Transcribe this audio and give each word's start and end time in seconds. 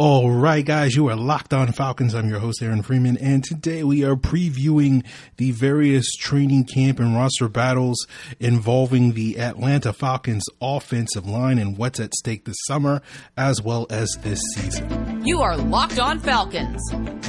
All 0.00 0.30
right, 0.30 0.64
guys, 0.64 0.94
you 0.94 1.08
are 1.08 1.16
locked 1.16 1.52
on 1.52 1.72
Falcons. 1.72 2.14
I'm 2.14 2.28
your 2.28 2.38
host, 2.38 2.62
Aaron 2.62 2.82
Freeman, 2.82 3.16
and 3.16 3.42
today 3.42 3.82
we 3.82 4.04
are 4.04 4.14
previewing 4.14 5.04
the 5.38 5.50
various 5.50 6.12
training 6.12 6.66
camp 6.66 7.00
and 7.00 7.16
roster 7.16 7.48
battles 7.48 8.06
involving 8.38 9.14
the 9.14 9.40
Atlanta 9.40 9.92
Falcons 9.92 10.44
offensive 10.62 11.26
line 11.26 11.58
and 11.58 11.76
what's 11.76 11.98
at 11.98 12.14
stake 12.14 12.44
this 12.44 12.58
summer 12.68 13.02
as 13.36 13.60
well 13.60 13.88
as 13.90 14.08
this 14.22 14.40
season. 14.54 15.26
You 15.26 15.40
are 15.40 15.56
Locked 15.56 15.98
On 15.98 16.20
Falcons, 16.20 16.80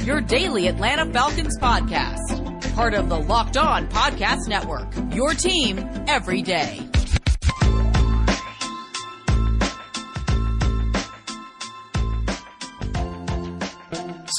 your 0.06 0.20
daily 0.20 0.68
Atlanta 0.68 1.12
Falcons 1.12 1.58
podcast, 1.58 2.72
part 2.76 2.94
of 2.94 3.08
the 3.08 3.18
Locked 3.18 3.56
On 3.56 3.88
Podcast 3.88 4.46
Network, 4.46 4.94
your 5.12 5.34
team 5.34 5.84
every 6.06 6.40
day. 6.40 6.88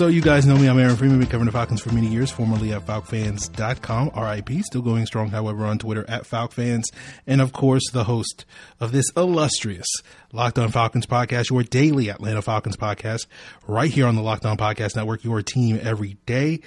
So 0.02 0.08
you 0.08 0.24
guys 0.24 0.48
know 0.48 0.58
me. 0.58 0.68
I'm 0.68 0.80
Aaron 0.80 0.96
Freeman. 0.96 1.20
Been 1.20 1.28
covering 1.28 1.46
the 1.46 1.52
Falcons 1.52 1.80
for 1.80 1.94
many 1.94 2.08
years, 2.08 2.32
formerly 2.32 2.74
at 2.74 2.88
FalcFans.com, 2.88 4.10
RIP. 4.20 4.64
Still 4.64 4.82
going 4.82 5.06
strong, 5.06 5.30
however, 5.30 5.64
on 5.64 5.78
Twitter 5.78 6.04
at 6.10 6.24
FalcFans. 6.24 6.86
And 7.28 7.40
of 7.40 7.54
course, 7.54 7.84
the 7.92 8.06
host 8.06 8.46
of 8.80 8.94
this 8.94 9.06
illustrious 9.16 9.86
Locked 10.34 10.58
On 10.58 10.72
Falcons 10.72 11.06
podcast, 11.06 11.52
your 11.52 11.62
daily 11.62 12.10
Atlanta 12.10 12.42
Falcons 12.42 12.78
podcast, 12.78 13.28
right 13.68 13.92
here 13.92 14.08
on 14.08 14.16
the 14.16 14.24
Locked 14.24 14.44
On 14.48 14.58
Podcast 14.58 14.96
Network, 14.96 15.24
your 15.24 15.44
team 15.44 15.80
every 15.80 16.18
day. 16.26 16.62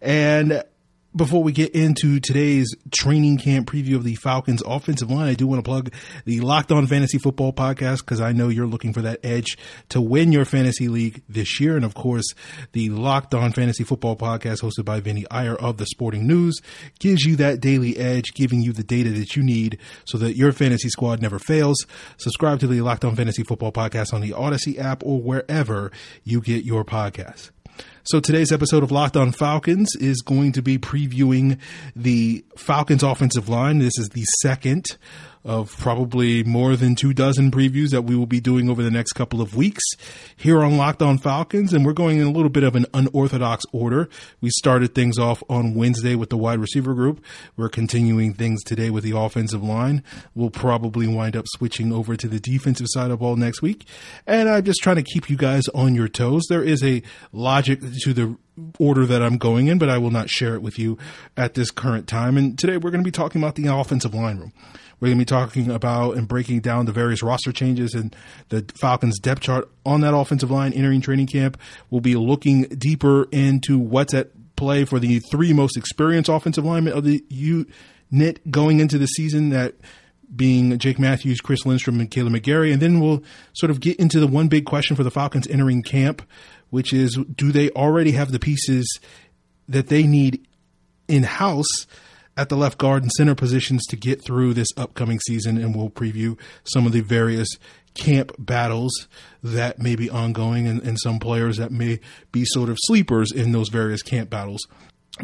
And 0.00 0.62
before 1.16 1.42
we 1.42 1.50
get 1.50 1.74
into 1.74 2.20
today's 2.20 2.74
training 2.90 3.38
camp 3.38 3.70
preview 3.70 3.96
of 3.96 4.04
the 4.04 4.16
Falcons 4.16 4.62
offensive 4.66 5.10
line, 5.10 5.28
I 5.28 5.34
do 5.34 5.46
want 5.46 5.64
to 5.64 5.68
plug 5.68 5.92
the 6.26 6.40
Locked 6.40 6.70
On 6.70 6.86
Fantasy 6.86 7.16
Football 7.16 7.54
podcast 7.54 8.00
because 8.00 8.20
I 8.20 8.32
know 8.32 8.48
you're 8.48 8.66
looking 8.66 8.92
for 8.92 9.00
that 9.00 9.20
edge 9.24 9.56
to 9.88 10.00
win 10.00 10.30
your 10.30 10.44
fantasy 10.44 10.88
league 10.88 11.22
this 11.26 11.58
year. 11.58 11.74
And 11.74 11.86
of 11.86 11.94
course, 11.94 12.26
the 12.72 12.90
Locked 12.90 13.34
On 13.34 13.50
Fantasy 13.52 13.82
Football 13.82 14.16
podcast 14.16 14.62
hosted 14.62 14.84
by 14.84 15.00
Vinny 15.00 15.24
Iyer 15.30 15.56
of 15.56 15.78
the 15.78 15.86
Sporting 15.86 16.26
News 16.26 16.60
gives 16.98 17.24
you 17.24 17.36
that 17.36 17.60
daily 17.60 17.96
edge, 17.96 18.34
giving 18.34 18.60
you 18.60 18.72
the 18.72 18.84
data 18.84 19.10
that 19.10 19.36
you 19.36 19.42
need 19.42 19.78
so 20.04 20.18
that 20.18 20.36
your 20.36 20.52
fantasy 20.52 20.90
squad 20.90 21.22
never 21.22 21.38
fails. 21.38 21.86
Subscribe 22.18 22.60
to 22.60 22.66
the 22.66 22.82
Locked 22.82 23.06
On 23.06 23.16
Fantasy 23.16 23.42
Football 23.42 23.72
podcast 23.72 24.12
on 24.12 24.20
the 24.20 24.32
Audacy 24.32 24.78
app 24.78 25.02
or 25.02 25.22
wherever 25.22 25.90
you 26.24 26.42
get 26.42 26.64
your 26.64 26.84
podcasts. 26.84 27.50
So 28.04 28.20
today's 28.20 28.52
episode 28.52 28.82
of 28.82 28.92
Locked 28.92 29.16
On 29.16 29.32
Falcons 29.32 29.96
is 29.96 30.22
going 30.22 30.52
to 30.52 30.62
be 30.62 30.78
previewing 30.78 31.58
the 31.96 32.44
Falcons 32.56 33.02
offensive 33.02 33.48
line. 33.48 33.78
This 33.78 33.98
is 33.98 34.10
the 34.10 34.24
second 34.42 34.96
of 35.46 35.74
probably 35.78 36.42
more 36.42 36.74
than 36.74 36.96
two 36.96 37.14
dozen 37.14 37.52
previews 37.52 37.90
that 37.90 38.02
we 38.02 38.16
will 38.16 38.26
be 38.26 38.40
doing 38.40 38.68
over 38.68 38.82
the 38.82 38.90
next 38.90 39.12
couple 39.12 39.40
of 39.40 39.54
weeks 39.54 39.84
here 40.36 40.62
on 40.62 40.76
Locked 40.76 41.02
On 41.02 41.18
Falcons. 41.18 41.72
And 41.72 41.86
we're 41.86 41.92
going 41.92 42.18
in 42.18 42.26
a 42.26 42.32
little 42.32 42.50
bit 42.50 42.64
of 42.64 42.74
an 42.74 42.84
unorthodox 42.92 43.64
order. 43.72 44.08
We 44.40 44.50
started 44.50 44.94
things 44.94 45.18
off 45.18 45.44
on 45.48 45.74
Wednesday 45.74 46.16
with 46.16 46.30
the 46.30 46.36
wide 46.36 46.58
receiver 46.58 46.94
group. 46.94 47.24
We're 47.56 47.68
continuing 47.68 48.34
things 48.34 48.64
today 48.64 48.90
with 48.90 49.04
the 49.04 49.16
offensive 49.16 49.62
line. 49.62 50.02
We'll 50.34 50.50
probably 50.50 51.06
wind 51.06 51.36
up 51.36 51.44
switching 51.48 51.92
over 51.92 52.16
to 52.16 52.26
the 52.26 52.40
defensive 52.40 52.88
side 52.90 53.12
of 53.12 53.20
ball 53.20 53.36
next 53.36 53.62
week. 53.62 53.86
And 54.26 54.48
I'm 54.48 54.64
just 54.64 54.80
trying 54.82 54.96
to 54.96 55.04
keep 55.04 55.30
you 55.30 55.36
guys 55.36 55.68
on 55.68 55.94
your 55.94 56.08
toes. 56.08 56.42
There 56.48 56.64
is 56.64 56.82
a 56.82 57.02
logic 57.32 57.80
to 58.02 58.12
the 58.12 58.36
order 58.78 59.06
that 59.06 59.22
I'm 59.22 59.38
going 59.38 59.68
in, 59.68 59.78
but 59.78 59.88
I 59.88 59.98
will 59.98 60.10
not 60.10 60.28
share 60.28 60.54
it 60.54 60.62
with 60.62 60.78
you 60.78 60.98
at 61.36 61.54
this 61.54 61.70
current 61.70 62.08
time. 62.08 62.36
And 62.36 62.58
today 62.58 62.78
we're 62.78 62.90
going 62.90 63.04
to 63.04 63.08
be 63.08 63.12
talking 63.12 63.40
about 63.40 63.54
the 63.54 63.66
offensive 63.66 64.14
line 64.14 64.38
room. 64.38 64.52
We're 64.98 65.08
going 65.08 65.18
to 65.18 65.22
be 65.22 65.26
talking 65.26 65.70
about 65.70 66.16
and 66.16 66.26
breaking 66.26 66.60
down 66.60 66.86
the 66.86 66.92
various 66.92 67.22
roster 67.22 67.52
changes 67.52 67.94
and 67.94 68.16
the 68.48 68.64
Falcons 68.80 69.18
depth 69.18 69.42
chart 69.42 69.70
on 69.84 70.00
that 70.00 70.14
offensive 70.14 70.50
line 70.50 70.72
entering 70.72 71.00
training 71.00 71.26
camp. 71.26 71.58
We'll 71.90 72.00
be 72.00 72.16
looking 72.16 72.62
deeper 72.62 73.28
into 73.30 73.78
what's 73.78 74.14
at 74.14 74.30
play 74.56 74.84
for 74.84 74.98
the 74.98 75.20
three 75.30 75.52
most 75.52 75.76
experienced 75.76 76.30
offensive 76.30 76.64
linemen 76.64 76.94
of 76.94 77.04
the 77.04 77.22
unit 77.28 78.50
going 78.50 78.80
into 78.80 78.96
the 78.96 79.06
season 79.06 79.50
that 79.50 79.74
being 80.34 80.76
Jake 80.78 80.98
Matthews, 80.98 81.40
Chris 81.40 81.64
Lindstrom, 81.66 82.00
and 82.00 82.10
Kaleb 82.10 82.36
McGary. 82.36 82.72
And 82.72 82.80
then 82.80 83.00
we'll 83.00 83.22
sort 83.52 83.70
of 83.70 83.80
get 83.80 83.98
into 83.98 84.18
the 84.18 84.26
one 84.26 84.48
big 84.48 84.64
question 84.64 84.96
for 84.96 85.04
the 85.04 85.10
Falcons 85.10 85.46
entering 85.46 85.82
camp, 85.82 86.22
which 86.70 86.92
is 86.92 87.18
do 87.34 87.52
they 87.52 87.70
already 87.70 88.12
have 88.12 88.32
the 88.32 88.38
pieces 88.38 88.98
that 89.68 89.88
they 89.88 90.04
need 90.04 90.46
in 91.08 91.22
house 91.22 91.86
at 92.36 92.48
the 92.48 92.56
left 92.56 92.78
guard 92.78 93.02
and 93.02 93.12
center 93.12 93.34
positions 93.34 93.86
to 93.86 93.96
get 93.96 94.22
through 94.22 94.54
this 94.54 94.68
upcoming 94.76 95.20
season? 95.20 95.58
And 95.58 95.74
we'll 95.74 95.90
preview 95.90 96.38
some 96.64 96.86
of 96.86 96.92
the 96.92 97.00
various 97.00 97.48
camp 97.94 98.32
battles 98.38 99.08
that 99.42 99.78
may 99.78 99.96
be 99.96 100.10
ongoing 100.10 100.66
and, 100.66 100.82
and 100.82 100.98
some 101.00 101.18
players 101.18 101.56
that 101.56 101.72
may 101.72 101.98
be 102.30 102.44
sort 102.44 102.68
of 102.68 102.76
sleepers 102.80 103.32
in 103.32 103.52
those 103.52 103.68
various 103.68 104.02
camp 104.02 104.30
battles. 104.30 104.66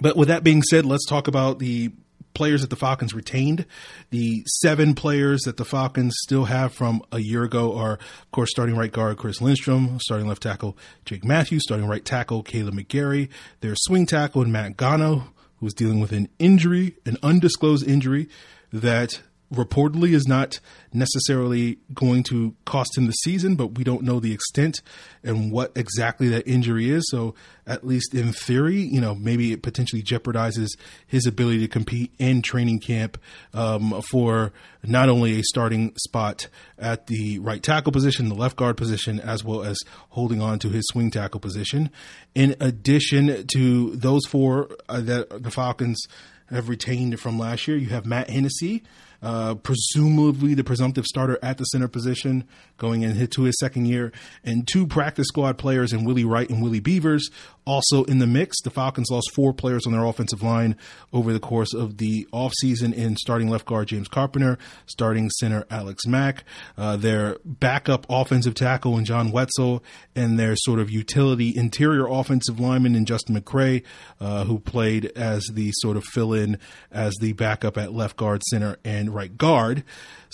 But 0.00 0.16
with 0.16 0.28
that 0.28 0.42
being 0.42 0.62
said, 0.62 0.86
let's 0.86 1.06
talk 1.06 1.28
about 1.28 1.58
the 1.58 1.92
players 2.34 2.62
that 2.62 2.70
the 2.70 2.76
Falcons 2.76 3.14
retained. 3.14 3.66
The 4.10 4.42
seven 4.46 4.94
players 4.94 5.42
that 5.42 5.56
the 5.56 5.64
Falcons 5.64 6.14
still 6.22 6.46
have 6.46 6.72
from 6.72 7.02
a 7.12 7.18
year 7.18 7.44
ago 7.44 7.76
are, 7.76 7.94
of 7.94 8.30
course, 8.32 8.50
starting 8.50 8.76
right 8.76 8.92
guard 8.92 9.18
Chris 9.18 9.40
Lindstrom, 9.40 9.98
starting 10.00 10.26
left 10.26 10.42
tackle 10.42 10.76
Jake 11.04 11.24
Matthews, 11.24 11.62
starting 11.64 11.86
right 11.86 12.04
tackle 12.04 12.42
Kaleb 12.42 12.72
McGary, 12.72 13.28
their 13.60 13.74
swing 13.76 14.06
tackle 14.06 14.42
and 14.42 14.52
Matt 14.52 14.76
Gono, 14.76 15.28
who's 15.62 15.72
dealing 15.72 16.00
with 16.00 16.10
an 16.10 16.28
injury, 16.40 16.96
an 17.06 17.16
undisclosed 17.22 17.86
injury 17.86 18.28
that 18.72 19.22
reportedly 19.52 20.12
is 20.12 20.26
not 20.26 20.60
necessarily 20.92 21.78
going 21.94 22.22
to 22.24 22.54
cost 22.64 22.96
him 22.96 23.06
the 23.06 23.12
season, 23.12 23.54
but 23.54 23.78
we 23.78 23.84
don't 23.84 24.02
know 24.02 24.20
the 24.20 24.32
extent 24.32 24.80
and 25.22 25.52
what 25.52 25.72
exactly 25.76 26.28
that 26.28 26.46
injury 26.46 26.90
is. 26.90 27.04
So, 27.10 27.34
at 27.66 27.86
least 27.86 28.14
in 28.14 28.32
theory, 28.32 28.80
you 28.80 29.00
know, 29.00 29.14
maybe 29.14 29.52
it 29.52 29.62
potentially 29.62 30.02
jeopardizes 30.02 30.68
his 31.06 31.26
ability 31.26 31.60
to 31.60 31.68
compete 31.68 32.12
in 32.18 32.42
training 32.42 32.80
camp 32.80 33.18
um, 33.54 34.02
for 34.10 34.52
not 34.82 35.08
only 35.08 35.38
a 35.38 35.42
starting 35.44 35.94
spot 35.96 36.48
at 36.78 37.06
the 37.06 37.38
right 37.38 37.62
tackle 37.62 37.92
position, 37.92 38.28
the 38.28 38.34
left 38.34 38.56
guard 38.56 38.76
position, 38.76 39.20
as 39.20 39.44
well 39.44 39.62
as 39.62 39.78
holding 40.10 40.40
on 40.42 40.58
to 40.58 40.70
his 40.70 40.84
swing 40.88 41.10
tackle 41.10 41.40
position. 41.40 41.90
In 42.34 42.56
addition 42.60 43.46
to 43.54 43.94
those 43.94 44.26
four 44.26 44.70
uh, 44.88 45.00
that 45.00 45.42
the 45.42 45.50
Falcons 45.50 46.02
have 46.50 46.68
retained 46.68 47.18
from 47.20 47.38
last 47.38 47.68
year, 47.68 47.76
you 47.76 47.88
have 47.90 48.04
Matt 48.04 48.28
Hennessy 48.28 48.82
uh, 49.22 49.54
presumably 49.54 50.54
the 50.54 50.64
presumptive 50.64 51.06
starter 51.06 51.38
at 51.42 51.58
the 51.58 51.64
center 51.64 51.88
position 51.88 52.44
going 52.78 53.02
into 53.02 53.42
his 53.42 53.58
second 53.58 53.86
year, 53.86 54.12
and 54.44 54.66
two 54.66 54.86
practice 54.86 55.28
squad 55.28 55.58
players 55.58 55.92
in 55.92 56.04
Willie 56.04 56.24
Wright 56.24 56.48
and 56.50 56.62
Willie 56.62 56.80
Beavers 56.80 57.30
also 57.64 58.04
in 58.04 58.18
the 58.18 58.26
mix. 58.26 58.60
The 58.62 58.70
Falcons 58.70 59.08
lost 59.10 59.30
four 59.34 59.52
players 59.52 59.86
on 59.86 59.92
their 59.92 60.04
offensive 60.04 60.42
line 60.42 60.76
over 61.12 61.32
the 61.32 61.40
course 61.40 61.72
of 61.74 61.98
the 61.98 62.26
offseason 62.32 62.92
in 62.92 63.16
starting 63.16 63.48
left 63.48 63.66
guard 63.66 63.88
James 63.88 64.08
Carpenter, 64.08 64.58
starting 64.86 65.30
center 65.30 65.64
Alex 65.70 66.06
Mack, 66.06 66.44
uh, 66.76 66.96
their 66.96 67.36
backup 67.44 68.06
offensive 68.08 68.54
tackle 68.54 68.98
in 68.98 69.04
John 69.04 69.30
Wetzel, 69.30 69.82
and 70.14 70.38
their 70.38 70.56
sort 70.56 70.80
of 70.80 70.90
utility 70.90 71.56
interior 71.56 72.06
offensive 72.08 72.58
lineman 72.58 72.94
in 72.94 73.04
Justin 73.04 73.40
McCray, 73.40 73.82
uh, 74.20 74.44
who 74.44 74.58
played 74.58 75.06
as 75.16 75.44
the 75.52 75.70
sort 75.76 75.96
of 75.96 76.04
fill 76.04 76.32
in 76.32 76.58
as 76.90 77.14
the 77.20 77.32
backup 77.32 77.78
at 77.78 77.92
left 77.92 78.16
guard, 78.16 78.42
center, 78.50 78.76
and 78.84 79.11
right 79.12 79.36
guard. 79.36 79.84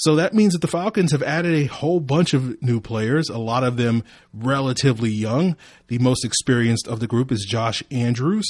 So 0.01 0.15
that 0.15 0.33
means 0.33 0.53
that 0.53 0.61
the 0.61 0.69
Falcons 0.69 1.11
have 1.11 1.25
added 1.25 1.55
a 1.55 1.65
whole 1.65 1.99
bunch 1.99 2.33
of 2.33 2.63
new 2.63 2.81
players, 2.81 3.29
a 3.29 3.39
lot 3.39 3.65
of 3.65 3.77
them 3.77 4.05
relatively 4.33 5.11
young. 5.11 5.57
The 5.89 5.99
most 5.99 6.25
experienced 6.25 6.87
of 6.87 7.01
the 7.01 7.09
group 7.09 7.33
is 7.33 7.45
Josh 7.45 7.83
Andrews, 7.91 8.47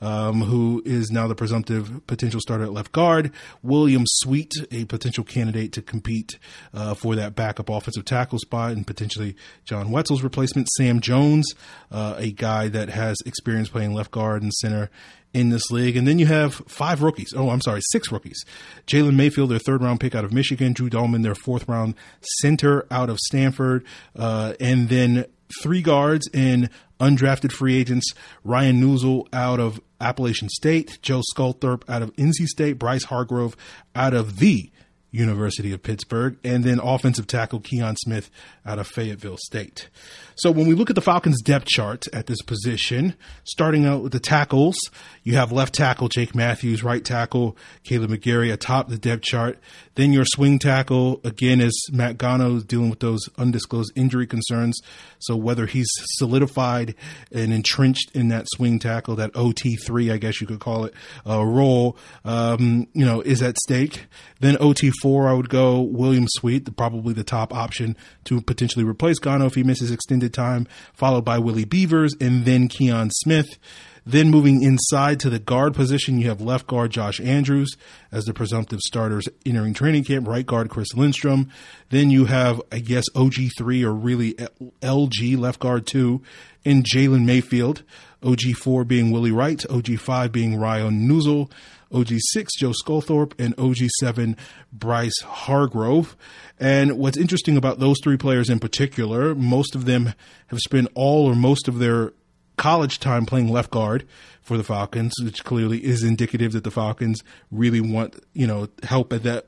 um, 0.00 0.42
who 0.42 0.80
is 0.84 1.10
now 1.10 1.26
the 1.26 1.34
presumptive 1.34 2.06
potential 2.06 2.38
starter 2.40 2.64
at 2.64 2.72
left 2.72 2.92
guard. 2.92 3.32
William 3.64 4.04
Sweet, 4.06 4.52
a 4.70 4.84
potential 4.84 5.24
candidate 5.24 5.72
to 5.72 5.82
compete 5.82 6.38
uh, 6.72 6.94
for 6.94 7.16
that 7.16 7.34
backup 7.34 7.68
offensive 7.68 8.04
tackle 8.04 8.38
spot, 8.38 8.70
and 8.70 8.86
potentially 8.86 9.34
John 9.64 9.90
Wetzel's 9.90 10.22
replacement. 10.22 10.68
Sam 10.76 11.00
Jones, 11.00 11.52
uh, 11.90 12.14
a 12.16 12.30
guy 12.30 12.68
that 12.68 12.90
has 12.90 13.16
experience 13.26 13.68
playing 13.68 13.92
left 13.92 14.12
guard 14.12 14.42
and 14.42 14.52
center 14.52 14.88
in 15.34 15.48
this 15.48 15.70
league. 15.70 15.96
And 15.96 16.06
then 16.06 16.18
you 16.18 16.26
have 16.26 16.54
five 16.54 17.02
rookies. 17.02 17.32
Oh, 17.34 17.50
I'm 17.50 17.60
sorry, 17.60 17.80
six 17.90 18.12
rookies. 18.12 18.44
Jalen 18.86 19.16
Mayfield, 19.16 19.50
their 19.50 19.58
third 19.58 19.82
round 19.82 20.00
pick 20.00 20.14
out 20.14 20.24
of 20.24 20.32
Michigan. 20.32 20.72
Drew 20.72 20.90
Dalman, 20.90 21.22
their 21.22 21.34
fourth 21.34 21.68
round 21.68 21.94
center 22.40 22.86
out 22.90 23.08
of 23.10 23.18
Stanford. 23.18 23.84
Uh, 24.16 24.54
and 24.60 24.88
then 24.88 25.26
three 25.62 25.82
guards 25.82 26.28
in 26.32 26.70
undrafted 27.00 27.52
free 27.52 27.76
agents 27.76 28.12
Ryan 28.44 28.80
Neuzil 28.80 29.26
out 29.32 29.60
of 29.60 29.80
Appalachian 30.00 30.48
State, 30.48 30.98
Joe 31.02 31.22
Sculthorpe 31.34 31.88
out 31.88 32.02
of 32.02 32.14
NC 32.16 32.46
State, 32.46 32.78
Bryce 32.78 33.04
Hargrove 33.04 33.56
out 33.94 34.14
of 34.14 34.38
the 34.38 34.70
University 35.12 35.72
of 35.72 35.82
Pittsburgh, 35.82 36.36
and 36.42 36.64
then 36.64 36.80
offensive 36.80 37.26
tackle 37.26 37.60
Kion 37.60 37.96
Smith 37.98 38.30
out 38.66 38.78
of 38.78 38.86
Fayetteville 38.88 39.36
State. 39.36 39.88
So 40.34 40.50
when 40.50 40.66
we 40.66 40.74
look 40.74 40.88
at 40.88 40.96
the 40.96 41.02
Falcons 41.02 41.40
depth 41.42 41.66
chart 41.66 42.06
at 42.12 42.26
this 42.26 42.40
position, 42.42 43.14
starting 43.44 43.84
out 43.84 44.02
with 44.02 44.12
the 44.12 44.20
tackles, 44.20 44.76
you 45.22 45.34
have 45.36 45.52
left 45.52 45.74
tackle 45.74 46.08
Jake 46.08 46.34
Matthews, 46.34 46.82
right 46.82 47.04
tackle 47.04 47.56
Kaleb 47.84 48.08
McGary 48.08 48.52
atop 48.52 48.88
the 48.88 48.98
depth 48.98 49.22
chart. 49.22 49.58
Then 49.94 50.12
your 50.12 50.24
swing 50.24 50.58
tackle, 50.58 51.20
again, 51.22 51.60
is 51.60 51.88
Matt 51.92 52.16
Gono 52.16 52.56
is 52.56 52.64
dealing 52.64 52.88
with 52.88 53.00
those 53.00 53.28
undisclosed 53.36 53.92
injury 53.94 54.26
concerns. 54.26 54.80
So 55.18 55.36
whether 55.36 55.66
he's 55.66 55.88
solidified 56.16 56.94
and 57.30 57.52
entrenched 57.52 58.10
in 58.14 58.28
that 58.28 58.46
swing 58.54 58.78
tackle, 58.78 59.16
that 59.16 59.34
OT3, 59.34 60.10
I 60.10 60.16
guess 60.16 60.40
you 60.40 60.46
could 60.46 60.60
call 60.60 60.86
it, 60.86 60.94
uh, 61.28 61.44
role, 61.44 61.98
um, 62.24 62.88
you 62.94 63.04
know, 63.04 63.20
is 63.20 63.42
at 63.42 63.58
stake. 63.58 64.06
Then 64.40 64.56
OT4, 64.56 65.01
I 65.04 65.32
would 65.32 65.48
go 65.48 65.80
William 65.80 66.26
Sweet, 66.28 66.76
probably 66.76 67.12
the 67.12 67.24
top 67.24 67.52
option 67.52 67.96
to 68.24 68.40
potentially 68.40 68.84
replace 68.84 69.18
Gono 69.18 69.46
if 69.46 69.54
he 69.54 69.64
misses 69.64 69.90
extended 69.90 70.32
time, 70.32 70.68
followed 70.92 71.24
by 71.24 71.38
Willie 71.38 71.64
Beavers 71.64 72.14
and 72.20 72.44
then 72.44 72.68
Kion 72.68 73.10
Smith. 73.12 73.58
Then 74.04 74.30
moving 74.30 74.62
inside 74.62 75.20
to 75.20 75.30
the 75.30 75.38
guard 75.38 75.74
position, 75.74 76.18
you 76.18 76.28
have 76.28 76.40
left 76.40 76.66
guard 76.66 76.90
Josh 76.90 77.20
Andrews 77.20 77.76
as 78.10 78.24
the 78.24 78.34
presumptive 78.34 78.80
starters 78.80 79.28
entering 79.46 79.74
training 79.74 80.04
camp, 80.04 80.26
right 80.26 80.44
guard 80.44 80.70
Chris 80.70 80.94
Lindstrom. 80.94 81.50
Then 81.90 82.10
you 82.10 82.24
have, 82.24 82.60
I 82.72 82.80
guess, 82.80 83.04
OG3 83.14 83.84
or 83.84 83.92
really 83.92 84.34
LG, 84.82 85.38
left 85.38 85.60
guard 85.60 85.86
2, 85.86 86.20
in 86.64 86.82
Jalen 86.82 87.24
Mayfield. 87.24 87.82
OG4 88.22 88.86
being 88.86 89.10
Willie 89.10 89.32
Wright, 89.32 89.58
OG5 89.58 90.30
being 90.30 90.58
Ryan 90.58 91.08
Neuzil, 91.08 91.50
OG6 91.92 92.48
Joe 92.58 92.72
Sculthorpe, 92.84 93.32
and 93.38 93.56
OG7 93.56 94.36
Bryce 94.72 95.20
Hargrove. 95.22 96.16
And 96.58 96.98
what's 96.98 97.16
interesting 97.16 97.56
about 97.56 97.78
those 97.78 97.98
three 98.02 98.16
players 98.16 98.50
in 98.50 98.58
particular, 98.58 99.34
most 99.34 99.74
of 99.74 99.84
them 99.84 100.14
have 100.48 100.58
spent 100.60 100.88
all 100.94 101.26
or 101.26 101.34
most 101.34 101.68
of 101.68 101.78
their 101.78 102.12
college 102.56 102.98
time 102.98 103.26
playing 103.26 103.48
left 103.48 103.70
guard 103.70 104.06
for 104.40 104.56
the 104.56 104.64
Falcons, 104.64 105.12
which 105.22 105.44
clearly 105.44 105.84
is 105.84 106.02
indicative 106.02 106.52
that 106.52 106.64
the 106.64 106.70
Falcons 106.70 107.22
really 107.50 107.80
want, 107.80 108.16
you 108.34 108.46
know, 108.46 108.68
help 108.82 109.12
at 109.12 109.22
that 109.22 109.46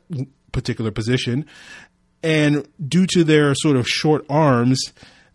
particular 0.52 0.90
position. 0.90 1.46
And 2.22 2.66
due 2.88 3.06
to 3.08 3.24
their 3.24 3.54
sort 3.54 3.76
of 3.76 3.86
short 3.86 4.24
arms, 4.30 4.80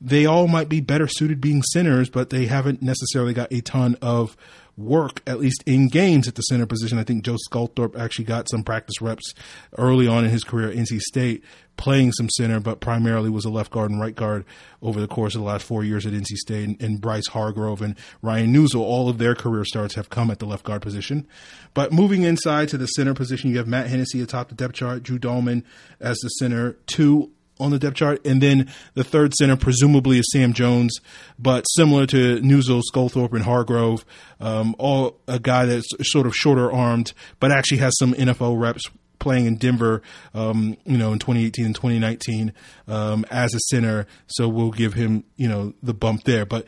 they 0.02 0.26
all 0.26 0.48
might 0.48 0.70
be 0.70 0.82
better 0.82 1.08
suited 1.08 1.42
being 1.42 1.62
centers, 1.62 2.10
but 2.10 2.30
they 2.30 2.46
haven't 2.46 2.82
necessarily 2.82 3.34
got 3.34 3.52
a 3.52 3.62
ton 3.62 3.96
of 4.02 4.36
work, 4.80 5.22
at 5.28 5.40
least 5.40 5.64
in 5.66 5.88
games 5.88 6.28
at 6.28 6.36
the 6.36 6.42
center 6.44 6.66
position. 6.66 6.98
I 6.98 7.04
think 7.04 7.24
Joe 7.24 7.38
Sculthorpe 7.50 7.98
actually 7.98 8.26
got 8.26 8.50
some 8.50 8.64
practice 8.64 9.02
reps 9.02 9.34
early 9.78 10.08
on 10.08 10.24
in 10.24 10.32
his 10.32 10.44
career 10.44 10.70
at 10.70 10.76
NC 10.76 11.00
State, 11.02 11.44
playing 11.78 12.12
some 12.14 12.30
center, 12.30 12.60
but 12.60 12.80
primarily 12.80 13.30
was 13.30 13.46
a 13.46 13.50
left 13.50 13.72
guard 13.72 13.92
and 13.92 14.00
right 14.00 14.16
guard 14.16 14.46
over 14.82 15.00
the 15.00 15.08
course 15.08 15.36
of 15.36 15.42
the 15.42 15.48
last 15.48 15.66
four 15.66 15.84
years 15.84 16.06
at 16.06 16.14
NC 16.14 16.36
State. 16.38 16.68
And, 16.68 16.82
and 16.82 17.02
Bryce 17.02 17.28
Hargrove 17.28 17.82
and 17.82 17.96
Ryan 18.22 18.54
Neuzil, 18.54 18.82
all 18.82 19.10
of 19.10 19.18
their 19.18 19.36
career 19.36 19.66
starts 19.66 19.96
have 19.96 20.10
come 20.10 20.32
at 20.32 20.40
the 20.40 20.46
left 20.46 20.64
guard 20.64 20.82
position. 20.82 21.28
But 21.74 21.92
moving 21.92 22.24
inside 22.24 22.70
to 22.70 22.78
the 22.78 22.88
center 22.88 23.14
position, 23.14 23.50
you 23.50 23.58
have 23.58 23.68
Matt 23.68 23.88
Hennessy 23.88 24.22
atop 24.22 24.50
the 24.50 24.56
depth 24.56 24.74
chart, 24.74 25.04
Drew 25.04 25.20
Dalman 25.20 25.64
as 26.00 26.18
the 26.20 26.30
center, 26.30 26.78
two 26.86 27.32
on 27.60 27.72
the 27.72 27.80
depth 27.80 27.98
chart. 27.98 28.26
And 28.26 28.42
then 28.42 28.70
the 28.94 29.04
third 29.04 29.34
center 29.34 29.56
presumably 29.56 30.20
is 30.20 30.30
Sam 30.32 30.54
Jones, 30.54 30.98
but 31.38 31.64
similar 31.76 32.06
to 32.08 32.40
Neuzil, 32.42 32.82
Sculthorpe, 32.94 33.34
and 33.34 33.44
Hargrove, 33.44 34.06
um, 34.40 34.76
all 34.80 35.20
a 35.28 35.40
guy 35.40 35.66
that's 35.66 35.88
sort 36.04 36.28
of 36.28 36.36
shorter 36.36 36.72
armed, 36.72 37.14
but 37.40 37.52
actually 37.52 37.80
has 37.80 37.98
some 37.98 38.14
NFL 38.14 38.60
reps 38.60 38.84
playing 39.20 39.46
in 39.46 39.58
Denver, 39.58 40.02
um, 40.34 40.78
you 40.86 40.98
know, 40.98 41.12
in 41.12 41.20
2018 41.20 41.66
and 41.66 41.76
2019 41.76 42.54
um, 42.88 43.26
as 43.30 43.54
a 43.54 43.60
center. 43.60 44.08
So 44.28 44.48
we'll 44.48 44.72
give 44.72 44.94
him, 44.94 45.26
you 45.36 45.48
know, 45.48 45.74
the 45.84 45.94
bump 45.94 46.24
there. 46.24 46.46
But 46.46 46.66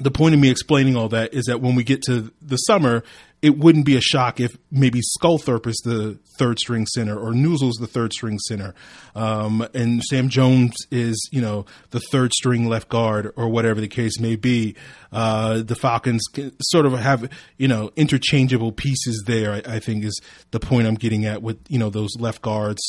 the 0.00 0.10
point 0.10 0.34
of 0.34 0.40
me 0.40 0.50
explaining 0.50 0.96
all 0.96 1.08
that 1.10 1.32
is 1.32 1.44
that 1.44 1.60
when 1.60 1.74
we 1.74 1.84
get 1.84 2.02
to 2.02 2.32
the 2.40 2.56
summer, 2.56 3.04
it 3.42 3.58
wouldn't 3.58 3.84
be 3.84 3.96
a 3.96 4.00
shock 4.00 4.38
if 4.38 4.56
maybe 4.70 5.00
Sculthorpe 5.18 5.66
is 5.66 5.76
the 5.84 6.16
third 6.38 6.60
string 6.60 6.86
center 6.86 7.18
or 7.18 7.32
Neuzil's 7.32 7.76
the 7.76 7.88
third 7.88 8.12
string 8.12 8.38
center, 8.38 8.72
um, 9.16 9.66
and 9.74 10.02
Sam 10.04 10.28
Jones 10.28 10.76
is 10.92 11.28
you 11.32 11.40
know 11.40 11.66
the 11.90 12.00
third 12.12 12.32
string 12.32 12.68
left 12.68 12.88
guard 12.88 13.32
or 13.36 13.48
whatever 13.48 13.80
the 13.80 13.88
case 13.88 14.20
may 14.20 14.36
be. 14.36 14.76
Uh, 15.10 15.60
the 15.62 15.74
Falcons 15.74 16.22
sort 16.62 16.86
of 16.86 16.92
have 16.94 17.28
you 17.58 17.66
know 17.66 17.90
interchangeable 17.96 18.70
pieces 18.70 19.24
there. 19.26 19.52
I, 19.52 19.62
I, 19.66 19.78
think 19.80 20.04
is 20.04 20.18
the 20.52 20.60
point 20.60 20.86
I'm 20.86 20.94
getting 20.94 21.26
at 21.26 21.42
with 21.42 21.58
you 21.68 21.80
know 21.80 21.90
those 21.90 22.10
left 22.18 22.42
guards, 22.42 22.80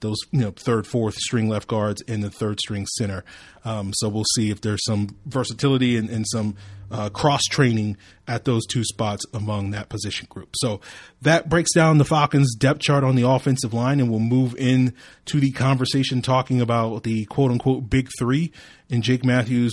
those 0.00 0.18
you 0.30 0.40
know 0.40 0.50
third, 0.50 0.86
fourth 0.86 1.14
string 1.14 1.48
left 1.48 1.68
guards, 1.68 2.02
and 2.06 2.22
the 2.22 2.30
third 2.30 2.60
string 2.60 2.86
center. 2.98 3.24
Um, 3.64 3.92
so 3.94 4.08
we'll 4.08 4.24
see 4.34 4.50
if 4.50 4.60
there's 4.60 4.84
some 4.84 5.16
versatility 5.26 5.96
and, 5.96 6.10
and 6.10 6.26
some 6.28 6.56
uh, 6.92 7.08
cross 7.08 7.42
training 7.44 7.96
at 8.28 8.44
those 8.44 8.64
two 8.66 8.84
spots 8.84 9.24
among 9.32 9.70
that 9.70 9.88
position 9.88 10.26
group. 10.30 10.50
So 10.56 10.80
that 11.22 11.48
breaks 11.48 11.72
down 11.72 11.98
the 11.98 12.04
Falcons' 12.04 12.54
depth 12.54 12.80
chart 12.80 13.02
on 13.02 13.16
the 13.16 13.28
offensive 13.28 13.72
line, 13.72 13.98
and 13.98 14.10
we'll 14.10 14.20
move 14.20 14.54
in 14.56 14.94
to 15.26 15.40
the 15.40 15.50
conversation 15.52 16.22
talking 16.22 16.60
about 16.60 17.02
the 17.02 17.24
quote 17.24 17.50
unquote 17.50 17.88
big 17.88 18.10
three 18.18 18.52
in 18.90 19.02
Jake 19.02 19.24
Matthews, 19.24 19.72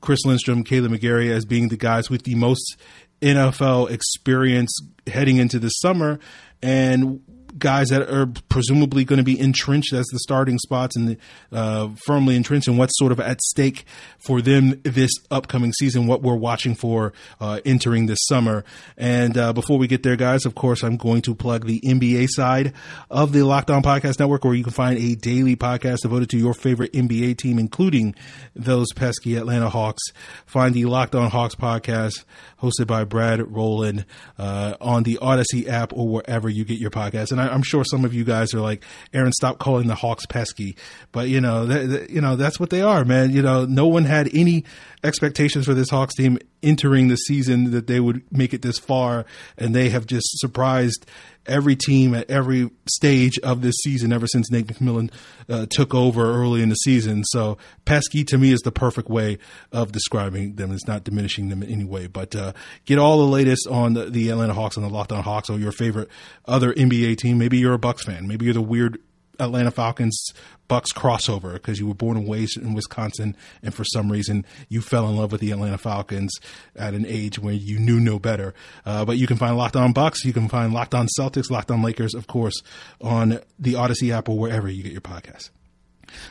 Chris 0.00 0.24
Lindstrom, 0.24 0.62
Kaleb 0.62 0.96
McGary 0.96 1.30
as 1.30 1.44
being 1.44 1.68
the 1.68 1.76
guys 1.76 2.10
with 2.10 2.24
the 2.24 2.34
most 2.34 2.76
NFL 3.22 3.90
experience 3.90 4.78
heading 5.06 5.38
into 5.38 5.58
the 5.58 5.68
summer. 5.68 6.18
And 6.62 7.22
guys 7.58 7.88
that 7.88 8.02
are 8.10 8.26
presumably 8.48 9.04
going 9.04 9.18
to 9.18 9.24
be 9.24 9.38
entrenched 9.38 9.92
as 9.92 10.06
the 10.06 10.18
starting 10.18 10.58
spots 10.58 10.96
and 10.96 11.16
uh, 11.52 11.88
firmly 12.04 12.36
entrenched 12.36 12.68
and 12.68 12.78
what's 12.78 12.96
sort 12.98 13.12
of 13.12 13.20
at 13.20 13.40
stake 13.42 13.84
for 14.18 14.40
them 14.40 14.80
this 14.84 15.10
upcoming 15.30 15.72
season, 15.72 16.06
what 16.06 16.22
we're 16.22 16.34
watching 16.34 16.74
for 16.74 17.12
uh, 17.40 17.60
entering 17.64 18.06
this 18.06 18.18
summer. 18.22 18.64
And 18.96 19.36
uh, 19.36 19.52
before 19.52 19.78
we 19.78 19.86
get 19.86 20.02
there, 20.02 20.16
guys, 20.16 20.44
of 20.44 20.54
course, 20.54 20.82
I'm 20.82 20.96
going 20.96 21.22
to 21.22 21.34
plug 21.34 21.66
the 21.66 21.80
NBA 21.80 22.28
side 22.30 22.72
of 23.10 23.32
the 23.32 23.42
Locked 23.42 23.70
On 23.70 23.82
Podcast 23.82 24.18
Network, 24.18 24.44
where 24.44 24.54
you 24.54 24.64
can 24.64 24.72
find 24.72 24.98
a 24.98 25.14
daily 25.14 25.56
podcast 25.56 26.00
devoted 26.02 26.30
to 26.30 26.38
your 26.38 26.54
favorite 26.54 26.92
NBA 26.92 27.38
team, 27.38 27.58
including 27.58 28.14
those 28.54 28.92
pesky 28.94 29.36
Atlanta 29.36 29.68
Hawks. 29.68 30.02
Find 30.46 30.74
the 30.74 30.84
Locked 30.84 31.14
On 31.14 31.30
Hawks 31.30 31.54
podcast 31.54 32.24
hosted 32.62 32.86
by 32.86 33.04
Brad 33.04 33.40
Rowland 33.50 34.04
uh, 34.38 34.74
on 34.80 35.02
the 35.02 35.18
Audacy 35.20 35.66
app 35.68 35.92
or 35.92 36.08
wherever 36.08 36.48
you 36.48 36.64
get 36.64 36.78
your 36.78 36.90
podcast. 36.90 37.32
And 37.32 37.39
I, 37.40 37.54
am 37.54 37.62
sure 37.62 37.84
some 37.84 38.04
of 38.04 38.14
you 38.14 38.24
guys 38.24 38.54
are 38.54 38.60
like, 38.60 38.84
Aaron, 39.12 39.32
stop 39.32 39.58
calling 39.58 39.88
the 39.88 39.94
Hawks 39.94 40.26
pesky. 40.26 40.76
But 41.12 41.28
you 41.28 41.40
know, 41.40 41.66
th- 41.66 41.88
th- 41.90 42.10
you 42.10 42.20
know 42.20 42.36
that's 42.36 42.60
what 42.60 42.70
they 42.70 42.82
are, 42.82 43.04
man. 43.04 43.30
You 43.30 43.42
know, 43.42 43.64
no 43.64 43.86
one 43.86 44.04
had 44.04 44.28
any 44.34 44.64
expectations 45.02 45.64
for 45.64 45.74
this 45.74 45.90
Hawks 45.90 46.14
team 46.14 46.38
entering 46.62 47.08
the 47.08 47.16
season 47.16 47.70
that 47.70 47.86
they 47.86 48.00
would 48.00 48.22
make 48.30 48.52
it 48.52 48.62
this 48.62 48.78
far, 48.78 49.24
and 49.56 49.74
they 49.74 49.88
have 49.90 50.06
just 50.06 50.26
surprised 50.38 51.06
every 51.46 51.76
team 51.76 52.14
at 52.14 52.30
every 52.30 52.70
stage 52.88 53.38
of 53.40 53.62
this 53.62 53.74
season 53.82 54.12
ever 54.12 54.26
since 54.26 54.50
Nate 54.50 54.66
McMillan 54.66 55.10
uh, 55.48 55.66
took 55.70 55.94
over 55.94 56.22
early 56.24 56.62
in 56.62 56.68
the 56.68 56.74
season. 56.76 57.24
So 57.24 57.58
pesky 57.84 58.24
to 58.24 58.38
me 58.38 58.52
is 58.52 58.60
the 58.60 58.72
perfect 58.72 59.08
way 59.08 59.38
of 59.72 59.92
describing 59.92 60.54
them. 60.54 60.72
It's 60.72 60.86
not 60.86 61.04
diminishing 61.04 61.48
them 61.48 61.62
in 61.62 61.70
any 61.70 61.84
way. 61.84 62.06
But 62.06 62.34
uh, 62.34 62.52
get 62.84 62.98
all 62.98 63.18
the 63.18 63.32
latest 63.32 63.66
on 63.68 63.94
the, 63.94 64.06
the 64.06 64.30
Atlanta 64.30 64.54
Hawks 64.54 64.76
and 64.76 64.84
the 64.84 64.90
Locked 64.90 65.12
On 65.12 65.22
Hawks 65.22 65.50
or 65.50 65.58
your 65.58 65.72
favorite 65.72 66.08
other 66.46 66.72
NBA 66.72 67.18
team. 67.18 67.38
Maybe 67.38 67.58
you're 67.58 67.74
a 67.74 67.78
Bucks 67.78 68.04
fan. 68.04 68.26
Maybe 68.26 68.44
you're 68.44 68.54
the 68.54 68.60
weird 68.60 68.98
Atlanta 69.40 69.70
Falcons 69.70 70.32
Bucks 70.68 70.92
crossover 70.92 71.54
because 71.54 71.80
you 71.80 71.88
were 71.88 71.94
born 71.94 72.16
and 72.16 72.30
raised 72.30 72.56
in 72.56 72.74
Wisconsin, 72.74 73.36
and 73.62 73.74
for 73.74 73.84
some 73.84 74.12
reason 74.12 74.46
you 74.68 74.80
fell 74.80 75.08
in 75.08 75.16
love 75.16 75.32
with 75.32 75.40
the 75.40 75.50
Atlanta 75.50 75.78
Falcons 75.78 76.32
at 76.76 76.94
an 76.94 77.04
age 77.06 77.38
where 77.38 77.54
you 77.54 77.78
knew 77.78 77.98
no 77.98 78.20
better. 78.20 78.54
Uh, 78.86 79.04
but 79.04 79.18
you 79.18 79.26
can 79.26 79.36
find 79.36 79.56
Locked 79.56 79.76
On 79.76 79.92
Bucks, 79.92 80.24
you 80.24 80.32
can 80.32 80.48
find 80.48 80.72
Locked 80.72 80.94
On 80.94 81.08
Celtics, 81.18 81.50
Locked 81.50 81.72
On 81.72 81.82
Lakers, 81.82 82.14
of 82.14 82.26
course, 82.28 82.62
on 83.00 83.40
the 83.58 83.72
Audacy 83.72 84.12
app 84.12 84.28
or 84.28 84.38
wherever 84.38 84.68
you 84.68 84.82
get 84.82 84.92
your 84.92 85.00
podcasts. 85.00 85.50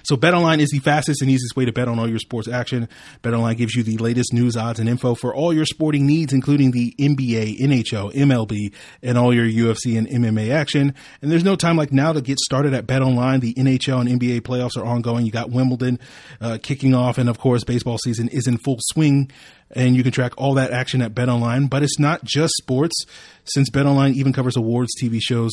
So 0.04 0.16
BetOnline 0.16 0.60
is 0.60 0.70
the 0.70 0.80
fastest 0.80 1.22
and 1.22 1.30
easiest 1.30 1.56
way 1.56 1.66
to 1.66 1.72
bet 1.72 1.88
on 1.88 2.00
all 2.00 2.10
your 2.10 2.20
sports 2.20 2.48
action. 2.48 2.88
BetOnline 3.24 3.58
gives 3.58 3.76
you 3.76 3.84
the 3.84 3.98
latest 3.98 4.34
news, 4.34 4.56
odds, 4.56 4.80
and 4.80 4.90
info 4.90 5.16
for 5.16 5.34
all 5.34 5.54
your 5.54 5.66
sporting 5.66 6.06
needs, 6.06 6.34
including 6.34 6.72
the 6.72 6.94
NBA, 7.00 7.60
NHL, 7.60 8.14
MLB, 8.14 8.74
and 9.02 9.18
all 9.18 9.34
your 9.34 9.46
UFC 9.46 9.98
and 9.98 10.08
MMA 10.08 10.52
action. 10.52 10.94
And 11.22 11.32
there's 11.32 11.44
no 11.44 11.56
time 11.56 11.78
like 11.78 11.92
now 11.92 12.14
to 12.14 12.22
get 12.22 12.40
started 12.40 12.74
at 12.74 12.88
BetOnline. 12.88 13.42
The 13.42 13.54
NHL 13.54 14.02
and 14.02 14.22
NBA 14.22 14.42
playoffs 14.42 14.78
are 14.78 14.86
ongoing. 14.86 15.26
You 15.26 15.32
got 15.32 15.50
Wimbledon 15.50 16.00
uh, 16.42 16.58
kicking 16.62 16.94
off, 16.94 17.18
and 17.18 17.30
of 17.30 17.40
course, 17.40 17.64
baseball 17.64 17.98
season 17.98 18.30
is 18.30 18.48
in 18.48 18.58
full 18.58 18.78
swing. 18.80 19.32
And 19.72 19.96
you 19.96 20.02
can 20.02 20.12
track 20.12 20.34
all 20.36 20.56
that 20.56 20.72
action 20.72 21.02
at 21.02 21.14
BetOnline. 21.14 21.70
But 21.70 21.84
it's 21.84 22.00
not 22.00 22.24
just 22.24 22.54
sports, 22.56 23.06
since 23.44 23.70
BetOnline 23.70 24.14
even 24.16 24.34
covers 24.34 24.58
awards, 24.58 24.90
TV 25.00 25.20
shows, 25.22 25.52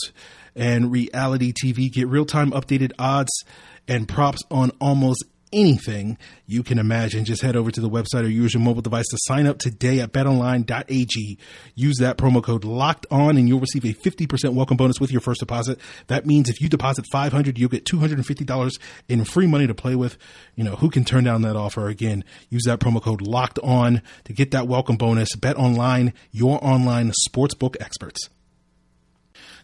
and 0.57 0.91
reality 0.91 1.53
TV. 1.53 1.93
Get 1.93 2.09
real 2.09 2.27
time 2.27 2.51
updated 2.51 2.93
odds 2.99 3.45
and 3.87 4.09
props 4.09 4.43
on 4.51 4.73
almost 4.81 5.25
anything 5.53 6.19
you 6.47 6.63
can 6.63 6.79
imagine. 6.79 7.25
Just 7.25 7.43
head 7.43 7.57
over 7.57 7.71
to 7.71 7.81
the 7.81 7.89
website 7.89 8.25
or 8.25 8.29
use 8.29 8.55
your 8.55 8.63
mobile 8.63 8.83
device 8.83 9.07
to 9.09 9.19
sign 9.21 9.47
up 9.47 9.59
today 9.59 10.01
at 10.01 10.13
betonline.ag. 10.13 11.39
Use 11.75 11.97
that 11.99 12.19
promo 12.19 12.43
code 12.43 12.65
locked 12.65 13.07
on 13.11 13.37
and 13.37 13.49
you'll 13.49 13.61
receive 13.61 13.85
a 13.85 13.95
50% 13.95 14.55
welcome 14.55 14.77
bonus 14.77 15.01
with 15.01 15.13
your 15.13 15.21
first 15.21 15.41
deposit. 15.41 15.79
That 16.09 16.27
means 16.27 16.49
if 16.49 16.61
you 16.61 16.69
deposit 16.69 17.07
500, 17.11 17.59
you'll 17.59 17.69
get 17.69 17.85
$250 17.85 18.81
in 19.09 19.25
free 19.25 19.47
money 19.47 19.67
to 19.67 19.75
play 19.75 19.95
with. 19.95 20.19
You 20.55 20.65
know, 20.65 20.77
who 20.77 20.91
can 20.91 21.05
turn 21.05 21.25
down 21.25 21.43
that 21.43 21.57
offer? 21.57 21.89
Again, 21.89 22.25
use 22.49 22.65
that 22.65 22.81
promo 22.81 23.03
code 23.03 23.23
locked 23.23 23.59
on 23.61 24.03
to 24.25 24.33
get 24.33 24.51
that 24.51 24.67
welcome 24.67 24.97
bonus. 24.97 25.35
Bet 25.37 25.57
online, 25.57 26.13
your 26.33 26.63
online 26.65 27.13
sportsbook 27.29 27.77
experts. 27.81 28.29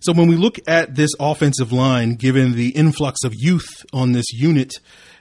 So 0.03 0.13
when 0.13 0.27
we 0.27 0.37
look 0.37 0.59
at 0.67 0.97
this 0.97 1.11
offensive 1.21 1.73
line, 1.73 2.17
given 2.17 2.53
the 2.53 2.71
influx 2.71 3.23
of 3.25 3.35
youth 3.37 3.87
on 3.93 4.13
this 4.13 4.33
unit, 4.33 4.73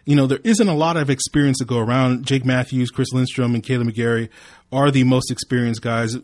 you 0.06 0.16
know, 0.16 0.26
there 0.26 0.40
isn't 0.44 0.68
a 0.68 0.74
lot 0.74 0.98
of 0.98 1.12
experience 1.12 1.60
to 1.60 1.66
go 1.66 1.78
around. 1.78 2.26
Jake 2.26 2.44
Matthews, 2.44 2.90
Chris 2.90 3.14
Lindstrom, 3.14 3.54
and 3.54 3.64
Kaleb 3.64 3.92
McGary 3.92 4.30
are 4.72 4.90
the 4.90 5.04
most 5.04 5.30
experienced 5.30 5.84
guys. 5.84 6.18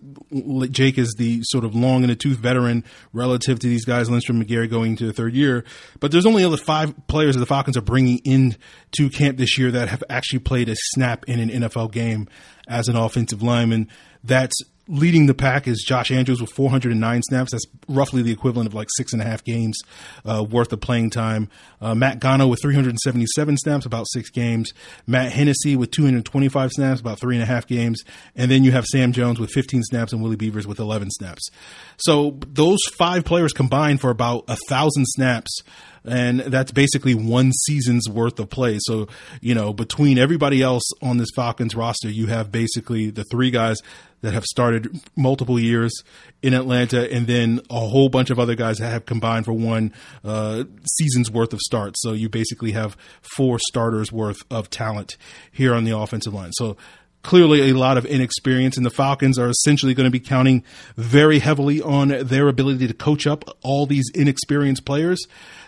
Jake 0.71 0.97
is 0.97 1.13
the 1.19 1.41
sort 1.43 1.65
of 1.65 1.75
long 1.75 2.01
in 2.01 2.09
the 2.09 2.15
tooth 2.15 2.39
veteran 2.39 2.83
relative 3.13 3.59
to 3.59 3.67
these 3.67 3.85
guys, 3.85 4.09
Lindstrom, 4.09 4.43
McGary 4.43 4.67
going 4.67 4.91
into 4.91 5.05
the 5.05 5.13
third 5.13 5.35
year. 5.35 5.63
But 5.99 6.11
there's 6.11 6.25
only 6.25 6.43
other 6.43 6.57
five 6.57 6.95
players 7.07 7.35
that 7.35 7.41
the 7.41 7.45
Falcons 7.45 7.77
are 7.77 7.81
bringing 7.81 8.19
in 8.25 8.55
to 8.93 9.09
camp 9.11 9.37
this 9.37 9.59
year 9.59 9.69
that 9.69 9.89
have 9.89 10.03
actually 10.09 10.39
played 10.39 10.69
a 10.69 10.75
snap 10.75 11.25
in 11.27 11.39
an 11.39 11.49
NFL 11.49 11.91
game 11.91 12.27
as 12.67 12.87
an 12.87 12.95
offensive 12.95 13.43
lineman. 13.43 13.89
That's 14.23 14.55
leading 14.87 15.25
the 15.25 15.33
pack 15.33 15.67
is 15.67 15.83
Josh 15.85 16.11
Andrews 16.11 16.41
with 16.41 16.51
409 16.51 17.21
snaps. 17.23 17.51
That's 17.51 17.65
roughly 17.87 18.21
the 18.21 18.31
equivalent 18.31 18.67
of 18.67 18.73
like 18.73 18.87
six 18.95 19.13
and 19.13 19.21
a 19.21 19.25
half 19.25 19.43
games 19.43 19.77
uh, 20.25 20.43
worth 20.43 20.71
of 20.71 20.81
playing 20.81 21.09
time. 21.09 21.49
Uh, 21.81 21.95
Matt 21.95 22.19
Gono 22.19 22.49
with 22.49 22.61
377 22.61 23.57
snaps, 23.57 23.85
about 23.85 24.05
six 24.09 24.29
games. 24.29 24.73
Matt 25.05 25.31
Hennessy 25.31 25.75
with 25.75 25.91
225 25.91 26.71
snaps, 26.71 27.01
about 27.01 27.19
three 27.19 27.35
and 27.35 27.43
a 27.43 27.47
half 27.47 27.67
games. 27.67 28.03
And 28.35 28.49
then 28.49 28.63
you 28.63 28.71
have 28.71 28.85
Sam 28.85 29.11
Jones 29.11 29.39
with 29.39 29.51
15 29.51 29.83
snaps 29.83 30.13
and 30.13 30.21
Willie 30.21 30.35
Beavers 30.35 30.67
with 30.67 30.79
11 30.79 31.11
snaps. 31.11 31.49
So 31.97 32.37
those 32.47 32.79
five 32.97 33.25
players 33.25 33.53
combined 33.53 34.01
for 34.01 34.09
about 34.09 34.45
a 34.47 34.57
thousand 34.67 35.05
snaps 35.07 35.61
and 36.07 36.39
that's 36.39 36.71
basically 36.71 37.13
one 37.13 37.51
season's 37.51 38.09
worth 38.09 38.39
of 38.39 38.49
play. 38.49 38.77
So, 38.81 39.07
you 39.41 39.53
know, 39.53 39.73
between 39.73 40.17
everybody 40.17 40.61
else 40.61 40.83
on 41.01 41.17
this 41.17 41.29
Falcons 41.35 41.75
roster, 41.75 42.09
you 42.09 42.27
have 42.27 42.51
basically 42.51 43.09
the 43.09 43.25
three 43.25 43.51
guys 43.51 43.77
that 44.21 44.33
have 44.33 44.43
started 44.45 44.99
multiple 45.15 45.59
years 45.59 45.93
in 46.41 46.53
Atlanta, 46.53 47.11
and 47.11 47.27
then 47.27 47.61
a 47.69 47.79
whole 47.79 48.09
bunch 48.09 48.29
of 48.29 48.39
other 48.39 48.55
guys 48.55 48.77
that 48.77 48.89
have 48.89 49.05
combined 49.05 49.45
for 49.45 49.53
one 49.53 49.93
uh, 50.23 50.63
season's 50.97 51.29
worth 51.29 51.53
of 51.53 51.59
starts. 51.59 52.01
So 52.01 52.13
you 52.13 52.29
basically 52.29 52.71
have 52.71 52.97
four 53.21 53.59
starters 53.69 54.11
worth 54.11 54.39
of 54.49 54.69
talent 54.69 55.17
here 55.51 55.73
on 55.73 55.83
the 55.83 55.97
offensive 55.97 56.33
line. 56.33 56.51
So 56.53 56.77
clearly 57.23 57.69
a 57.69 57.73
lot 57.73 57.97
of 57.97 58.05
inexperience, 58.05 58.77
and 58.77 58.85
the 58.85 58.89
Falcons 58.89 59.37
are 59.37 59.49
essentially 59.49 59.93
going 59.93 60.05
to 60.05 60.11
be 60.11 60.19
counting 60.19 60.63
very 60.95 61.39
heavily 61.39 61.81
on 61.81 62.07
their 62.07 62.47
ability 62.47 62.87
to 62.87 62.93
coach 62.93 63.27
up 63.27 63.43
all 63.61 63.85
these 63.85 64.09
inexperienced 64.15 64.85
players. 64.85 65.27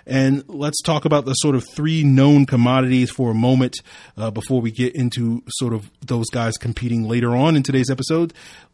And 0.10 0.44
let's 0.50 0.82
talk 0.82 1.06
about 1.06 1.26
the 1.26 1.36
sort 1.36 1.56
of 1.56 1.64
three 1.76 2.04
known 2.04 2.48
commodities 2.48 3.12
for 3.12 3.30
a 3.30 3.36
moment 3.36 3.78
uh, 4.18 4.32
before 4.32 4.60
we 4.60 4.72
get 4.72 4.96
into 4.96 5.44
sort 5.50 5.72
of 5.72 5.92
those 6.02 6.26
guys 6.32 6.58
competing 6.58 7.04
later 7.04 7.36
on 7.36 7.56
in 7.56 7.62
today's 7.62 7.92
episode. 7.92 8.34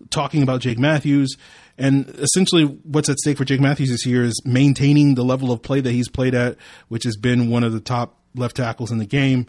Talking 0.10 0.42
about 0.42 0.62
Jake 0.62 0.80
Matthews. 0.80 1.36
And 1.78 2.08
essentially, 2.08 2.64
what's 2.64 3.10
at 3.10 3.18
stake 3.18 3.38
for 3.38 3.44
Jake 3.44 3.60
Matthews 3.60 3.90
this 3.90 4.06
year 4.06 4.24
is 4.24 4.42
maintaining 4.46 5.16
the 5.16 5.26
level 5.26 5.52
of 5.52 5.62
play 5.62 5.82
that 5.82 5.92
he's 5.92 6.08
played 6.08 6.34
at, 6.34 6.56
which 6.88 7.04
has 7.04 7.18
been 7.18 7.50
one 7.50 7.66
of 7.66 7.74
the 7.74 7.82
top 7.82 8.18
left 8.34 8.56
tackles 8.56 8.92
in 8.92 8.98
the 8.98 9.06
game 9.06 9.46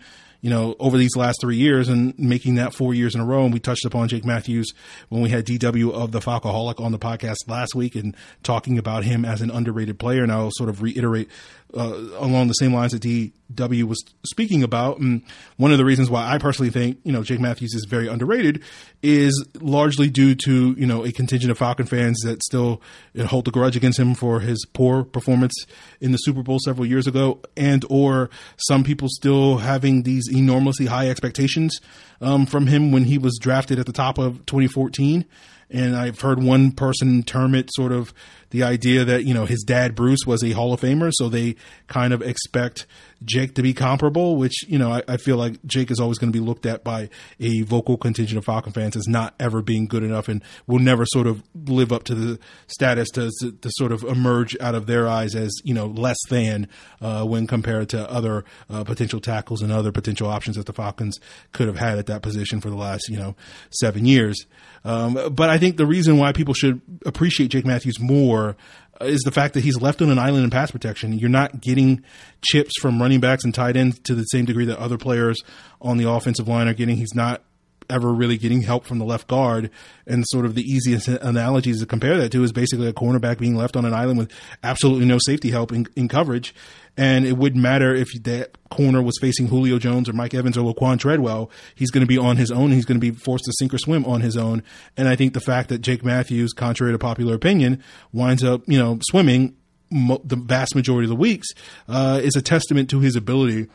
you 0.46 0.50
know, 0.50 0.76
over 0.78 0.96
these 0.96 1.16
last 1.16 1.40
three 1.40 1.56
years 1.56 1.88
and 1.88 2.16
making 2.18 2.54
that 2.56 2.72
four 2.72 2.94
years 2.94 3.16
in 3.16 3.20
a 3.20 3.24
row. 3.24 3.44
And 3.44 3.52
we 3.52 3.58
touched 3.58 3.84
upon 3.84 4.06
Jake 4.06 4.24
Matthews 4.24 4.72
when 5.08 5.20
we 5.20 5.28
had 5.28 5.44
DW 5.44 5.92
of 5.92 6.12
the 6.12 6.20
Falcoholic 6.20 6.80
on 6.80 6.92
the 6.92 7.00
podcast 7.00 7.48
last 7.48 7.74
week 7.74 7.96
and 7.96 8.16
talking 8.44 8.78
about 8.78 9.02
him 9.02 9.24
as 9.24 9.42
an 9.42 9.50
underrated 9.50 9.98
player. 9.98 10.22
And 10.22 10.30
I'll 10.30 10.52
sort 10.52 10.68
of 10.68 10.82
reiterate 10.82 11.28
uh, 11.74 11.94
along 12.18 12.48
the 12.48 12.54
same 12.54 12.72
lines 12.72 12.92
that 12.92 13.02
DW 13.02 13.84
was 13.84 14.02
speaking 14.24 14.62
about. 14.62 14.98
And 14.98 15.22
one 15.56 15.72
of 15.72 15.78
the 15.78 15.84
reasons 15.84 16.08
why 16.08 16.26
I 16.26 16.38
personally 16.38 16.70
think, 16.70 16.98
you 17.04 17.12
know, 17.12 17.22
Jake 17.22 17.40
Matthews 17.40 17.74
is 17.74 17.86
very 17.88 18.08
underrated 18.08 18.62
is 19.02 19.46
largely 19.60 20.08
due 20.08 20.34
to, 20.34 20.74
you 20.78 20.86
know, 20.86 21.04
a 21.04 21.12
contingent 21.12 21.50
of 21.50 21.58
Falcon 21.58 21.86
fans 21.86 22.18
that 22.24 22.42
still 22.42 22.80
hold 23.26 23.44
the 23.44 23.50
grudge 23.50 23.76
against 23.76 23.98
him 23.98 24.14
for 24.14 24.40
his 24.40 24.64
poor 24.72 25.04
performance 25.04 25.54
in 26.00 26.12
the 26.12 26.18
Super 26.18 26.42
Bowl 26.42 26.58
several 26.64 26.86
years 26.86 27.06
ago 27.06 27.40
and 27.56 27.84
or 27.90 28.30
some 28.56 28.84
people 28.84 29.08
still 29.10 29.58
having 29.58 30.02
these 30.02 30.28
enormously 30.32 30.86
high 30.86 31.08
expectations 31.08 31.80
um, 32.20 32.46
from 32.46 32.66
him 32.66 32.92
when 32.92 33.04
he 33.04 33.18
was 33.18 33.38
drafted 33.40 33.78
at 33.78 33.86
the 33.86 33.92
top 33.92 34.18
of 34.18 34.44
2014 34.46 35.24
and 35.70 35.96
I've 35.96 36.20
heard 36.20 36.42
one 36.42 36.72
person 36.72 37.22
term 37.22 37.54
it 37.54 37.70
sort 37.74 37.92
of 37.92 38.14
the 38.56 38.62
idea 38.62 39.04
that 39.04 39.24
you 39.24 39.34
know 39.34 39.44
his 39.44 39.62
dad 39.64 39.94
Bruce 39.94 40.20
was 40.26 40.42
a 40.42 40.52
Hall 40.52 40.72
of 40.72 40.80
Famer, 40.80 41.10
so 41.12 41.28
they 41.28 41.56
kind 41.88 42.14
of 42.14 42.22
expect 42.22 42.86
Jake 43.22 43.54
to 43.56 43.62
be 43.62 43.74
comparable. 43.74 44.36
Which 44.36 44.66
you 44.66 44.78
know 44.78 44.90
I, 44.90 45.02
I 45.06 45.16
feel 45.18 45.36
like 45.36 45.62
Jake 45.66 45.90
is 45.90 46.00
always 46.00 46.16
going 46.16 46.32
to 46.32 46.38
be 46.38 46.42
looked 46.42 46.64
at 46.64 46.82
by 46.82 47.10
a 47.38 47.62
vocal 47.62 47.98
contingent 47.98 48.38
of 48.38 48.46
Falcon 48.46 48.72
fans 48.72 48.96
as 48.96 49.06
not 49.06 49.34
ever 49.38 49.60
being 49.60 49.86
good 49.86 50.02
enough, 50.02 50.28
and 50.28 50.42
will 50.66 50.78
never 50.78 51.04
sort 51.04 51.26
of 51.26 51.42
live 51.66 51.92
up 51.92 52.04
to 52.04 52.14
the 52.14 52.38
status 52.66 53.10
to, 53.10 53.30
to, 53.40 53.52
to 53.52 53.70
sort 53.72 53.92
of 53.92 54.02
emerge 54.04 54.56
out 54.58 54.74
of 54.74 54.86
their 54.86 55.06
eyes 55.06 55.34
as 55.34 55.52
you 55.62 55.74
know 55.74 55.86
less 55.86 56.18
than 56.30 56.66
uh, 57.02 57.24
when 57.24 57.46
compared 57.46 57.90
to 57.90 58.10
other 58.10 58.42
uh, 58.70 58.84
potential 58.84 59.20
tackles 59.20 59.60
and 59.60 59.70
other 59.70 59.92
potential 59.92 60.28
options 60.28 60.56
that 60.56 60.64
the 60.64 60.72
Falcons 60.72 61.20
could 61.52 61.66
have 61.66 61.76
had 61.76 61.98
at 61.98 62.06
that 62.06 62.22
position 62.22 62.62
for 62.62 62.70
the 62.70 62.76
last 62.76 63.06
you 63.10 63.18
know 63.18 63.36
seven 63.68 64.06
years. 64.06 64.46
Um, 64.82 65.18
but 65.32 65.50
I 65.50 65.58
think 65.58 65.76
the 65.76 65.86
reason 65.86 66.16
why 66.16 66.30
people 66.32 66.54
should 66.54 66.80
appreciate 67.04 67.48
Jake 67.48 67.66
Matthews 67.66 67.98
more 67.98 68.45
Uh, 68.50 69.06
is 69.06 69.20
the 69.22 69.32
fact 69.32 69.54
that 69.54 69.60
he's 69.60 69.80
left 69.80 70.00
on 70.00 70.10
an 70.10 70.18
island 70.18 70.44
in 70.44 70.50
pass 70.50 70.70
protection. 70.70 71.18
You're 71.18 71.28
not 71.28 71.60
getting 71.60 72.02
chips 72.42 72.72
from 72.80 73.00
running 73.00 73.20
backs 73.20 73.44
and 73.44 73.54
tight 73.54 73.76
ends 73.76 73.98
to 74.00 74.14
the 74.14 74.24
same 74.24 74.44
degree 74.44 74.64
that 74.66 74.78
other 74.78 74.96
players 74.98 75.42
on 75.80 75.98
the 75.98 76.08
offensive 76.08 76.48
line 76.48 76.68
are 76.68 76.74
getting. 76.74 76.96
He's 76.96 77.14
not 77.14 77.42
ever 77.90 78.12
really 78.12 78.36
getting 78.36 78.62
help 78.62 78.84
from 78.84 78.98
the 78.98 79.04
left 79.04 79.28
guard. 79.28 79.70
And 80.06 80.24
sort 80.28 80.44
of 80.44 80.54
the 80.54 80.62
easiest 80.62 81.08
analogies 81.08 81.80
to 81.80 81.86
compare 81.86 82.16
that 82.18 82.30
to 82.32 82.42
is 82.42 82.52
basically 82.52 82.86
a 82.88 82.92
cornerback 82.92 83.38
being 83.38 83.56
left 83.56 83.76
on 83.76 83.84
an 83.84 83.94
island 83.94 84.18
with 84.18 84.32
absolutely 84.62 85.06
no 85.06 85.18
safety 85.18 85.50
help 85.50 85.72
in, 85.72 85.86
in 85.96 86.08
coverage. 86.08 86.54
And 86.96 87.26
it 87.26 87.36
wouldn't 87.36 87.62
matter 87.62 87.94
if 87.94 88.08
that 88.22 88.56
corner 88.70 89.02
was 89.02 89.18
facing 89.20 89.48
Julio 89.48 89.78
Jones 89.78 90.08
or 90.08 90.14
Mike 90.14 90.32
Evans 90.32 90.56
or 90.56 90.72
Laquan 90.72 90.98
Treadwell. 90.98 91.50
He's 91.74 91.90
going 91.90 92.00
to 92.00 92.06
be 92.06 92.16
on 92.16 92.36
his 92.36 92.50
own. 92.50 92.72
He's 92.72 92.86
going 92.86 92.98
to 92.98 93.12
be 93.12 93.16
forced 93.16 93.44
to 93.44 93.52
sink 93.58 93.74
or 93.74 93.78
swim 93.78 94.04
on 94.06 94.22
his 94.22 94.36
own. 94.36 94.62
And 94.96 95.06
I 95.08 95.16
think 95.16 95.34
the 95.34 95.40
fact 95.40 95.68
that 95.68 95.78
Jake 95.78 96.04
Matthews, 96.04 96.52
contrary 96.52 96.92
to 96.92 96.98
popular 96.98 97.34
opinion, 97.34 97.82
winds 98.12 98.42
up, 98.42 98.62
you 98.66 98.78
know, 98.78 98.98
swimming 99.10 99.56
mo- 99.90 100.22
the 100.24 100.36
vast 100.36 100.74
majority 100.74 101.04
of 101.04 101.10
the 101.10 101.16
weeks 101.16 101.48
uh, 101.88 102.20
is 102.22 102.36
a 102.36 102.42
testament 102.42 102.90
to 102.90 103.00
his 103.00 103.16
ability. 103.16 103.68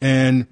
And 0.00 0.46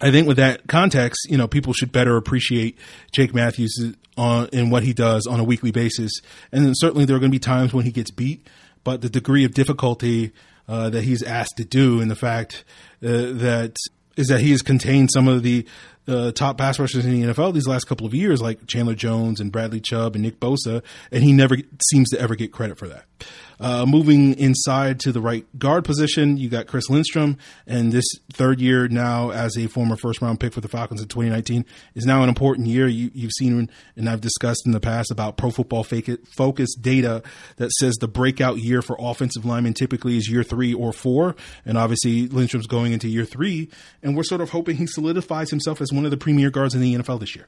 I 0.00 0.10
think 0.10 0.26
with 0.26 0.38
that 0.38 0.66
context, 0.66 1.26
you 1.28 1.36
know, 1.36 1.46
people 1.46 1.72
should 1.72 1.92
better 1.92 2.16
appreciate 2.16 2.78
Jake 3.12 3.34
Matthews 3.34 3.94
on 4.16 4.48
in 4.52 4.70
what 4.70 4.82
he 4.82 4.92
does 4.92 5.26
on 5.26 5.40
a 5.40 5.44
weekly 5.44 5.70
basis. 5.70 6.12
And 6.52 6.64
then 6.64 6.72
certainly 6.74 7.04
there 7.04 7.16
are 7.16 7.18
going 7.18 7.30
to 7.30 7.34
be 7.34 7.40
times 7.40 7.72
when 7.72 7.84
he 7.84 7.90
gets 7.90 8.10
beat, 8.10 8.46
but 8.84 9.02
the 9.02 9.10
degree 9.10 9.44
of 9.44 9.52
difficulty 9.52 10.32
uh, 10.68 10.90
that 10.90 11.02
he's 11.02 11.22
asked 11.22 11.56
to 11.56 11.64
do, 11.64 12.00
and 12.00 12.10
the 12.10 12.16
fact 12.16 12.64
uh, 13.02 13.08
that 13.08 13.76
is 14.16 14.28
that 14.28 14.40
he 14.40 14.50
has 14.50 14.62
contained 14.62 15.10
some 15.12 15.26
of 15.26 15.42
the 15.42 15.66
uh, 16.06 16.30
top 16.32 16.58
pass 16.58 16.78
rushers 16.78 17.04
in 17.04 17.12
the 17.12 17.32
NFL 17.32 17.52
these 17.54 17.66
last 17.66 17.84
couple 17.84 18.06
of 18.06 18.14
years, 18.14 18.40
like 18.40 18.66
Chandler 18.66 18.94
Jones 18.94 19.40
and 19.40 19.50
Bradley 19.50 19.80
Chubb 19.80 20.14
and 20.14 20.22
Nick 20.22 20.38
Bosa, 20.40 20.82
and 21.10 21.22
he 21.22 21.32
never 21.32 21.56
seems 21.90 22.10
to 22.10 22.20
ever 22.20 22.34
get 22.34 22.52
credit 22.52 22.78
for 22.78 22.88
that. 22.88 23.04
Uh, 23.60 23.84
moving 23.84 24.32
inside 24.38 24.98
to 24.98 25.12
the 25.12 25.20
right 25.20 25.44
guard 25.58 25.84
position, 25.84 26.38
you 26.38 26.48
got 26.48 26.66
Chris 26.66 26.88
Lindstrom, 26.88 27.36
and 27.66 27.92
this 27.92 28.06
third 28.32 28.58
year 28.58 28.88
now 28.88 29.30
as 29.30 29.54
a 29.58 29.66
former 29.66 29.96
first 29.96 30.22
round 30.22 30.40
pick 30.40 30.54
for 30.54 30.62
the 30.62 30.68
Falcons 30.68 31.02
in 31.02 31.08
2019 31.08 31.66
is 31.94 32.06
now 32.06 32.22
an 32.22 32.30
important 32.30 32.68
year. 32.68 32.88
You, 32.88 33.10
have 33.20 33.30
seen, 33.38 33.68
and 33.96 34.08
I've 34.08 34.22
discussed 34.22 34.62
in 34.64 34.72
the 34.72 34.80
past 34.80 35.10
about 35.10 35.36
Pro 35.36 35.50
Football 35.50 35.84
Focus 35.84 36.74
data 36.74 37.22
that 37.56 37.70
says 37.72 37.96
the 37.96 38.08
breakout 38.08 38.58
year 38.58 38.80
for 38.80 38.96
offensive 38.98 39.44
linemen 39.44 39.74
typically 39.74 40.16
is 40.16 40.30
year 40.30 40.42
three 40.42 40.72
or 40.72 40.90
four, 40.90 41.36
and 41.66 41.76
obviously 41.76 42.28
Lindstrom's 42.28 42.66
going 42.66 42.92
into 42.92 43.08
year 43.08 43.26
three, 43.26 43.68
and 44.02 44.16
we're 44.16 44.22
sort 44.22 44.40
of 44.40 44.50
hoping 44.50 44.76
he 44.76 44.86
solidifies 44.86 45.50
himself 45.50 45.82
as 45.82 45.92
one 45.92 46.06
of 46.06 46.10
the 46.10 46.16
premier 46.16 46.48
guards 46.48 46.74
in 46.74 46.80
the 46.80 46.94
NFL 46.94 47.20
this 47.20 47.36
year. 47.36 47.46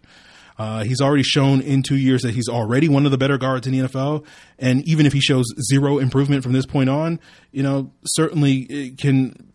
Uh, 0.62 0.84
he's 0.84 1.00
already 1.00 1.24
shown 1.24 1.60
in 1.60 1.82
two 1.82 1.96
years 1.96 2.22
that 2.22 2.34
he's 2.34 2.48
already 2.48 2.88
one 2.88 3.04
of 3.04 3.10
the 3.10 3.18
better 3.18 3.36
guards 3.36 3.66
in 3.66 3.72
the 3.72 3.80
NFL. 3.80 4.24
And 4.60 4.86
even 4.86 5.06
if 5.06 5.12
he 5.12 5.20
shows 5.20 5.44
zero 5.68 5.98
improvement 5.98 6.44
from 6.44 6.52
this 6.52 6.66
point 6.66 6.88
on, 6.88 7.18
you 7.50 7.64
know, 7.64 7.90
certainly 8.04 8.92
can 8.92 9.52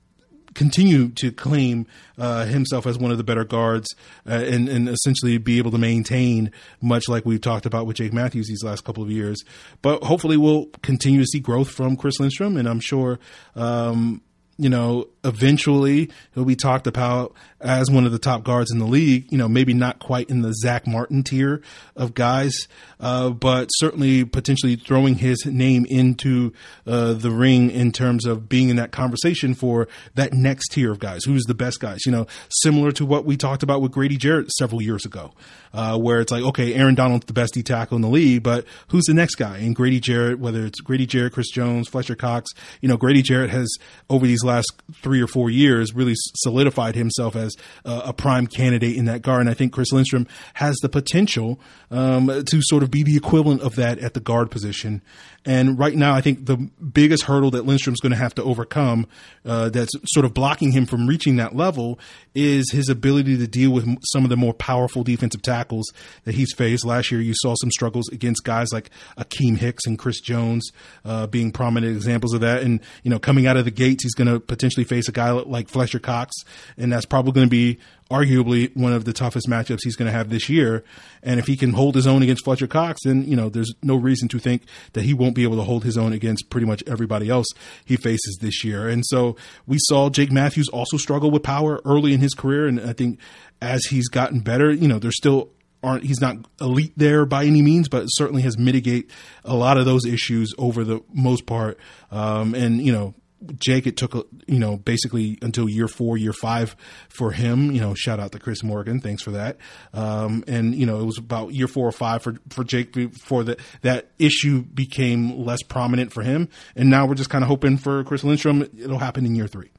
continue 0.54 1.08
to 1.08 1.32
claim 1.32 1.88
uh, 2.18 2.44
himself 2.44 2.86
as 2.86 2.98
one 2.98 3.10
of 3.10 3.18
the 3.18 3.24
better 3.24 3.46
guards 3.46 3.96
uh, 4.28 4.34
and, 4.34 4.68
and, 4.68 4.90
essentially 4.90 5.38
be 5.38 5.60
able 5.60 5.72
to 5.72 5.78
maintain, 5.78 6.52
much 6.82 7.08
like 7.08 7.26
we've 7.26 7.40
talked 7.40 7.66
about 7.66 7.86
with 7.86 7.96
Jake 7.96 8.12
Matthews 8.12 8.50
these 8.50 8.64
last 8.64 8.84
couple 8.84 9.02
of 9.02 9.10
years. 9.10 9.46
But 9.82 10.04
hopefully, 10.04 10.36
we'll 10.36 10.66
continue 10.82 11.22
to 11.22 11.28
see 11.28 11.40
growth 11.40 11.70
from 11.70 11.96
Chris 11.96 12.20
Lindstrom, 12.20 12.58
and 12.58 12.68
I'm 12.68 12.82
sure. 12.82 13.18
Um, 13.56 14.24
you 14.58 14.70
know, 14.70 15.08
eventually 15.24 16.10
he'll 16.34 16.46
be 16.46 16.56
talked 16.56 16.88
about 16.88 17.34
as 17.60 17.90
one 17.92 18.06
of 18.06 18.12
the 18.12 18.20
top 18.20 18.44
guards 18.44 18.72
in 18.72 18.80
the 18.80 18.86
league. 18.86 19.32
You 19.32 19.38
know, 19.38 19.48
maybe 19.48 19.74
not 19.74 20.00
quite 20.00 20.30
in 20.30 20.42
the 20.42 20.54
Zack 20.54 20.88
Martin 20.88 21.24
tier 21.24 21.62
of 21.96 22.14
guys, 22.14 22.68
uh, 23.00 23.30
but 23.30 23.68
certainly 23.74 24.26
potentially 24.26 24.76
throwing 24.76 25.16
his 25.16 25.46
name 25.46 25.86
into 25.86 26.54
uh, 26.86 27.14
the 27.14 27.32
ring 27.32 27.70
in 27.70 27.92
terms 27.92 28.26
of 28.26 28.50
being 28.50 28.70
in 28.70 28.78
that 28.78 28.92
conversation 28.92 29.54
for 29.54 29.88
that 30.16 30.34
next 30.34 30.70
tier 30.70 30.92
of 30.92 31.00
guys. 31.00 31.24
Who's 31.26 31.44
the 31.44 31.56
best 31.56 31.80
guys? 31.80 32.00
You 32.06 32.12
know, 32.12 32.28
similar 32.50 32.92
to 32.94 33.06
what 33.06 33.26
we 33.26 33.38
talked 33.38 33.64
about 33.64 33.82
with 33.82 33.92
Grady 33.92 34.18
Jarrett 34.18 34.52
several 34.52 34.82
years 34.82 35.06
ago, 35.06 35.34
uh, 35.74 35.98
where 35.98 36.20
it's 36.20 36.32
like, 36.32 36.44
okay, 36.44 36.74
Aaron 36.74 36.96
Donald's 36.96 37.26
the 37.26 37.34
best 37.34 37.54
D 37.54 37.62
tackle 37.62 37.96
in 37.96 38.02
the 38.02 38.08
league, 38.08 38.44
but 38.44 38.66
who's 38.88 39.06
the 39.06 39.14
next 39.14 39.36
guy? 39.36 39.58
And 39.58 39.76
Grady 39.76 40.00
Jarrett, 40.00 40.40
whether 40.40 40.66
it's 40.66 40.80
Grady 40.80 41.06
Jarrett, 41.06 41.34
Chris 41.34 41.50
Jones, 41.50 41.88
Fletcher 41.88 42.16
Cox, 42.16 42.50
you 42.82 42.90
know, 42.90 42.98
Grady 42.98 43.22
Jarrett 43.22 43.52
has 43.52 43.70
over 44.10 44.26
these 44.26 44.44
last 44.48 44.72
three 45.02 45.22
or 45.22 45.28
four 45.28 45.50
years 45.50 45.94
really 45.94 46.14
solidified 46.16 46.96
himself 46.96 47.36
as 47.36 47.54
a 47.86 48.14
prime 48.14 48.48
candidate 48.48 48.96
in 48.96 49.06
that 49.06 49.22
guard. 49.22 49.42
And 49.42 49.50
I 49.50 49.54
think 49.54 49.74
Chris 49.74 49.92
Lindstrom 49.92 50.28
has 50.56 50.76
the 50.82 50.90
potential 50.90 51.60
um, 51.92 52.28
to 52.28 52.62
sort 52.62 52.84
of 52.84 52.92
be 52.92 53.04
the 53.04 53.16
equivalent 53.16 53.62
of 53.62 53.76
that 53.76 54.00
at 54.00 54.14
the 54.14 54.20
guard 54.20 54.52
position. 54.52 55.02
And 55.48 55.80
right 55.80 55.96
now, 55.96 56.14
I 56.14 56.20
think 56.20 56.46
the 56.46 56.58
biggest 56.58 57.24
hurdle 57.24 57.52
that 57.52 57.66
Lindstrom's 57.66 58.02
going 58.02 58.12
to 58.12 58.18
have 58.18 58.36
to 58.36 58.44
overcome 58.44 59.08
uh, 59.46 59.70
that's 59.70 59.94
sort 60.08 60.26
of 60.26 60.34
blocking 60.34 60.74
him 60.74 60.86
from 60.86 61.08
reaching 61.08 61.38
that 61.38 61.56
level 61.56 62.00
is 62.36 62.70
his 62.72 62.90
ability 62.90 63.38
to 63.38 63.48
deal 63.48 63.72
with 63.72 63.88
some 64.12 64.26
of 64.26 64.30
the 64.30 64.36
more 64.36 64.54
powerful 64.54 65.06
defensive 65.06 65.42
tackles 65.42 65.90
that 66.26 66.36
he's 66.36 66.54
faced. 66.54 66.84
Last 66.84 67.12
year, 67.12 67.22
you 67.22 67.34
saw 67.34 67.56
some 67.56 67.72
struggles 67.72 68.10
against 68.10 68.44
guys 68.44 68.74
like 68.74 68.90
Akiem 69.18 69.58
Hicks 69.58 69.86
and 69.86 69.98
Chris 69.98 70.20
Jones 70.20 70.70
uh, 71.06 71.28
being 71.28 71.54
prominent 71.54 71.96
examples 71.96 72.34
of 72.34 72.42
that. 72.42 72.62
And, 72.62 72.82
you 73.04 73.10
know, 73.10 73.18
coming 73.18 73.48
out 73.48 73.56
of 73.56 73.64
the 73.64 73.72
gates, 73.72 74.04
he's 74.04 74.16
going 74.16 74.28
to 74.28 74.42
potentially 74.42 74.84
face 74.84 75.08
a 75.08 75.14
guy 75.14 75.32
like 75.32 75.70
Fletcher 75.70 76.00
Cox, 76.00 76.36
and 76.78 76.92
that's 76.92 77.06
probably 77.06 77.32
going 77.32 77.48
to 77.48 77.50
be 77.50 77.80
arguably 78.10 78.76
one 78.76 78.94
of 78.94 79.06
the 79.06 79.14
toughest 79.14 79.48
matchups 79.48 79.80
he's 79.84 79.96
going 79.96 80.06
to 80.06 80.18
have 80.18 80.30
this 80.30 80.50
year. 80.50 80.84
And 81.24 81.40
if 81.40 81.48
he 81.48 81.58
can 81.58 81.74
hold 81.74 81.96
his 81.96 82.08
own 82.08 82.22
against 82.22 82.44
Fletcher 82.44 82.68
Cox, 82.68 83.02
then, 83.04 83.26
you 83.26 83.36
know, 83.36 83.50
there's 83.50 83.74
no 83.84 83.96
reason 83.96 84.28
to 84.30 84.40
think 84.40 84.64
that 84.94 85.04
he 85.04 85.14
won't 85.14 85.36
be 85.36 85.44
able 85.44 85.58
to 85.58 85.64
hold 85.64 85.84
his 85.84 85.98
own 85.98 86.14
against 86.14 86.50
pretty 86.50 86.68
much 86.68 86.84
everybody 86.88 87.30
else 87.30 87.48
he 87.86 87.98
faces 87.98 88.38
this 88.42 88.64
year. 88.64 88.88
And 88.88 89.06
so 89.06 89.36
we 89.66 89.78
saw 89.82 90.10
Jake 90.10 90.32
Matthews 90.32 90.70
also 90.70 90.98
struggle 90.98 91.32
with 91.32 91.44
power 91.44 91.82
early 91.86 92.14
in 92.14 92.22
his 92.22 92.34
career. 92.34 92.68
And 92.68 92.80
I 92.80 92.94
think 92.94 93.20
as 93.62 93.86
he's 93.86 94.08
gotten 94.08 94.40
better, 94.40 94.72
you 94.72 94.88
know, 94.88 95.00
there's 95.00 95.18
still 95.18 95.52
aren't 95.84 96.04
he's 96.04 96.20
not 96.20 96.38
elite 96.60 96.94
there 96.98 97.26
by 97.26 97.46
any 97.46 97.62
means, 97.62 97.88
but 97.88 98.06
certainly 98.08 98.42
has 98.42 98.58
mitigate 98.58 99.12
a 99.46 99.56
lot 99.56 99.78
of 99.78 99.86
those 99.86 100.06
issues 100.06 100.54
over 100.58 100.84
the 100.84 101.02
most 101.14 101.46
part. 101.46 101.78
Um, 102.12 102.56
and 102.56 102.82
you 102.82 102.92
know, 102.92 103.14
Jake, 103.56 103.86
it 103.86 103.98
took, 103.98 104.28
you 104.48 104.60
know, 104.60 104.78
basically 104.78 105.38
until 105.42 105.70
year 105.70 105.88
four, 105.88 106.18
year 106.18 106.34
five 106.34 106.76
for 107.10 107.32
him, 107.32 107.72
you 107.72 107.80
know, 107.80 107.94
shout 107.94 108.20
out 108.20 108.32
to 108.32 108.40
Chris 108.40 108.64
Morgan. 108.64 109.00
Thanks 109.00 109.22
for 109.22 109.32
that. 109.32 109.58
Um, 109.94 110.44
and, 110.48 110.74
you 110.74 110.86
know, 110.86 111.00
it 111.00 111.06
was 111.06 111.18
about 111.18 111.54
year 111.54 111.68
four 111.68 111.88
or 111.88 111.92
five 111.92 112.24
for, 112.24 112.36
for 112.50 112.64
Jake 112.64 112.94
before 112.94 113.44
that, 113.44 113.60
that 113.82 114.12
issue 114.18 114.64
became 114.64 115.46
less 115.46 115.62
prominent 115.62 116.12
for 116.12 116.24
him. 116.24 116.50
And 116.76 116.90
now 116.90 117.06
we're 117.06 117.16
just 117.16 117.30
kind 117.30 117.44
of 117.44 117.48
hoping 117.48 117.78
for 117.78 118.04
Chris 118.04 118.24
Lindstrom. 118.24 118.68
It'll 118.78 119.00
happen 119.00 119.26
in 119.26 119.36
year 119.36 119.48
three. 119.48 119.70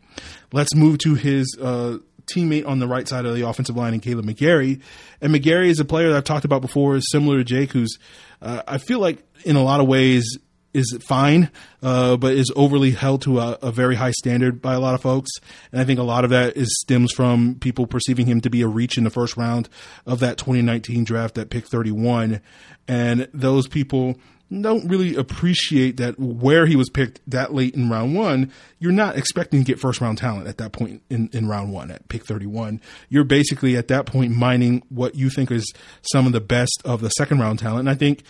Let's 0.52 0.74
move 0.74 0.98
to 0.98 1.14
his, 1.14 1.56
uh, 1.60 1.98
teammate 2.26 2.66
on 2.66 2.78
the 2.78 2.86
right 2.86 3.08
side 3.08 3.24
of 3.24 3.34
the 3.34 3.48
offensive 3.48 3.76
line 3.76 3.94
and 3.94 4.02
Kaleb 4.02 4.24
McGary. 4.24 4.82
And 5.20 5.34
McGary 5.34 5.68
is 5.68 5.80
a 5.80 5.84
player 5.84 6.10
that 6.10 6.16
I've 6.16 6.24
talked 6.24 6.44
about 6.44 6.60
before, 6.60 6.96
is 6.96 7.10
similar 7.10 7.38
to 7.38 7.44
Jake, 7.44 7.72
who's, 7.72 7.98
uh, 8.42 8.62
I 8.68 8.78
feel 8.78 9.00
like 9.00 9.24
in 9.44 9.56
a 9.56 9.62
lot 9.62 9.80
of 9.80 9.88
ways 9.88 10.38
is 10.74 10.96
fine, 11.00 11.50
uh, 11.82 12.16
but 12.16 12.34
is 12.34 12.52
overly 12.54 12.90
held 12.90 13.22
to 13.22 13.38
a, 13.38 13.58
a, 13.62 13.72
very 13.72 13.94
high 13.94 14.10
standard 14.10 14.60
by 14.60 14.74
a 14.74 14.80
lot 14.80 14.94
of 14.94 15.00
folks. 15.00 15.30
And 15.72 15.80
I 15.80 15.84
think 15.84 15.98
a 15.98 16.04
lot 16.04 16.24
of 16.24 16.30
that 16.30 16.56
is 16.56 16.68
stems 16.80 17.12
from 17.12 17.56
people 17.56 17.86
perceiving 17.86 18.26
him 18.26 18.40
to 18.42 18.50
be 18.50 18.62
a 18.62 18.68
reach 18.68 18.98
in 18.98 19.04
the 19.04 19.10
first 19.10 19.36
round 19.36 19.68
of 20.06 20.20
that 20.20 20.36
2019 20.36 21.04
draft 21.04 21.38
at 21.38 21.50
pick 21.50 21.66
31. 21.66 22.40
And 22.86 23.28
those 23.32 23.66
people 23.66 24.16
don't 24.50 24.88
really 24.88 25.14
appreciate 25.14 25.98
that 25.98 26.18
where 26.18 26.66
he 26.66 26.74
was 26.74 26.88
picked 26.88 27.20
that 27.26 27.52
late 27.52 27.74
in 27.74 27.90
round 27.90 28.14
one, 28.14 28.50
you're 28.78 28.92
not 28.92 29.16
expecting 29.16 29.60
to 29.60 29.64
get 29.64 29.78
first 29.78 30.00
round 30.00 30.16
talent 30.16 30.46
at 30.46 30.56
that 30.58 30.72
point 30.72 31.02
in, 31.10 31.28
in 31.32 31.46
round 31.48 31.72
one 31.72 31.90
at 31.90 32.08
pick 32.08 32.24
31. 32.24 32.80
You're 33.08 33.24
basically 33.24 33.76
at 33.76 33.88
that 33.88 34.06
point 34.06 34.34
mining 34.34 34.82
what 34.88 35.14
you 35.14 35.28
think 35.28 35.50
is 35.50 35.70
some 36.12 36.26
of 36.26 36.32
the 36.32 36.40
best 36.40 36.80
of 36.84 37.02
the 37.02 37.10
second 37.10 37.40
round 37.40 37.58
talent. 37.58 37.80
And 37.80 37.90
I 37.90 37.94
think 37.94 38.22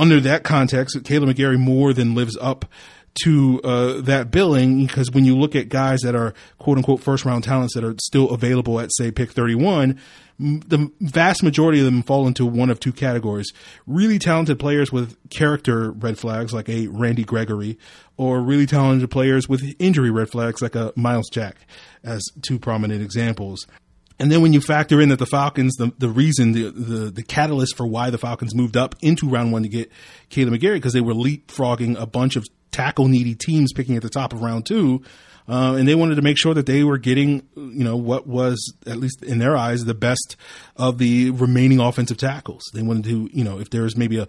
under 0.00 0.20
that 0.20 0.42
context, 0.44 0.96
Kaleb 1.04 1.30
McGary 1.32 1.58
more 1.58 1.92
than 1.92 2.14
lives 2.14 2.36
up 2.40 2.64
to 3.22 3.60
uh, 3.62 4.00
that 4.00 4.30
billing 4.30 4.86
because 4.86 5.10
when 5.10 5.24
you 5.24 5.36
look 5.36 5.56
at 5.56 5.68
guys 5.68 6.00
that 6.00 6.14
are 6.14 6.32
quote 6.58 6.78
unquote 6.78 7.00
first 7.00 7.24
round 7.24 7.44
talents 7.44 7.74
that 7.74 7.84
are 7.84 7.94
still 8.00 8.30
available 8.30 8.78
at 8.78 8.88
say 8.96 9.10
pick 9.10 9.32
31 9.32 9.98
the 10.38 10.90
vast 11.00 11.42
majority 11.42 11.80
of 11.80 11.84
them 11.84 12.02
fall 12.02 12.26
into 12.26 12.46
one 12.46 12.70
of 12.70 12.80
two 12.80 12.92
categories. 12.92 13.52
Really 13.86 14.18
talented 14.18 14.58
players 14.58 14.90
with 14.90 15.18
character 15.28 15.90
red 15.90 16.18
flags 16.18 16.54
like 16.54 16.68
a 16.70 16.86
randy 16.86 17.24
gregory 17.24 17.78
or 18.16 18.40
really 18.40 18.64
talented 18.64 19.10
players 19.10 19.50
with 19.50 19.74
injury 19.78 20.10
red 20.10 20.30
flags 20.30 20.62
like 20.62 20.74
a 20.74 20.94
myles 20.96 21.28
jack 21.28 21.56
as 22.02 22.24
two 22.40 22.58
prominent 22.58 23.02
examples 23.02 23.66
and 24.20 24.30
then 24.30 24.42
when 24.42 24.52
you 24.52 24.60
factor 24.60 25.00
in 25.00 25.08
that 25.08 25.18
the 25.18 25.26
Falcons, 25.26 25.74
the, 25.76 25.92
the 25.98 26.10
reason, 26.10 26.52
the, 26.52 26.70
the, 26.70 27.10
the 27.10 27.22
catalyst 27.22 27.76
for 27.76 27.86
why 27.86 28.10
the 28.10 28.18
Falcons 28.18 28.54
moved 28.54 28.76
up 28.76 28.94
into 29.00 29.28
round 29.28 29.50
one 29.50 29.62
to 29.62 29.68
get 29.68 29.90
Kaleb 30.28 30.54
McGary, 30.54 30.74
because 30.74 30.92
they 30.92 31.00
were 31.00 31.14
leapfrogging 31.14 31.98
a 31.98 32.06
bunch 32.06 32.36
of 32.36 32.46
tackle 32.70 33.08
needy 33.08 33.34
teams 33.34 33.72
picking 33.72 33.96
at 33.96 34.02
the 34.02 34.10
top 34.10 34.32
of 34.32 34.42
round 34.42 34.66
two. 34.66 35.02
Uh, 35.48 35.74
and 35.74 35.88
they 35.88 35.94
wanted 35.96 36.14
to 36.14 36.22
make 36.22 36.38
sure 36.38 36.54
that 36.54 36.66
they 36.66 36.84
were 36.84 36.98
getting, 36.98 37.42
you 37.56 37.82
know, 37.82 37.96
what 37.96 38.26
was, 38.26 38.72
at 38.86 38.98
least 38.98 39.22
in 39.22 39.38
their 39.38 39.56
eyes, 39.56 39.84
the 39.84 39.94
best 39.94 40.36
of 40.76 40.98
the 40.98 41.30
remaining 41.30 41.80
offensive 41.80 42.18
tackles. 42.18 42.62
They 42.72 42.82
wanted 42.82 43.04
to, 43.04 43.30
you 43.32 43.42
know, 43.42 43.58
if 43.58 43.70
there 43.70 43.82
was 43.82 43.96
maybe 43.96 44.18
a 44.18 44.28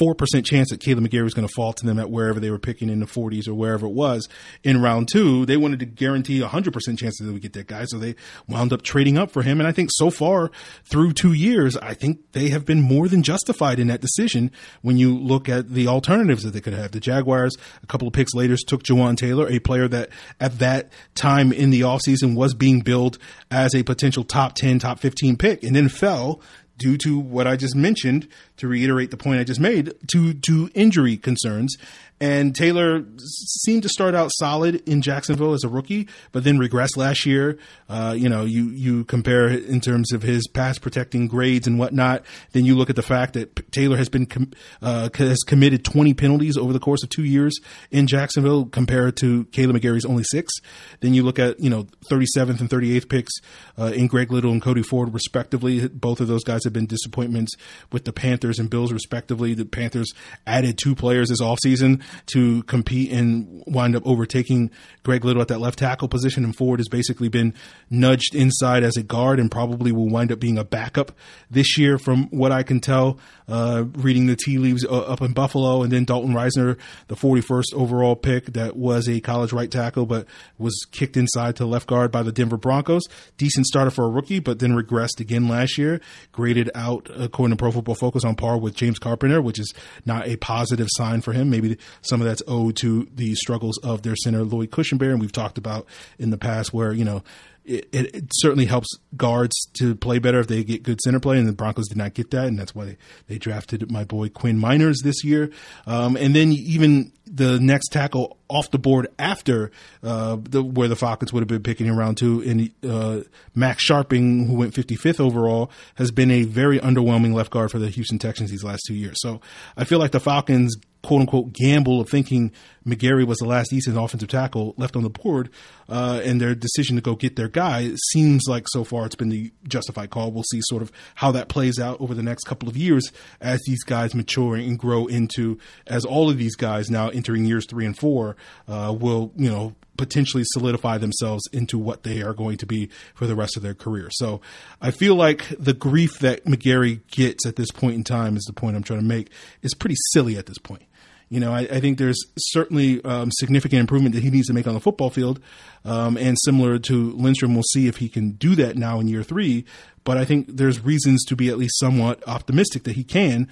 4% 0.00 0.44
chance 0.44 0.70
that 0.70 0.80
Kaleb 0.80 1.06
McGary 1.06 1.24
was 1.24 1.34
going 1.34 1.46
to 1.46 1.52
fall 1.54 1.72
to 1.72 1.86
them 1.86 1.98
at 1.98 2.10
wherever 2.10 2.40
they 2.40 2.50
were 2.50 2.58
picking 2.58 2.88
in 2.88 3.00
the 3.00 3.06
40s 3.06 3.48
or 3.48 3.54
wherever 3.54 3.86
it 3.86 3.92
was 3.92 4.28
in 4.62 4.80
round 4.80 5.08
two. 5.08 5.44
They 5.46 5.56
wanted 5.56 5.80
to 5.80 5.86
guarantee 5.86 6.40
a 6.40 6.48
100% 6.48 6.98
chance 6.98 7.18
that 7.18 7.24
they 7.24 7.32
would 7.32 7.42
get 7.42 7.52
that 7.54 7.66
guy. 7.66 7.84
So 7.84 7.98
they 7.98 8.14
wound 8.46 8.72
up 8.72 8.82
trading 8.82 9.18
up 9.18 9.30
for 9.30 9.42
him. 9.42 9.60
And 9.60 9.68
I 9.68 9.72
think 9.72 9.90
so 9.92 10.10
far 10.10 10.50
through 10.84 11.12
two 11.12 11.32
years, 11.32 11.76
I 11.76 11.94
think 11.94 12.32
they 12.32 12.48
have 12.50 12.64
been 12.64 12.80
more 12.80 13.08
than 13.08 13.22
justified 13.22 13.78
in 13.78 13.88
that 13.88 14.00
decision 14.00 14.50
when 14.82 14.98
you 14.98 15.16
look 15.16 15.48
at 15.48 15.70
the 15.70 15.88
alternatives 15.88 16.44
that 16.44 16.52
they 16.52 16.60
could 16.60 16.74
have. 16.74 16.92
The 16.92 17.00
Jaguars, 17.00 17.56
a 17.82 17.86
couple 17.86 18.06
of 18.06 18.14
picks 18.14 18.34
later, 18.34 18.56
took 18.66 18.82
Jawaan 18.82 19.16
Taylor, 19.16 19.48
a 19.48 19.58
player 19.58 19.88
that 19.88 20.10
at 20.40 20.58
that 20.58 20.92
time 21.14 21.52
in 21.52 21.70
the 21.70 21.82
offseason 21.82 22.34
was 22.34 22.54
being 22.54 22.80
billed 22.80 23.18
as 23.50 23.74
a 23.74 23.82
potential 23.82 24.24
top 24.24 24.54
10, 24.54 24.78
top 24.80 25.00
15 25.00 25.36
pick 25.36 25.62
and 25.62 25.74
then 25.74 25.88
fell 25.88 26.40
due 26.78 26.96
to 26.96 27.18
what 27.18 27.46
I 27.46 27.56
just 27.56 27.74
mentioned, 27.74 28.28
to 28.58 28.68
reiterate 28.68 29.10
the 29.10 29.16
point 29.16 29.40
I 29.40 29.44
just 29.44 29.60
made, 29.60 29.94
to 30.12 30.34
to 30.34 30.70
injury 30.74 31.16
concerns. 31.16 31.76
And 32.20 32.54
Taylor 32.54 33.04
seemed 33.18 33.84
to 33.84 33.88
start 33.88 34.14
out 34.14 34.32
solid 34.34 34.88
in 34.88 35.02
Jacksonville 35.02 35.52
as 35.52 35.62
a 35.62 35.68
rookie, 35.68 36.08
but 36.32 36.42
then 36.42 36.58
regressed 36.58 36.96
last 36.96 37.24
year. 37.24 37.58
Uh, 37.88 38.14
you 38.16 38.28
know, 38.28 38.44
you, 38.44 38.70
you 38.70 39.04
compare 39.04 39.48
in 39.48 39.80
terms 39.80 40.12
of 40.12 40.22
his 40.22 40.48
pass 40.48 40.78
protecting 40.78 41.28
grades 41.28 41.66
and 41.68 41.78
whatnot. 41.78 42.24
Then 42.52 42.64
you 42.64 42.74
look 42.74 42.90
at 42.90 42.96
the 42.96 43.02
fact 43.02 43.34
that 43.34 43.70
Taylor 43.70 43.96
has 43.96 44.08
been, 44.08 44.26
com- 44.26 44.50
uh, 44.82 45.10
has 45.14 45.38
committed 45.46 45.84
20 45.84 46.12
penalties 46.14 46.56
over 46.56 46.72
the 46.72 46.80
course 46.80 47.04
of 47.04 47.08
two 47.08 47.24
years 47.24 47.56
in 47.92 48.08
Jacksonville 48.08 48.66
compared 48.66 49.16
to 49.18 49.44
Kaleb 49.46 49.78
McGary's 49.78 50.04
only 50.04 50.24
six. 50.24 50.52
Then 51.00 51.14
you 51.14 51.22
look 51.22 51.38
at, 51.38 51.60
you 51.60 51.70
know, 51.70 51.86
37th 52.10 52.60
and 52.60 52.68
38th 52.68 53.08
picks, 53.08 53.32
uh, 53.78 53.92
in 53.94 54.08
Greg 54.08 54.32
Little 54.32 54.50
and 54.50 54.60
Cody 54.60 54.82
Ford 54.82 55.14
respectively. 55.14 55.86
Both 55.86 56.20
of 56.20 56.26
those 56.26 56.42
guys 56.42 56.64
have 56.64 56.72
been 56.72 56.86
disappointments 56.86 57.52
with 57.92 58.04
the 58.04 58.12
Panthers 58.12 58.47
and 58.56 58.70
Bills 58.70 58.92
respectively. 58.92 59.52
The 59.52 59.66
Panthers 59.66 60.14
added 60.46 60.78
two 60.78 60.94
players 60.94 61.28
this 61.28 61.42
offseason 61.42 62.02
to 62.26 62.62
compete 62.62 63.12
and 63.12 63.62
wind 63.66 63.94
up 63.94 64.06
overtaking 64.06 64.70
Greg 65.02 65.24
Little 65.24 65.42
at 65.42 65.48
that 65.48 65.60
left 65.60 65.78
tackle 65.78 66.08
position. 66.08 66.44
And 66.44 66.56
Ford 66.56 66.80
has 66.80 66.88
basically 66.88 67.28
been 67.28 67.52
nudged 67.90 68.34
inside 68.34 68.82
as 68.82 68.96
a 68.96 69.02
guard 69.02 69.38
and 69.40 69.50
probably 69.50 69.92
will 69.92 70.08
wind 70.08 70.32
up 70.32 70.40
being 70.40 70.56
a 70.58 70.64
backup 70.64 71.12
this 71.50 71.76
year, 71.76 71.98
from 71.98 72.28
what 72.30 72.52
I 72.52 72.62
can 72.62 72.80
tell, 72.80 73.18
uh, 73.48 73.84
reading 73.94 74.26
the 74.26 74.36
tea 74.36 74.58
leaves 74.58 74.84
uh, 74.84 75.00
up 75.00 75.20
in 75.20 75.32
Buffalo. 75.32 75.82
And 75.82 75.92
then 75.92 76.04
Dalton 76.04 76.34
Risner, 76.34 76.78
the 77.08 77.16
41st 77.16 77.74
overall 77.74 78.16
pick, 78.16 78.46
that 78.52 78.76
was 78.76 79.08
a 79.08 79.20
college 79.20 79.52
right 79.52 79.70
tackle, 79.70 80.06
but 80.06 80.26
was 80.58 80.86
kicked 80.90 81.16
inside 81.16 81.56
to 81.56 81.66
left 81.66 81.86
guard 81.86 82.10
by 82.10 82.22
the 82.22 82.32
Denver 82.32 82.56
Broncos. 82.56 83.02
Decent 83.36 83.66
starter 83.66 83.90
for 83.90 84.04
a 84.04 84.10
rookie, 84.10 84.38
but 84.38 84.58
then 84.58 84.72
regressed 84.72 85.20
again 85.20 85.48
last 85.48 85.78
year. 85.78 86.00
Graded 86.32 86.70
out, 86.74 87.10
according 87.14 87.56
to 87.56 87.60
Pro 87.60 87.72
Football 87.72 87.94
Focus, 87.94 88.24
on 88.24 88.36
par 88.38 88.56
with 88.56 88.74
James 88.74 88.98
Carpenter, 88.98 89.42
which 89.42 89.58
is 89.58 89.74
not 90.06 90.26
a 90.26 90.36
positive 90.36 90.88
sign 90.92 91.20
for 91.20 91.32
him. 91.32 91.50
Maybe 91.50 91.76
some 92.00 92.20
of 92.20 92.26
that's 92.26 92.42
owed 92.46 92.76
to 92.76 93.08
the 93.14 93.34
struggles 93.34 93.78
of 93.78 94.02
their 94.02 94.16
center, 94.16 94.42
Lloyd 94.44 94.70
Cushenberry. 94.70 95.10
And 95.10 95.20
we've 95.20 95.32
talked 95.32 95.58
about 95.58 95.86
in 96.18 96.30
the 96.30 96.38
past 96.38 96.72
where, 96.72 96.92
you 96.92 97.04
know, 97.04 97.22
it, 97.68 98.14
it, 98.14 98.24
certainly 98.32 98.64
helps 98.64 98.88
guards 99.16 99.54
to 99.74 99.94
play 99.94 100.18
better 100.18 100.40
if 100.40 100.46
they 100.46 100.64
get 100.64 100.82
good 100.82 101.00
center 101.00 101.20
play, 101.20 101.38
and 101.38 101.46
the 101.46 101.52
Broncos 101.52 101.88
did 101.88 101.98
not 101.98 102.14
get 102.14 102.30
that, 102.30 102.46
and 102.46 102.58
that's 102.58 102.74
why 102.74 102.84
they, 102.84 102.96
they 103.26 103.38
drafted 103.38 103.90
my 103.90 104.04
boy 104.04 104.28
Quinn 104.28 104.58
Meinerz 104.58 105.02
this 105.02 105.22
year. 105.22 105.50
Um, 105.86 106.16
and 106.16 106.34
then 106.34 106.52
even 106.52 107.12
the 107.26 107.60
next 107.60 107.88
tackle 107.88 108.38
off 108.48 108.70
the 108.70 108.78
board 108.78 109.08
after 109.18 109.70
uh, 110.02 110.38
the, 110.40 110.62
where 110.62 110.88
the 110.88 110.96
Falcons 110.96 111.32
would 111.32 111.40
have 111.40 111.48
been 111.48 111.62
picking 111.62 111.86
in 111.86 111.96
round 111.96 112.16
two, 112.16 112.40
and 112.42 112.70
uh, 112.90 113.20
Max 113.54 113.88
Scharping, 113.88 114.46
who 114.46 114.54
went 114.54 114.74
55th 114.74 115.20
overall, 115.20 115.70
has 115.96 116.10
been 116.10 116.30
a 116.30 116.44
very 116.44 116.78
underwhelming 116.78 117.34
left 117.34 117.50
guard 117.50 117.70
for 117.70 117.78
the 117.78 117.90
Houston 117.90 118.18
Texans 118.18 118.50
these 118.50 118.64
last 118.64 118.82
two 118.88 118.94
years. 118.94 119.16
So 119.20 119.40
I 119.76 119.84
feel 119.84 119.98
like 119.98 120.12
the 120.12 120.20
Falcons 120.20 120.76
quote 121.02 121.20
unquote 121.20 121.52
gamble 121.52 122.00
of 122.00 122.08
thinking 122.08 122.52
McGary 122.86 123.26
was 123.26 123.38
the 123.38 123.46
last 123.46 123.70
decent 123.70 123.96
offensive 123.98 124.28
tackle 124.28 124.74
left 124.76 124.96
on 124.96 125.02
the 125.02 125.10
board, 125.10 125.50
uh, 125.88 126.20
and 126.24 126.40
their 126.40 126.54
decision 126.54 126.96
to 126.96 127.02
go 127.02 127.14
get 127.14 127.36
their 127.36 127.48
guy 127.48 127.92
seems 128.10 128.44
like 128.48 128.66
so 128.68 128.84
far 128.84 129.06
it's 129.06 129.14
been 129.14 129.28
the 129.28 129.52
justified 129.68 130.10
call. 130.10 130.32
We'll 130.32 130.44
see 130.44 130.60
sort 130.62 130.82
of 130.82 130.90
how 131.16 131.30
that 131.32 131.48
plays 131.48 131.78
out 131.78 132.00
over 132.00 132.14
the 132.14 132.22
next 132.22 132.44
couple 132.44 132.68
of 132.68 132.76
years 132.76 133.12
as 133.40 133.60
these 133.66 133.84
guys 133.84 134.14
mature 134.14 134.56
and 134.56 134.78
grow 134.78 135.06
into, 135.06 135.58
as 135.86 136.04
all 136.04 136.30
of 136.30 136.38
these 136.38 136.56
guys 136.56 136.90
now 136.90 137.08
entering 137.10 137.44
years 137.44 137.66
three 137.68 137.84
and 137.84 137.96
four 137.96 138.36
uh, 138.66 138.94
will, 138.98 139.32
you 139.36 139.50
know, 139.50 139.74
potentially 139.98 140.44
solidify 140.46 140.96
themselves 140.96 141.42
into 141.52 141.76
what 141.76 142.04
they 142.04 142.22
are 142.22 142.32
going 142.32 142.56
to 142.56 142.66
be 142.66 142.88
for 143.14 143.26
the 143.26 143.34
rest 143.34 143.56
of 143.56 143.62
their 143.62 143.74
career. 143.74 144.08
So 144.10 144.40
I 144.80 144.90
feel 144.90 145.14
like 145.14 145.46
the 145.58 145.74
grief 145.74 146.20
that 146.20 146.46
McGary 146.46 147.00
gets 147.10 147.44
at 147.44 147.56
this 147.56 147.70
point 147.70 147.96
in 147.96 148.04
time 148.04 148.36
is 148.36 148.44
the 148.44 148.54
point 148.54 148.76
I'm 148.76 148.82
trying 148.82 149.00
to 149.00 149.04
make 149.04 149.30
is 149.60 149.74
pretty 149.74 149.96
silly 150.12 150.38
at 150.38 150.46
this 150.46 150.58
point. 150.58 150.84
You 151.30 151.40
know, 151.40 151.52
I, 151.52 151.60
I 151.60 151.80
think 151.80 151.98
there's 151.98 152.24
certainly 152.38 153.04
um, 153.04 153.30
significant 153.32 153.80
improvement 153.80 154.14
that 154.14 154.22
he 154.22 154.30
needs 154.30 154.46
to 154.46 154.54
make 154.54 154.66
on 154.66 154.72
the 154.72 154.80
football 154.80 155.10
field. 155.10 155.40
Um, 155.84 156.16
and 156.16 156.38
similar 156.42 156.78
to 156.78 157.12
Lindstrom, 157.12 157.52
we'll 157.52 157.64
see 157.64 157.86
if 157.86 157.98
he 157.98 158.08
can 158.08 158.30
do 158.30 158.54
that 158.54 158.78
now 158.78 158.98
in 158.98 159.08
year 159.08 159.22
three. 159.22 159.66
But 160.04 160.16
I 160.16 160.24
think 160.24 160.56
there's 160.56 160.80
reasons 160.80 161.22
to 161.26 161.36
be 161.36 161.50
at 161.50 161.58
least 161.58 161.78
somewhat 161.78 162.26
optimistic 162.26 162.84
that 162.84 162.96
he 162.96 163.04
can 163.04 163.46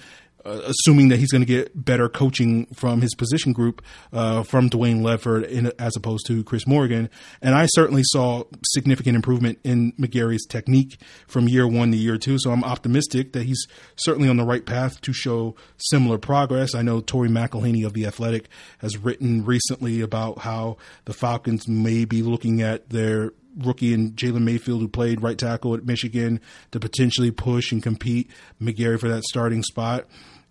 assuming 0.47 1.09
that 1.09 1.17
he's 1.17 1.31
going 1.31 1.41
to 1.41 1.45
get 1.45 1.85
better 1.85 2.09
coaching 2.09 2.65
from 2.67 3.01
his 3.01 3.13
position 3.15 3.53
group 3.53 3.81
uh, 4.13 4.43
from 4.43 4.69
Dwayne 4.69 5.01
Ledford 5.01 5.47
in, 5.47 5.71
as 5.77 5.95
opposed 5.95 6.25
to 6.27 6.43
Chris 6.43 6.65
Morgan. 6.65 7.09
And 7.41 7.55
I 7.55 7.65
certainly 7.67 8.03
saw 8.05 8.43
significant 8.63 9.15
improvement 9.15 9.59
in 9.63 9.93
McGary's 9.93 10.45
technique 10.45 10.99
from 11.27 11.47
year 11.47 11.67
one 11.67 11.91
to 11.91 11.97
year 11.97 12.17
two. 12.17 12.37
So 12.39 12.51
I'm 12.51 12.63
optimistic 12.63 13.33
that 13.33 13.43
he's 13.43 13.67
certainly 13.97 14.29
on 14.29 14.37
the 14.37 14.45
right 14.45 14.65
path 14.65 15.01
to 15.01 15.13
show 15.13 15.55
similar 15.77 16.17
progress. 16.17 16.73
I 16.73 16.81
know 16.81 17.01
Tori 17.01 17.29
McElhaney 17.29 17.85
of 17.85 17.93
The 17.93 18.05
Athletic 18.05 18.47
has 18.79 18.97
written 18.97 19.43
recently 19.45 20.01
about 20.01 20.39
how 20.39 20.77
the 21.05 21.13
Falcons 21.13 21.67
may 21.67 22.05
be 22.05 22.21
looking 22.21 22.61
at 22.61 22.89
their 22.89 23.33
rookie 23.57 23.93
and 23.93 24.15
Jalen 24.15 24.43
Mayfield, 24.43 24.81
who 24.81 24.87
played 24.87 25.21
right 25.21 25.37
tackle 25.37 25.73
at 25.73 25.85
Michigan, 25.85 26.39
to 26.71 26.79
potentially 26.79 27.31
push 27.31 27.71
and 27.71 27.81
compete 27.81 28.29
McGary 28.61 28.99
for 28.99 29.09
that 29.09 29.23
starting 29.23 29.63
spot. 29.63 30.05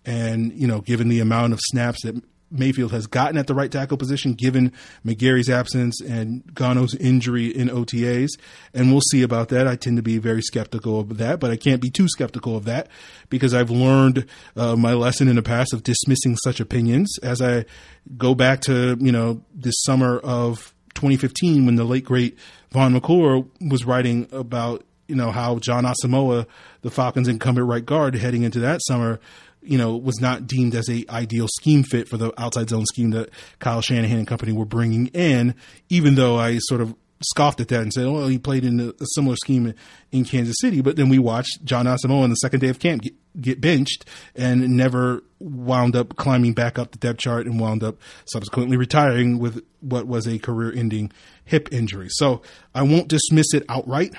And, 0.06 0.52
you 0.52 0.66
know, 0.66 0.80
given 0.80 1.08
the 1.08 1.20
amount 1.20 1.52
of 1.52 1.60
snaps 1.60 2.02
that 2.04 2.22
Mayfield 2.50 2.92
has 2.92 3.06
gotten 3.06 3.36
at 3.36 3.46
the 3.46 3.54
right 3.54 3.70
tackle 3.70 3.96
position, 3.96 4.34
given 4.34 4.72
McGary's 5.04 5.50
absence 5.50 6.00
and 6.00 6.42
Gono's 6.54 6.94
injury 6.94 7.46
in 7.46 7.68
OTAs. 7.68 8.30
And 8.72 8.92
we'll 8.92 9.00
see 9.10 9.22
about 9.22 9.48
that. 9.48 9.66
I 9.66 9.76
tend 9.76 9.96
to 9.96 10.02
be 10.02 10.18
very 10.18 10.42
skeptical 10.42 11.00
of 11.00 11.18
that, 11.18 11.40
but 11.40 11.50
I 11.50 11.56
can't 11.56 11.82
be 11.82 11.90
too 11.90 12.08
skeptical 12.08 12.56
of 12.56 12.64
that 12.64 12.88
because 13.28 13.52
I've 13.52 13.70
learned 13.70 14.26
uh, 14.56 14.76
my 14.76 14.94
lesson 14.94 15.28
in 15.28 15.36
the 15.36 15.42
past 15.42 15.72
of 15.72 15.82
dismissing 15.82 16.36
such 16.44 16.60
opinions 16.60 17.18
as 17.22 17.42
I 17.42 17.64
go 18.16 18.34
back 18.34 18.60
to, 18.62 18.96
you 19.00 19.12
know, 19.12 19.42
this 19.52 19.74
summer 19.82 20.18
of 20.18 20.72
2015 20.94 21.66
when 21.66 21.74
the 21.74 21.84
late 21.84 22.04
great 22.04 22.38
Vaughn 22.70 22.92
McClure 22.92 23.44
was 23.60 23.84
writing 23.84 24.28
about, 24.32 24.84
you 25.08 25.16
know, 25.16 25.30
how 25.32 25.58
Jon 25.58 25.84
Asamoah, 25.84 26.46
the 26.82 26.90
Falcons 26.90 27.28
incumbent 27.28 27.66
right 27.66 27.84
guard 27.84 28.14
heading 28.14 28.42
into 28.42 28.60
that 28.60 28.80
summer, 28.86 29.20
you 29.66 29.78
know, 29.78 29.96
was 29.96 30.20
not 30.20 30.46
deemed 30.46 30.74
as 30.74 30.88
a 30.88 31.04
ideal 31.08 31.48
scheme 31.48 31.82
fit 31.82 32.08
for 32.08 32.16
the 32.16 32.32
outside 32.40 32.70
zone 32.70 32.86
scheme 32.86 33.10
that 33.10 33.30
Kyle 33.58 33.80
Shanahan 33.80 34.18
and 34.18 34.28
company 34.28 34.52
were 34.52 34.64
bringing 34.64 35.08
in, 35.08 35.54
even 35.88 36.14
though 36.14 36.36
I 36.36 36.58
sort 36.58 36.80
of 36.80 36.94
scoffed 37.22 37.60
at 37.60 37.68
that 37.68 37.82
and 37.82 37.92
said, 37.92 38.04
oh, 38.04 38.12
well, 38.12 38.28
he 38.28 38.38
played 38.38 38.64
in 38.64 38.80
a, 38.80 38.88
a 38.88 39.06
similar 39.14 39.36
scheme 39.36 39.72
in 40.12 40.24
Kansas 40.24 40.56
City. 40.60 40.80
But 40.80 40.96
then 40.96 41.08
we 41.08 41.18
watched 41.18 41.64
Jon 41.64 41.86
Asamoah 41.86 42.22
on 42.22 42.30
the 42.30 42.36
second 42.36 42.60
day 42.60 42.68
of 42.68 42.78
camp 42.78 43.02
get, 43.02 43.14
get, 43.40 43.60
benched 43.60 44.04
and 44.34 44.76
never 44.76 45.22
wound 45.38 45.96
up 45.96 46.16
climbing 46.16 46.52
back 46.52 46.78
up 46.78 46.92
the 46.92 46.98
depth 46.98 47.20
chart 47.20 47.46
and 47.46 47.60
wound 47.60 47.82
up 47.82 47.96
subsequently 48.26 48.76
retiring 48.76 49.38
with 49.38 49.64
what 49.80 50.06
was 50.06 50.26
a 50.26 50.38
career 50.38 50.72
ending 50.74 51.12
hip 51.44 51.68
injury. 51.72 52.08
So 52.10 52.42
I 52.74 52.82
won't 52.82 53.08
dismiss 53.08 53.54
it 53.54 53.64
outright 53.68 54.14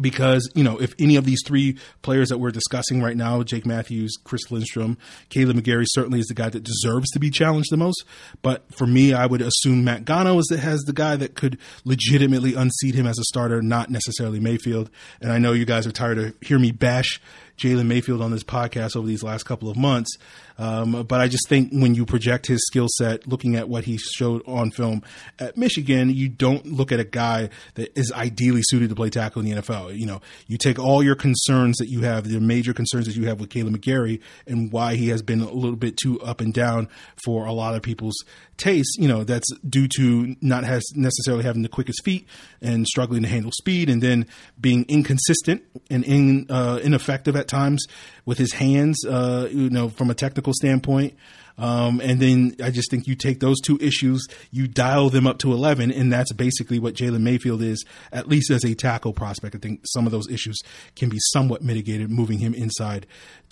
because 0.00 0.50
you 0.54 0.64
know 0.64 0.78
if 0.80 0.94
any 0.98 1.16
of 1.16 1.24
these 1.24 1.40
three 1.44 1.76
players 2.02 2.28
that 2.28 2.38
we're 2.38 2.50
discussing 2.50 3.02
right 3.02 3.16
now, 3.16 3.42
Jake 3.42 3.66
Matthews, 3.66 4.16
Chris 4.24 4.50
Lindstrom, 4.50 4.98
Kaleb 5.30 5.60
McGary, 5.60 5.84
certainly 5.88 6.20
is 6.20 6.26
the 6.26 6.34
guy 6.34 6.48
that 6.48 6.62
deserves 6.62 7.10
to 7.10 7.18
be 7.18 7.30
challenged 7.30 7.70
the 7.70 7.76
most. 7.76 8.04
But 8.42 8.64
for 8.74 8.86
me, 8.86 9.12
I 9.12 9.26
would 9.26 9.42
assume 9.42 9.84
Matt 9.84 10.04
Gono 10.04 10.38
is 10.38 10.46
the, 10.46 10.58
has 10.58 10.80
the 10.82 10.92
guy 10.92 11.16
that 11.16 11.34
could 11.34 11.58
legitimately 11.84 12.54
unseat 12.54 12.94
him 12.94 13.06
as 13.06 13.18
a 13.18 13.24
starter, 13.24 13.62
not 13.62 13.90
necessarily 13.90 14.40
Mayfield. 14.40 14.90
And 15.20 15.32
I 15.32 15.38
know 15.38 15.52
you 15.52 15.64
guys 15.64 15.86
are 15.86 15.92
tired 15.92 16.18
of 16.18 16.34
hear 16.40 16.58
me 16.58 16.72
bash 16.72 17.20
Jalen 17.58 17.86
Mayfield 17.86 18.22
on 18.22 18.30
this 18.30 18.44
podcast 18.44 18.96
over 18.96 19.06
these 19.06 19.22
last 19.22 19.44
couple 19.44 19.68
of 19.68 19.76
months. 19.76 20.16
Um, 20.58 21.04
but 21.04 21.20
I 21.20 21.28
just 21.28 21.48
think 21.48 21.70
when 21.72 21.94
you 21.94 22.04
project 22.04 22.46
his 22.46 22.66
skill 22.66 22.88
set, 22.96 23.28
looking 23.28 23.54
at 23.54 23.68
what 23.68 23.84
he 23.84 23.96
showed 23.96 24.42
on 24.46 24.70
film 24.70 25.02
at 25.38 25.56
Michigan, 25.56 26.10
you 26.10 26.28
don't 26.28 26.66
look 26.66 26.90
at 26.90 26.98
a 26.98 27.04
guy 27.04 27.50
that 27.74 27.96
is 27.96 28.12
ideally 28.12 28.62
suited 28.64 28.88
to 28.88 28.96
play 28.96 29.10
tackle 29.10 29.42
in 29.42 29.50
the 29.50 29.62
NFL. 29.62 29.96
You 29.96 30.06
know, 30.06 30.20
you 30.46 30.58
take 30.58 30.78
all 30.78 31.02
your 31.02 31.14
concerns 31.14 31.76
that 31.76 31.88
you 31.88 32.00
have, 32.02 32.28
the 32.28 32.40
major 32.40 32.72
concerns 32.72 33.06
that 33.06 33.14
you 33.14 33.26
have 33.26 33.38
with 33.38 33.50
Kaleb 33.50 33.76
McGary 33.76 34.20
and 34.46 34.72
why 34.72 34.96
he 34.96 35.08
has 35.10 35.22
been 35.22 35.40
a 35.40 35.50
little 35.50 35.76
bit 35.76 35.96
too 35.96 36.20
up 36.20 36.40
and 36.40 36.52
down 36.52 36.88
for 37.24 37.46
a 37.46 37.52
lot 37.52 37.74
of 37.74 37.82
people's 37.82 38.24
taste. 38.58 38.98
You 38.98 39.08
know, 39.08 39.24
that's 39.24 39.48
due 39.68 39.88
to 39.96 40.36
not 40.40 40.64
has 40.64 40.84
necessarily 40.94 41.44
having 41.44 41.62
the 41.62 41.68
quickest 41.68 42.04
feet 42.04 42.26
and 42.60 42.86
struggling 42.86 43.22
to 43.22 43.28
handle 43.28 43.52
speed, 43.52 43.88
and 43.88 44.02
then 44.02 44.26
being 44.60 44.84
inconsistent 44.88 45.62
and 45.90 46.04
in, 46.04 46.46
uh, 46.50 46.80
ineffective 46.82 47.36
at 47.36 47.48
times 47.48 47.84
with 48.26 48.38
his 48.38 48.52
hands. 48.52 49.04
Uh, 49.06 49.48
you 49.50 49.70
know, 49.70 49.88
from 49.88 50.10
a 50.10 50.14
technical 50.14 50.52
standpoint. 50.52 51.14
Um, 51.58 52.00
and 52.00 52.20
then 52.20 52.54
I 52.62 52.70
just 52.70 52.90
think 52.90 53.06
you 53.08 53.16
take 53.16 53.40
those 53.40 53.60
two 53.60 53.78
issues, 53.80 54.24
you 54.52 54.68
dial 54.68 55.10
them 55.10 55.26
up 55.26 55.38
to 55.38 55.52
11, 55.52 55.90
and 55.90 56.12
that's 56.12 56.32
basically 56.32 56.78
what 56.78 56.94
Jalen 56.94 57.22
Mayfield 57.22 57.62
is, 57.62 57.84
at 58.12 58.28
least 58.28 58.50
as 58.50 58.64
a 58.64 58.74
tackle 58.74 59.12
prospect. 59.12 59.56
I 59.56 59.58
think 59.58 59.80
some 59.84 60.06
of 60.06 60.12
those 60.12 60.30
issues 60.30 60.56
can 60.94 61.08
be 61.08 61.18
somewhat 61.32 61.62
mitigated, 61.62 62.10
moving 62.10 62.38
him 62.38 62.54
inside 62.54 63.06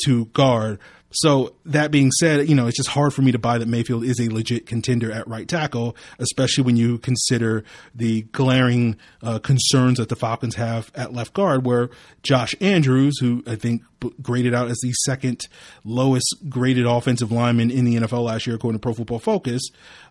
to 0.04 0.26
guard. 0.26 0.78
So 1.10 1.54
that 1.64 1.90
being 1.90 2.10
said, 2.10 2.48
you 2.48 2.54
know, 2.54 2.66
it's 2.66 2.76
just 2.76 2.90
hard 2.90 3.14
for 3.14 3.22
me 3.22 3.32
to 3.32 3.38
buy 3.38 3.58
that 3.58 3.68
Mayfield 3.68 4.04
is 4.04 4.20
a 4.20 4.28
legit 4.28 4.66
contender 4.66 5.10
at 5.12 5.26
right 5.28 5.48
tackle, 5.48 5.96
especially 6.18 6.64
when 6.64 6.76
you 6.76 6.98
consider 6.98 7.64
the 7.94 8.22
glaring 8.22 8.96
uh, 9.22 9.38
concerns 9.38 9.98
that 9.98 10.08
the 10.08 10.16
Falcons 10.16 10.56
have 10.56 10.90
at 10.94 11.12
left 11.12 11.32
guard, 11.32 11.64
where 11.64 11.90
Josh 12.22 12.54
Andrews, 12.60 13.18
who 13.20 13.42
I 13.46 13.56
think 13.56 13.82
graded 14.20 14.54
out 14.54 14.68
as 14.68 14.78
the 14.82 14.92
second 15.04 15.40
lowest 15.84 16.36
graded 16.48 16.86
offensive 16.86 17.32
lineman 17.32 17.70
in 17.70 17.84
the 17.84 17.96
NFL 17.96 18.24
last 18.24 18.46
year, 18.46 18.56
according 18.56 18.78
to 18.78 18.82
Pro 18.82 18.92
Football 18.92 19.18
Focus, 19.18 19.62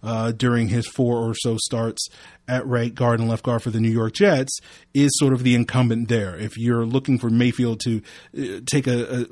uh, 0.02 0.32
during 0.32 0.70
his 0.70 0.88
four 0.88 1.18
or 1.18 1.36
so 1.36 1.58
starts 1.58 2.08
at 2.48 2.66
right 2.66 2.94
guard 2.94 3.20
and 3.20 3.30
left 3.30 3.44
guard 3.44 3.62
for 3.62 3.70
the 3.70 3.80
New 3.80 3.90
York 3.90 4.14
Jets, 4.14 4.58
is 4.94 5.12
sort 5.16 5.34
of 5.34 5.44
the 5.44 5.56
incumbent 5.56 6.08
there. 6.08 6.36
If 6.36 6.58
you're 6.58 6.86
looking 6.86 7.20
for 7.20 7.30
Mayfield 7.30 7.80
to 7.82 8.02
uh, 8.38 8.62
take 8.66 8.88
a, 8.88 9.22
a 9.22 9.26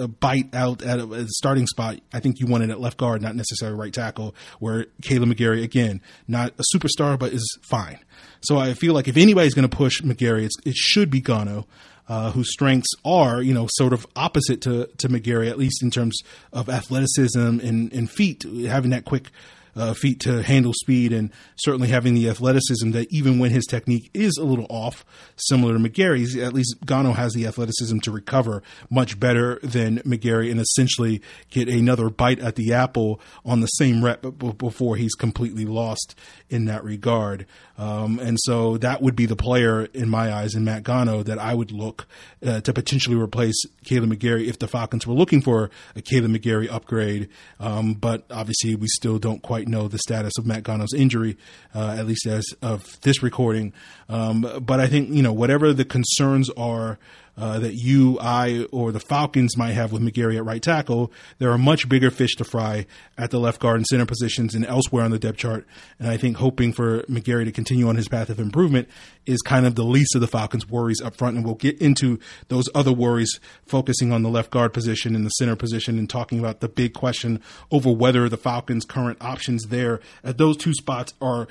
a 0.00 0.08
bite 0.08 0.54
out 0.54 0.82
at 0.82 0.98
a, 0.98 1.26
starting 1.28 1.66
spot, 1.66 2.00
I 2.12 2.20
think 2.20 2.40
you 2.40 2.46
want 2.46 2.64
it 2.64 2.70
at 2.70 2.80
left 2.80 2.96
guard, 2.96 3.22
not 3.22 3.36
necessarily 3.36 3.78
right 3.78 3.92
tackle, 3.92 4.34
where 4.58 4.86
Kaleb 5.02 5.32
McGary, 5.32 5.62
again, 5.62 6.00
not 6.26 6.52
a 6.58 6.64
superstar, 6.74 7.18
but 7.18 7.32
is 7.32 7.58
fine. 7.62 7.98
So 8.40 8.58
I 8.58 8.74
feel 8.74 8.94
like 8.94 9.06
if 9.06 9.16
anybody's 9.16 9.54
going 9.54 9.68
to 9.68 9.76
push 9.76 10.00
McGary, 10.00 10.48
it 10.64 10.76
should 10.76 11.10
be 11.10 11.20
Gono. 11.20 11.66
Uh, 12.08 12.32
whose 12.32 12.50
strengths 12.50 12.88
are, 13.04 13.40
you 13.40 13.54
know, 13.54 13.68
sort 13.70 13.92
of 13.92 14.04
opposite 14.16 14.60
to, 14.62 14.88
to 14.98 15.08
McGary, 15.08 15.48
at 15.48 15.56
least 15.56 15.80
in 15.80 15.92
terms 15.92 16.18
of 16.52 16.68
athleticism 16.68 17.38
and, 17.38 17.92
and 17.92 18.10
feet, 18.10 18.42
having 18.66 18.90
that 18.90 19.04
quick 19.04 19.30
uh, 19.76 19.94
feet 19.94 20.20
to 20.20 20.42
handle 20.42 20.72
speed 20.72 21.12
and 21.12 21.30
certainly 21.56 21.88
having 21.88 22.14
the 22.14 22.28
athleticism 22.28 22.90
that 22.92 23.10
even 23.10 23.38
when 23.38 23.50
his 23.50 23.66
technique 23.66 24.10
is 24.14 24.36
a 24.38 24.44
little 24.44 24.66
off, 24.68 25.04
similar 25.36 25.74
to 25.74 25.78
McGary's, 25.78 26.36
at 26.36 26.52
least 26.52 26.84
Gono 26.84 27.14
has 27.14 27.32
the 27.32 27.46
athleticism 27.46 27.98
to 28.00 28.10
recover 28.10 28.62
much 28.88 29.18
better 29.18 29.58
than 29.62 29.98
McGary 30.00 30.50
and 30.50 30.60
essentially 30.60 31.22
get 31.50 31.68
another 31.68 32.10
bite 32.10 32.40
at 32.40 32.56
the 32.56 32.72
apple 32.72 33.20
on 33.44 33.60
the 33.60 33.66
same 33.66 34.04
rep 34.04 34.24
before 34.38 34.96
he's 34.96 35.14
completely 35.14 35.64
lost 35.64 36.14
in 36.48 36.64
that 36.66 36.84
regard. 36.84 37.46
Um, 37.80 38.18
and 38.18 38.36
so 38.40 38.76
that 38.78 39.02
would 39.02 39.14
be 39.14 39.26
the 39.26 39.36
player 39.36 39.84
in 39.94 40.08
my 40.08 40.32
eyes 40.32 40.56
in 40.56 40.64
Matt 40.64 40.82
Gono 40.82 41.24
that 41.24 41.38
I 41.38 41.54
would 41.54 41.70
look 41.70 42.08
uh, 42.44 42.60
to 42.60 42.72
potentially 42.72 43.16
replace 43.16 43.54
Kaleb 43.84 44.12
McGary 44.12 44.48
if 44.48 44.58
the 44.58 44.66
Falcons 44.66 45.06
were 45.06 45.14
looking 45.14 45.42
for 45.42 45.70
a 45.94 46.02
Kaleb 46.02 46.36
McGary 46.36 46.68
upgrade. 46.68 47.28
Um, 47.60 47.94
but 47.94 48.24
obviously 48.30 48.74
we 48.74 48.88
still 48.88 49.18
don't 49.18 49.40
quite 49.42 49.60
quite 49.60 49.68
know 49.68 49.88
the 49.88 49.98
status 49.98 50.32
of 50.38 50.46
Matt 50.46 50.62
Gono's 50.62 50.94
injury, 50.94 51.36
uh, 51.74 51.96
at 51.98 52.06
least 52.06 52.26
as 52.26 52.46
of 52.62 52.98
this 53.02 53.22
recording. 53.22 53.74
Um, 54.08 54.46
but 54.62 54.80
I 54.80 54.86
think 54.86 55.10
you 55.10 55.22
know 55.22 55.34
whatever 55.34 55.74
the 55.74 55.84
concerns 55.84 56.48
are 56.56 56.98
uh, 57.40 57.58
that 57.58 57.74
you, 57.74 58.18
I, 58.20 58.66
or 58.70 58.92
the 58.92 59.00
Falcons 59.00 59.56
might 59.56 59.72
have 59.72 59.92
with 59.92 60.02
McGary 60.02 60.36
at 60.36 60.44
right 60.44 60.62
tackle, 60.62 61.10
there 61.38 61.50
are 61.50 61.58
much 61.58 61.88
bigger 61.88 62.10
fish 62.10 62.34
to 62.36 62.44
fry 62.44 62.86
at 63.16 63.30
the 63.30 63.40
left 63.40 63.60
guard 63.60 63.76
and 63.76 63.86
center 63.86 64.06
positions 64.06 64.54
and 64.54 64.66
elsewhere 64.66 65.04
on 65.04 65.10
the 65.10 65.18
depth 65.18 65.38
chart. 65.38 65.66
And 65.98 66.08
I 66.08 66.16
think 66.16 66.36
hoping 66.36 66.72
for 66.72 67.02
McGary 67.04 67.44
to 67.46 67.52
continue 67.52 67.88
on 67.88 67.96
his 67.96 68.08
path 68.08 68.28
of 68.28 68.38
improvement 68.38 68.88
is 69.26 69.40
kind 69.42 69.66
of 69.66 69.74
the 69.74 69.84
least 69.84 70.14
of 70.14 70.20
the 70.20 70.26
Falcons' 70.26 70.68
worries 70.68 71.00
up 71.00 71.16
front. 71.16 71.36
And 71.36 71.44
we'll 71.44 71.54
get 71.54 71.80
into 71.80 72.18
those 72.48 72.68
other 72.74 72.92
worries, 72.92 73.40
focusing 73.66 74.12
on 74.12 74.22
the 74.22 74.30
left 74.30 74.50
guard 74.50 74.72
position 74.72 75.14
and 75.14 75.24
the 75.24 75.30
center 75.30 75.56
position 75.56 75.98
and 75.98 76.08
talking 76.08 76.38
about 76.38 76.60
the 76.60 76.68
big 76.68 76.92
question 76.92 77.40
over 77.70 77.90
whether 77.90 78.28
the 78.28 78.36
Falcons' 78.36 78.84
current 78.84 79.18
options 79.20 79.64
there 79.66 80.00
at 80.22 80.38
those 80.38 80.56
two 80.56 80.74
spots 80.74 81.14
are 81.20 81.48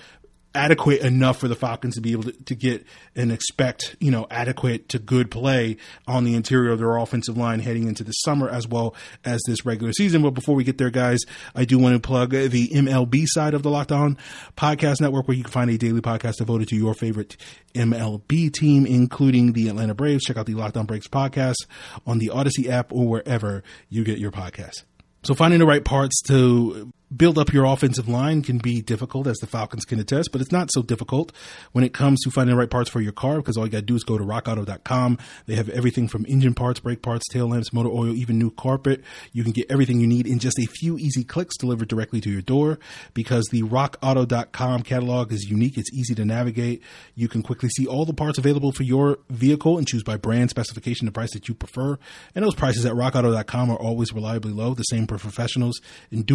adequate 0.55 1.01
enough 1.01 1.37
for 1.37 1.47
the 1.47 1.55
Falcons 1.55 1.95
to 1.95 2.01
be 2.01 2.11
able 2.11 2.23
to, 2.23 2.31
to, 2.31 2.55
get 2.55 2.85
and 3.15 3.31
expect, 3.31 3.95
you 3.99 4.09
know, 4.09 4.25
adequate 4.31 4.89
to 4.89 4.99
good 4.99 5.29
play 5.29 5.77
on 6.07 6.23
the 6.23 6.33
interior 6.33 6.71
of 6.71 6.79
their 6.79 6.97
offensive 6.97 7.37
line 7.37 7.59
heading 7.59 7.87
into 7.87 8.03
the 8.03 8.11
summer 8.11 8.49
as 8.49 8.67
well 8.67 8.95
as 9.23 9.41
this 9.45 9.65
regular 9.65 9.93
season. 9.93 10.21
But 10.21 10.31
before 10.31 10.55
we 10.55 10.63
get 10.63 10.77
there, 10.77 10.89
guys, 10.89 11.19
I 11.55 11.65
do 11.65 11.77
want 11.77 11.95
to 11.95 11.99
plug 11.99 12.31
the 12.31 12.69
MLB 12.69 13.25
side 13.27 13.53
of 13.53 13.63
the 13.63 13.69
Locked 13.69 13.91
On 13.91 14.17
Podcast 14.57 15.01
Network, 15.01 15.27
where 15.27 15.37
you 15.37 15.43
can 15.43 15.51
find 15.51 15.69
a 15.69 15.77
daily 15.77 16.01
podcast 16.01 16.37
devoted 16.37 16.67
to 16.69 16.75
your 16.75 16.93
favorite 16.93 17.37
MLB 17.75 18.51
team, 18.51 18.85
including 18.85 19.53
the 19.53 19.67
Atlanta 19.67 19.93
Braves. 19.93 20.25
Check 20.25 20.37
out 20.37 20.47
the 20.47 20.55
Locked 20.55 20.77
On 20.77 20.85
Braves 20.85 21.07
podcast 21.07 21.67
on 22.07 22.17
the 22.17 22.31
Audacy 22.33 22.67
app 22.67 22.91
or 22.91 23.07
wherever 23.07 23.63
you 23.89 24.03
get 24.03 24.17
your 24.17 24.31
podcasts. 24.31 24.83
So 25.23 25.35
finding 25.35 25.59
the 25.59 25.65
right 25.65 25.83
parts 25.83 26.21
to 26.23 26.91
build 27.15 27.37
up 27.37 27.51
your 27.51 27.65
offensive 27.65 28.07
line 28.07 28.41
can 28.41 28.57
be 28.57 28.81
difficult, 28.81 29.27
as 29.27 29.37
the 29.37 29.47
Falcons 29.47 29.85
can 29.85 29.99
attest, 29.99 30.31
but 30.31 30.41
it's 30.41 30.51
not 30.51 30.71
so 30.71 30.81
difficult 30.81 31.31
when 31.71 31.83
it 31.83 31.93
comes 31.93 32.21
to 32.21 32.31
finding 32.31 32.55
the 32.55 32.59
right 32.59 32.69
parts 32.69 32.89
for 32.89 33.01
your 33.01 33.11
car 33.11 33.37
because 33.37 33.57
all 33.57 33.65
you 33.65 33.71
got 33.71 33.79
to 33.79 33.85
do 33.85 33.95
is 33.95 34.03
go 34.03 34.17
to 34.17 34.23
rockauto.com. 34.23 35.17
They 35.45 35.55
have 35.55 35.69
everything 35.69 36.07
from 36.07 36.25
engine 36.27 36.53
parts, 36.53 36.79
brake 36.79 37.01
parts, 37.01 37.27
tail 37.29 37.47
lamps, 37.47 37.73
motor 37.73 37.89
oil, 37.89 38.13
even 38.13 38.37
new 38.37 38.51
carpet. 38.51 39.03
You 39.33 39.43
can 39.43 39.51
get 39.51 39.69
everything 39.71 39.99
you 39.99 40.07
need 40.07 40.27
in 40.27 40.39
just 40.39 40.59
a 40.59 40.65
few 40.65 40.97
easy 40.97 41.23
clicks 41.23 41.57
delivered 41.57 41.87
directly 41.87 42.21
to 42.21 42.29
your 42.29 42.41
door 42.41 42.79
because 43.13 43.47
the 43.51 43.63
rockauto.com 43.63 44.83
catalog 44.83 45.31
is 45.31 45.49
unique. 45.49 45.77
It's 45.77 45.93
easy 45.93 46.15
to 46.15 46.25
navigate. 46.25 46.83
You 47.15 47.27
can 47.27 47.41
quickly 47.41 47.69
see 47.69 47.87
all 47.87 48.05
the 48.05 48.13
parts 48.13 48.37
available 48.37 48.71
for 48.71 48.83
your 48.83 49.19
vehicle 49.29 49.77
and 49.77 49.87
choose 49.87 50.03
by 50.03 50.17
brand, 50.17 50.49
specification, 50.49 51.05
the 51.05 51.11
price 51.11 51.33
that 51.33 51.47
you 51.47 51.55
prefer. 51.55 51.97
And 52.35 52.45
those 52.45 52.55
prices 52.55 52.85
at 52.85 52.93
rockauto.com 52.93 53.71
are 53.71 53.77
always 53.77 54.13
reliably 54.13 54.51
low, 54.51 54.73
the 54.73 54.83
same 54.83 55.07
for 55.07 55.17
professionals 55.17 55.79
and 56.11 56.25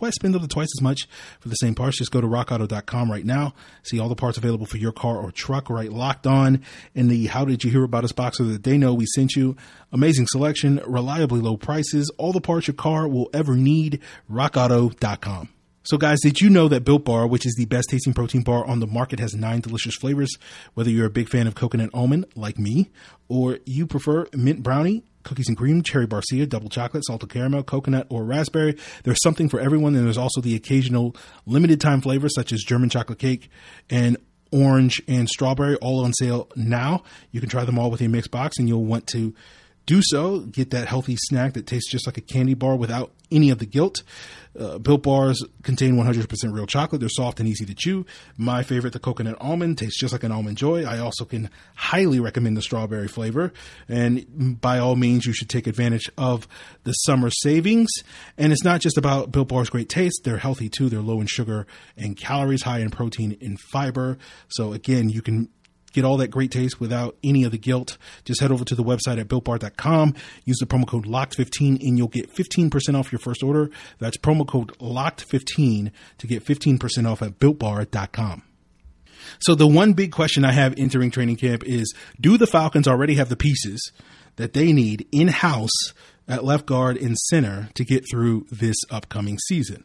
why 0.00 0.10
spend 0.10 0.34
up 0.34 0.42
to 0.42 0.48
twice 0.48 0.68
as 0.76 0.82
much 0.82 1.08
for 1.40 1.48
the 1.48 1.54
same 1.56 1.74
parts? 1.74 1.98
Just 1.98 2.10
go 2.10 2.20
to 2.20 2.26
rockauto.com 2.26 3.10
right 3.10 3.24
now. 3.24 3.54
See 3.82 3.98
all 3.98 4.08
the 4.08 4.16
parts 4.16 4.38
available 4.38 4.66
for 4.66 4.78
your 4.78 4.92
car 4.92 5.18
or 5.18 5.30
truck, 5.30 5.70
right? 5.70 5.92
Locked 5.92 6.26
on 6.26 6.62
in 6.94 7.08
the 7.08 7.26
How 7.26 7.44
Did 7.44 7.64
You 7.64 7.70
Hear 7.70 7.84
About 7.84 8.04
Us 8.04 8.12
box 8.12 8.38
so 8.38 8.44
that 8.44 8.64
they 8.64 8.78
know 8.78 8.94
we 8.94 9.06
sent 9.14 9.36
you. 9.36 9.56
Amazing 9.92 10.26
selection, 10.28 10.80
reliably 10.86 11.40
low 11.40 11.56
prices, 11.56 12.10
all 12.18 12.32
the 12.32 12.40
parts 12.40 12.66
your 12.66 12.74
car 12.74 13.06
will 13.08 13.30
ever 13.32 13.56
need. 13.56 14.00
rockauto.com. 14.30 15.48
So, 15.82 15.96
guys, 15.96 16.18
did 16.22 16.42
you 16.42 16.50
know 16.50 16.68
that 16.68 16.84
Built 16.84 17.06
Bar, 17.06 17.26
which 17.26 17.46
is 17.46 17.54
the 17.54 17.64
best 17.64 17.88
tasting 17.88 18.12
protein 18.12 18.42
bar 18.42 18.66
on 18.66 18.80
the 18.80 18.86
market, 18.86 19.18
has 19.18 19.32
nine 19.32 19.60
delicious 19.60 19.96
flavors? 19.96 20.36
Whether 20.74 20.90
you're 20.90 21.06
a 21.06 21.10
big 21.10 21.30
fan 21.30 21.46
of 21.46 21.54
coconut 21.54 21.88
almond, 21.94 22.26
like 22.36 22.58
me, 22.58 22.90
or 23.28 23.60
you 23.64 23.86
prefer 23.86 24.26
mint 24.34 24.62
brownie, 24.62 25.04
cookies 25.22 25.48
and 25.48 25.56
cream, 25.56 25.82
cherry 25.82 26.06
barcia, 26.06 26.46
double 26.46 26.68
chocolate, 26.68 27.04
salted 27.06 27.30
caramel, 27.30 27.62
coconut, 27.62 28.06
or 28.10 28.24
raspberry. 28.24 28.76
There's 29.04 29.22
something 29.22 29.48
for 29.48 29.58
everyone, 29.58 29.94
and 29.94 30.04
there's 30.04 30.18
also 30.18 30.42
the 30.42 30.54
occasional 30.54 31.16
limited 31.46 31.80
time 31.80 32.02
flavors 32.02 32.34
such 32.34 32.52
as 32.52 32.62
German 32.62 32.90
chocolate 32.90 33.18
cake 33.18 33.48
and 33.88 34.18
orange 34.52 35.00
and 35.08 35.30
strawberry, 35.30 35.76
all 35.76 36.04
on 36.04 36.12
sale 36.12 36.50
now. 36.56 37.04
You 37.30 37.40
can 37.40 37.48
try 37.48 37.64
them 37.64 37.78
all 37.78 37.90
with 37.90 38.02
a 38.02 38.08
mixed 38.08 38.30
box, 38.30 38.58
and 38.58 38.68
you'll 38.68 38.84
want 38.84 39.06
to 39.08 39.34
do 39.86 40.00
so. 40.02 40.40
Get 40.40 40.70
that 40.70 40.88
healthy 40.88 41.16
snack 41.18 41.54
that 41.54 41.66
tastes 41.66 41.90
just 41.90 42.06
like 42.06 42.16
a 42.16 42.20
candy 42.20 42.54
bar 42.54 42.76
without 42.76 43.12
any 43.32 43.50
of 43.50 43.58
the 43.58 43.66
guilt. 43.66 44.02
Uh, 44.58 44.78
Built 44.78 45.04
bars 45.04 45.44
contain 45.62 45.94
100% 45.94 46.52
real 46.52 46.66
chocolate. 46.66 47.00
They're 47.00 47.08
soft 47.08 47.38
and 47.38 47.48
easy 47.48 47.64
to 47.66 47.74
chew. 47.74 48.04
My 48.36 48.62
favorite, 48.62 48.92
the 48.92 48.98
coconut 48.98 49.36
almond, 49.40 49.78
tastes 49.78 50.00
just 50.00 50.12
like 50.12 50.24
an 50.24 50.32
almond 50.32 50.58
joy. 50.58 50.84
I 50.84 50.98
also 50.98 51.24
can 51.24 51.50
highly 51.76 52.18
recommend 52.18 52.56
the 52.56 52.62
strawberry 52.62 53.06
flavor. 53.08 53.52
And 53.88 54.60
by 54.60 54.78
all 54.78 54.96
means, 54.96 55.24
you 55.24 55.32
should 55.32 55.48
take 55.48 55.66
advantage 55.66 56.10
of 56.18 56.48
the 56.82 56.92
summer 56.92 57.30
savings. 57.30 57.90
And 58.36 58.52
it's 58.52 58.64
not 58.64 58.80
just 58.80 58.98
about 58.98 59.30
Built 59.30 59.48
bar's 59.48 59.70
great 59.70 59.88
taste. 59.88 60.22
They're 60.24 60.38
healthy 60.38 60.68
too. 60.68 60.88
They're 60.88 61.00
low 61.00 61.20
in 61.20 61.26
sugar 61.28 61.66
and 61.96 62.16
calories, 62.16 62.62
high 62.62 62.80
in 62.80 62.90
protein 62.90 63.36
and 63.40 63.58
fiber. 63.72 64.18
So 64.48 64.72
again, 64.72 65.10
you 65.10 65.22
can 65.22 65.48
Get 65.92 66.04
all 66.04 66.16
that 66.18 66.28
great 66.28 66.50
taste 66.50 66.80
without 66.80 67.16
any 67.24 67.44
of 67.44 67.52
the 67.52 67.58
guilt. 67.58 67.98
Just 68.24 68.40
head 68.40 68.52
over 68.52 68.64
to 68.64 68.74
the 68.74 68.84
website 68.84 69.18
at 69.18 69.28
builtbar.com. 69.28 70.14
Use 70.44 70.58
the 70.58 70.66
promo 70.66 70.86
code 70.86 71.06
LOCKED15 71.06 71.86
and 71.86 71.98
you'll 71.98 72.08
get 72.08 72.32
15% 72.34 72.98
off 72.98 73.10
your 73.10 73.18
first 73.18 73.42
order. 73.42 73.70
That's 73.98 74.16
promo 74.16 74.46
code 74.46 74.76
LOCKED15 74.78 75.90
to 76.18 76.26
get 76.26 76.44
15% 76.44 77.10
off 77.10 77.22
at 77.22 77.38
builtbar.com. 77.38 78.42
So 79.38 79.54
the 79.54 79.66
one 79.66 79.92
big 79.92 80.12
question 80.12 80.44
I 80.44 80.52
have 80.52 80.74
entering 80.76 81.10
training 81.10 81.36
camp 81.36 81.62
is 81.64 81.94
do 82.20 82.36
the 82.36 82.46
Falcons 82.46 82.88
already 82.88 83.14
have 83.14 83.28
the 83.28 83.36
pieces 83.36 83.92
that 84.36 84.54
they 84.54 84.72
need 84.72 85.06
in 85.12 85.28
house 85.28 85.92
at 86.28 86.44
left 86.44 86.66
guard 86.66 86.96
and 86.96 87.16
center 87.16 87.68
to 87.74 87.84
get 87.84 88.04
through 88.10 88.46
this 88.50 88.76
upcoming 88.90 89.38
season? 89.38 89.84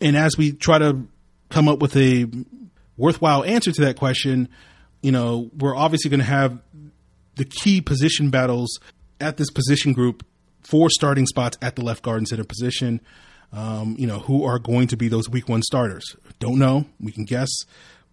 And 0.00 0.16
as 0.16 0.36
we 0.36 0.52
try 0.52 0.78
to 0.78 1.06
come 1.50 1.68
up 1.68 1.78
with 1.78 1.96
a 1.96 2.26
worthwhile 2.96 3.44
answer 3.44 3.72
to 3.72 3.80
that 3.82 3.98
question, 3.98 4.48
you 5.04 5.12
know, 5.12 5.50
we're 5.58 5.76
obviously 5.76 6.08
going 6.08 6.20
to 6.20 6.24
have 6.24 6.58
the 7.36 7.44
key 7.44 7.82
position 7.82 8.30
battles 8.30 8.80
at 9.20 9.36
this 9.36 9.50
position 9.50 9.92
group 9.92 10.24
for 10.62 10.88
starting 10.88 11.26
spots 11.26 11.58
at 11.60 11.76
the 11.76 11.84
left 11.84 12.02
guard 12.02 12.16
and 12.16 12.26
center 12.26 12.42
position. 12.42 13.02
Um, 13.52 13.96
you 13.98 14.06
know, 14.06 14.20
who 14.20 14.44
are 14.44 14.58
going 14.58 14.88
to 14.88 14.96
be 14.96 15.08
those 15.08 15.28
week 15.28 15.46
one 15.46 15.62
starters? 15.62 16.16
Don't 16.38 16.58
know. 16.58 16.86
We 16.98 17.12
can 17.12 17.26
guess. 17.26 17.50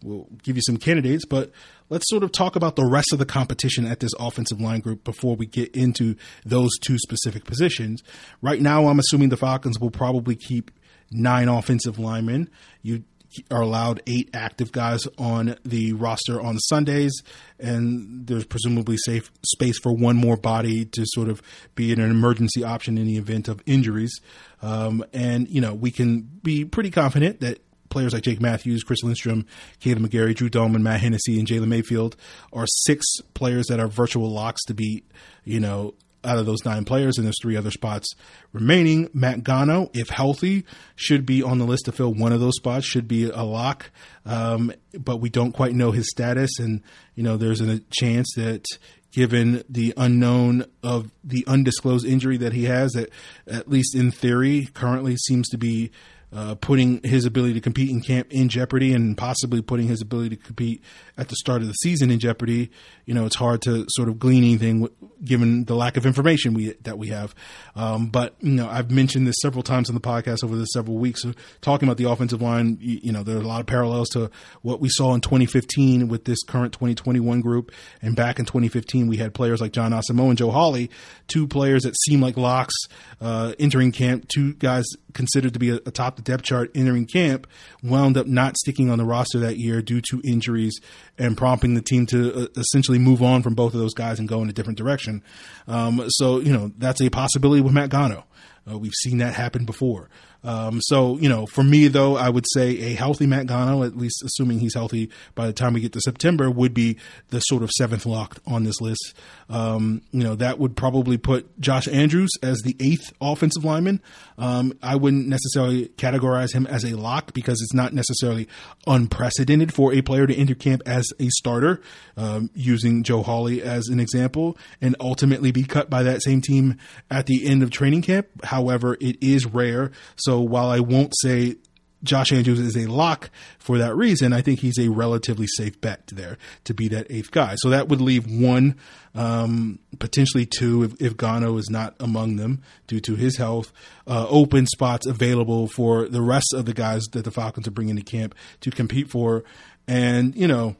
We'll 0.03 0.27
give 0.43 0.57
you 0.57 0.61
some 0.63 0.75
candidates, 0.75 1.23
but 1.23 1.51
let's 1.89 2.09
sort 2.09 2.23
of 2.23 2.33
talk 2.33 2.57
about 2.57 2.75
the 2.75 2.85
rest 2.85 3.13
of 3.13 3.19
the 3.19 3.25
competition 3.25 3.85
at 3.85 4.01
this 4.01 4.11
offensive 4.19 4.59
line 4.59 4.81
group 4.81 5.05
before 5.05 5.37
we 5.37 5.45
get 5.45 5.73
into 5.73 6.17
those 6.43 6.71
two 6.81 6.97
specific 6.97 7.45
positions. 7.45 8.03
Right 8.41 8.59
now, 8.59 8.87
I'm 8.87 8.99
assuming 8.99 9.29
the 9.29 9.37
Falcons 9.37 9.79
will 9.79 9.91
probably 9.91 10.35
keep 10.35 10.71
nine 11.09 11.47
offensive 11.47 11.99
linemen. 11.99 12.49
You 12.81 13.05
are 13.49 13.61
allowed 13.61 14.01
eight 14.07 14.29
active 14.33 14.71
guys 14.71 15.07
on 15.17 15.55
the 15.63 15.93
roster 15.93 16.41
on 16.41 16.57
Sundays, 16.59 17.13
and 17.59 18.27
there's 18.27 18.45
presumably 18.45 18.97
safe 18.97 19.31
space 19.43 19.79
for 19.79 19.91
one 19.91 20.15
more 20.15 20.37
body 20.37 20.85
to 20.85 21.03
sort 21.07 21.29
of 21.29 21.41
be 21.75 21.91
in 21.91 21.99
an 21.99 22.11
emergency 22.11 22.63
option 22.63 22.97
in 22.97 23.05
the 23.05 23.17
event 23.17 23.47
of 23.47 23.61
injuries. 23.65 24.19
Um, 24.61 25.03
and 25.13 25.47
you 25.49 25.61
know, 25.61 25.73
we 25.73 25.91
can 25.91 26.21
be 26.21 26.65
pretty 26.65 26.91
confident 26.91 27.39
that 27.41 27.59
players 27.89 28.13
like 28.13 28.23
Jake 28.23 28.41
Matthews, 28.41 28.83
Chris 28.83 29.03
Lindstrom, 29.03 29.45
Kaleb 29.81 29.99
McGary, 29.99 30.33
Drew 30.33 30.49
Dalman, 30.49 30.81
Matt 30.81 31.01
Hennessy, 31.01 31.37
and 31.37 31.47
Jalen 31.47 31.67
Mayfield 31.67 32.15
are 32.51 32.65
six 32.65 33.05
players 33.33 33.67
that 33.67 33.79
are 33.79 33.87
virtual 33.87 34.31
locks 34.31 34.63
to 34.65 34.73
be, 34.73 35.03
you 35.43 35.59
know, 35.59 35.93
out 36.23 36.37
of 36.37 36.45
those 36.45 36.65
nine 36.65 36.85
players, 36.85 37.17
and 37.17 37.25
there's 37.25 37.41
three 37.41 37.57
other 37.57 37.71
spots 37.71 38.07
remaining. 38.53 39.09
Matt 39.13 39.39
Gono, 39.39 39.89
if 39.95 40.09
healthy, 40.09 40.65
should 40.95 41.25
be 41.25 41.43
on 41.43 41.57
the 41.57 41.65
list 41.65 41.85
to 41.85 41.91
fill 41.91 42.13
one 42.13 42.31
of 42.31 42.39
those 42.39 42.55
spots, 42.55 42.85
should 42.85 43.07
be 43.07 43.29
a 43.29 43.43
lock. 43.43 43.91
Um, 44.25 44.71
but 44.93 45.17
we 45.17 45.29
don't 45.29 45.51
quite 45.51 45.73
know 45.73 45.91
his 45.91 46.09
status, 46.09 46.59
and 46.59 46.81
you 47.15 47.23
know 47.23 47.37
there's 47.37 47.61
a 47.61 47.79
chance 47.91 48.33
that 48.35 48.65
given 49.11 49.63
the 49.69 49.93
unknown 49.97 50.65
of 50.83 51.11
the 51.23 51.43
undisclosed 51.47 52.05
injury 52.05 52.37
that 52.37 52.53
he 52.53 52.65
has, 52.65 52.93
that 52.93 53.09
at 53.47 53.69
least 53.69 53.95
in 53.95 54.11
theory 54.11 54.69
currently 54.73 55.17
seems 55.17 55.49
to 55.49 55.57
be 55.57 55.91
uh, 56.33 56.55
putting 56.55 57.01
his 57.03 57.25
ability 57.25 57.53
to 57.53 57.61
compete 57.61 57.89
in 57.89 58.01
camp 58.01 58.27
in 58.31 58.49
jeopardy 58.49 58.93
and 58.93 59.17
possibly 59.17 59.61
putting 59.61 59.87
his 59.87 60.01
ability 60.01 60.35
to 60.35 60.41
compete 60.41 60.81
at 61.17 61.27
the 61.29 61.35
start 61.35 61.61
of 61.61 61.67
the 61.67 61.73
season 61.73 62.09
in 62.09 62.19
jeopardy. 62.19 62.71
You 63.05 63.13
know, 63.13 63.25
it's 63.25 63.35
hard 63.35 63.61
to 63.63 63.85
sort 63.89 64.07
of 64.07 64.17
glean 64.17 64.43
anything 64.43 64.87
given 65.23 65.65
the 65.65 65.75
lack 65.75 65.97
of 65.97 66.05
information 66.05 66.53
we 66.53 66.73
that 66.83 66.97
we 66.97 67.09
have. 67.09 67.35
Um, 67.75 68.07
but 68.07 68.35
you 68.39 68.51
know, 68.51 68.69
I've 68.69 68.91
mentioned 68.91 69.27
this 69.27 69.35
several 69.41 69.63
times 69.63 69.89
on 69.89 69.95
the 69.95 70.01
podcast 70.01 70.43
over 70.43 70.55
the 70.55 70.65
several 70.65 70.97
weeks, 70.97 71.25
talking 71.59 71.87
about 71.87 71.97
the 71.97 72.09
offensive 72.09 72.41
line. 72.41 72.77
You, 72.79 72.99
you, 73.03 73.11
know, 73.11 73.23
there 73.23 73.37
are 73.37 73.41
a 73.41 73.47
lot 73.47 73.59
of 73.59 73.67
parallels 73.67 74.09
to 74.09 74.31
what 74.61 74.79
we 74.79 74.89
saw 74.89 75.13
in 75.13 75.21
2015 75.21 76.07
with 76.07 76.25
this 76.25 76.41
current 76.43 76.73
2021 76.73 77.41
group, 77.41 77.71
and 78.01 78.15
back 78.15 78.39
in 78.39 78.45
2015 78.45 79.07
we 79.07 79.17
had 79.17 79.33
players 79.33 79.59
like 79.59 79.73
Jon 79.73 79.91
Asamoah 79.91 80.29
and 80.29 80.37
Joe 80.37 80.51
Hawley, 80.51 80.89
two 81.27 81.47
players 81.47 81.83
that 81.83 81.95
seem 82.05 82.21
like 82.21 82.37
locks 82.37 82.75
uh, 83.19 83.53
entering 83.59 83.91
camp, 83.91 84.27
two 84.29 84.53
guys 84.53 84.85
considered 85.13 85.53
to 85.53 85.59
be 85.59 85.69
atop 85.69 86.20
the 86.23 86.31
depth 86.31 86.43
chart 86.43 86.71
entering 86.75 87.05
camp, 87.05 87.47
wound 87.83 88.17
up 88.17 88.27
not 88.27 88.57
sticking 88.57 88.89
on 88.89 88.97
the 88.97 89.05
roster 89.05 89.39
that 89.39 89.57
year 89.57 89.81
due 89.81 90.01
to 90.09 90.21
injuries 90.23 90.79
and 91.17 91.37
prompting 91.37 91.73
the 91.73 91.81
team 91.81 92.05
to 92.07 92.43
uh, 92.43 92.47
essentially 92.57 92.99
move 92.99 93.21
on 93.21 93.41
from 93.41 93.55
both 93.55 93.73
of 93.73 93.79
those 93.79 93.93
guys 93.93 94.19
and 94.19 94.29
go 94.29 94.41
in 94.41 94.49
a 94.49 94.53
different 94.53 94.77
direction. 94.77 95.23
Um, 95.67 96.03
so, 96.09 96.39
you 96.39 96.53
know, 96.53 96.71
that's 96.77 97.01
a 97.01 97.09
possibility 97.09 97.61
with 97.61 97.73
Matt 97.73 97.89
Gono. 97.89 98.23
Uh, 98.69 98.77
we've 98.77 98.93
seen 98.93 99.17
that 99.17 99.33
happen 99.33 99.65
before. 99.65 100.09
Um, 100.43 100.79
so, 100.81 101.17
you 101.17 101.29
know, 101.29 101.45
for 101.45 101.63
me 101.63 101.87
though, 101.87 102.17
I 102.17 102.29
would 102.29 102.45
say 102.53 102.69
a 102.69 102.93
healthy 102.95 103.27
Matt 103.27 103.45
Gono, 103.45 103.85
at 103.85 103.95
least 103.95 104.23
assuming 104.25 104.59
he's 104.59 104.73
healthy 104.73 105.09
by 105.35 105.45
the 105.45 105.53
time 105.53 105.73
we 105.73 105.81
get 105.81 105.93
to 105.93 106.01
September, 106.01 106.49
would 106.49 106.73
be 106.73 106.97
the 107.29 107.39
sort 107.41 107.63
of 107.63 107.69
seventh 107.71 108.05
lock 108.05 108.39
on 108.47 108.63
this 108.63 108.81
list. 108.81 109.13
Um, 109.49 110.01
you 110.11 110.23
know, 110.23 110.35
that 110.35 110.59
would 110.59 110.75
probably 110.75 111.17
put 111.17 111.59
Josh 111.59 111.87
Andrews 111.87 112.31
as 112.41 112.59
the 112.63 112.75
eighth 112.79 113.13
offensive 113.19 113.63
lineman. 113.63 114.01
Um, 114.37 114.73
I 114.81 114.95
wouldn't 114.95 115.27
necessarily 115.27 115.89
categorize 115.89 116.53
him 116.53 116.65
as 116.65 116.85
a 116.85 116.95
lock 116.97 117.33
because 117.33 117.61
it's 117.61 117.73
not 117.73 117.93
necessarily 117.93 118.47
unprecedented 118.87 119.73
for 119.73 119.93
a 119.93 120.01
player 120.01 120.25
to 120.25 120.35
enter 120.35 120.55
camp 120.55 120.81
as 120.85 121.05
a 121.19 121.27
starter, 121.29 121.81
um, 122.17 122.49
using 122.55 123.03
Joe 123.03 123.21
Hawley 123.21 123.61
as 123.61 123.89
an 123.89 123.99
example, 123.99 124.57
and 124.79 124.95
ultimately 124.99 125.51
be 125.51 125.63
cut 125.63 125.89
by 125.89 126.01
that 126.03 126.23
same 126.23 126.41
team 126.41 126.77
at 127.09 127.27
the 127.27 127.45
end 127.45 127.61
of 127.61 127.69
training 127.69 128.01
camp. 128.01 128.27
However, 128.43 128.97
it 128.99 129.17
is 129.21 129.45
rare. 129.45 129.91
So 130.15 130.30
while 130.39 130.69
I 130.69 130.79
won't 130.79 131.13
say 131.21 131.55
Josh 132.03 132.31
Andrews 132.31 132.59
is 132.59 132.75
a 132.75 132.87
lock 132.87 133.29
for 133.59 133.77
that 133.77 133.95
reason. 133.95 134.33
I 134.33 134.41
think 134.41 134.59
he's 134.59 134.79
a 134.79 134.89
relatively 134.89 135.47
safe 135.47 135.79
bet 135.81 136.07
there 136.07 136.37
to 136.63 136.73
be 136.73 136.87
that 136.89 137.07
eighth 137.09 137.31
guy. 137.31 137.55
So 137.57 137.69
that 137.69 137.89
would 137.89 138.01
leave 138.01 138.25
one, 138.29 138.75
um, 139.13 139.79
potentially 139.99 140.45
two, 140.45 140.83
if, 140.83 141.01
if 141.01 141.15
Gono 141.15 141.59
is 141.59 141.69
not 141.69 141.95
among 141.99 142.37
them 142.37 142.61
due 142.87 142.99
to 143.01 143.15
his 143.15 143.37
health, 143.37 143.71
uh, 144.07 144.25
open 144.29 144.65
spots 144.65 145.05
available 145.05 145.67
for 145.67 146.07
the 146.07 146.21
rest 146.21 146.53
of 146.53 146.65
the 146.65 146.73
guys 146.73 147.03
that 147.11 147.23
the 147.23 147.31
Falcons 147.31 147.67
are 147.67 147.71
bringing 147.71 147.97
to 147.97 148.03
camp 148.03 148.33
to 148.61 148.71
compete 148.71 149.09
for. 149.09 149.43
And, 149.87 150.35
you 150.35 150.47
know, 150.47 150.75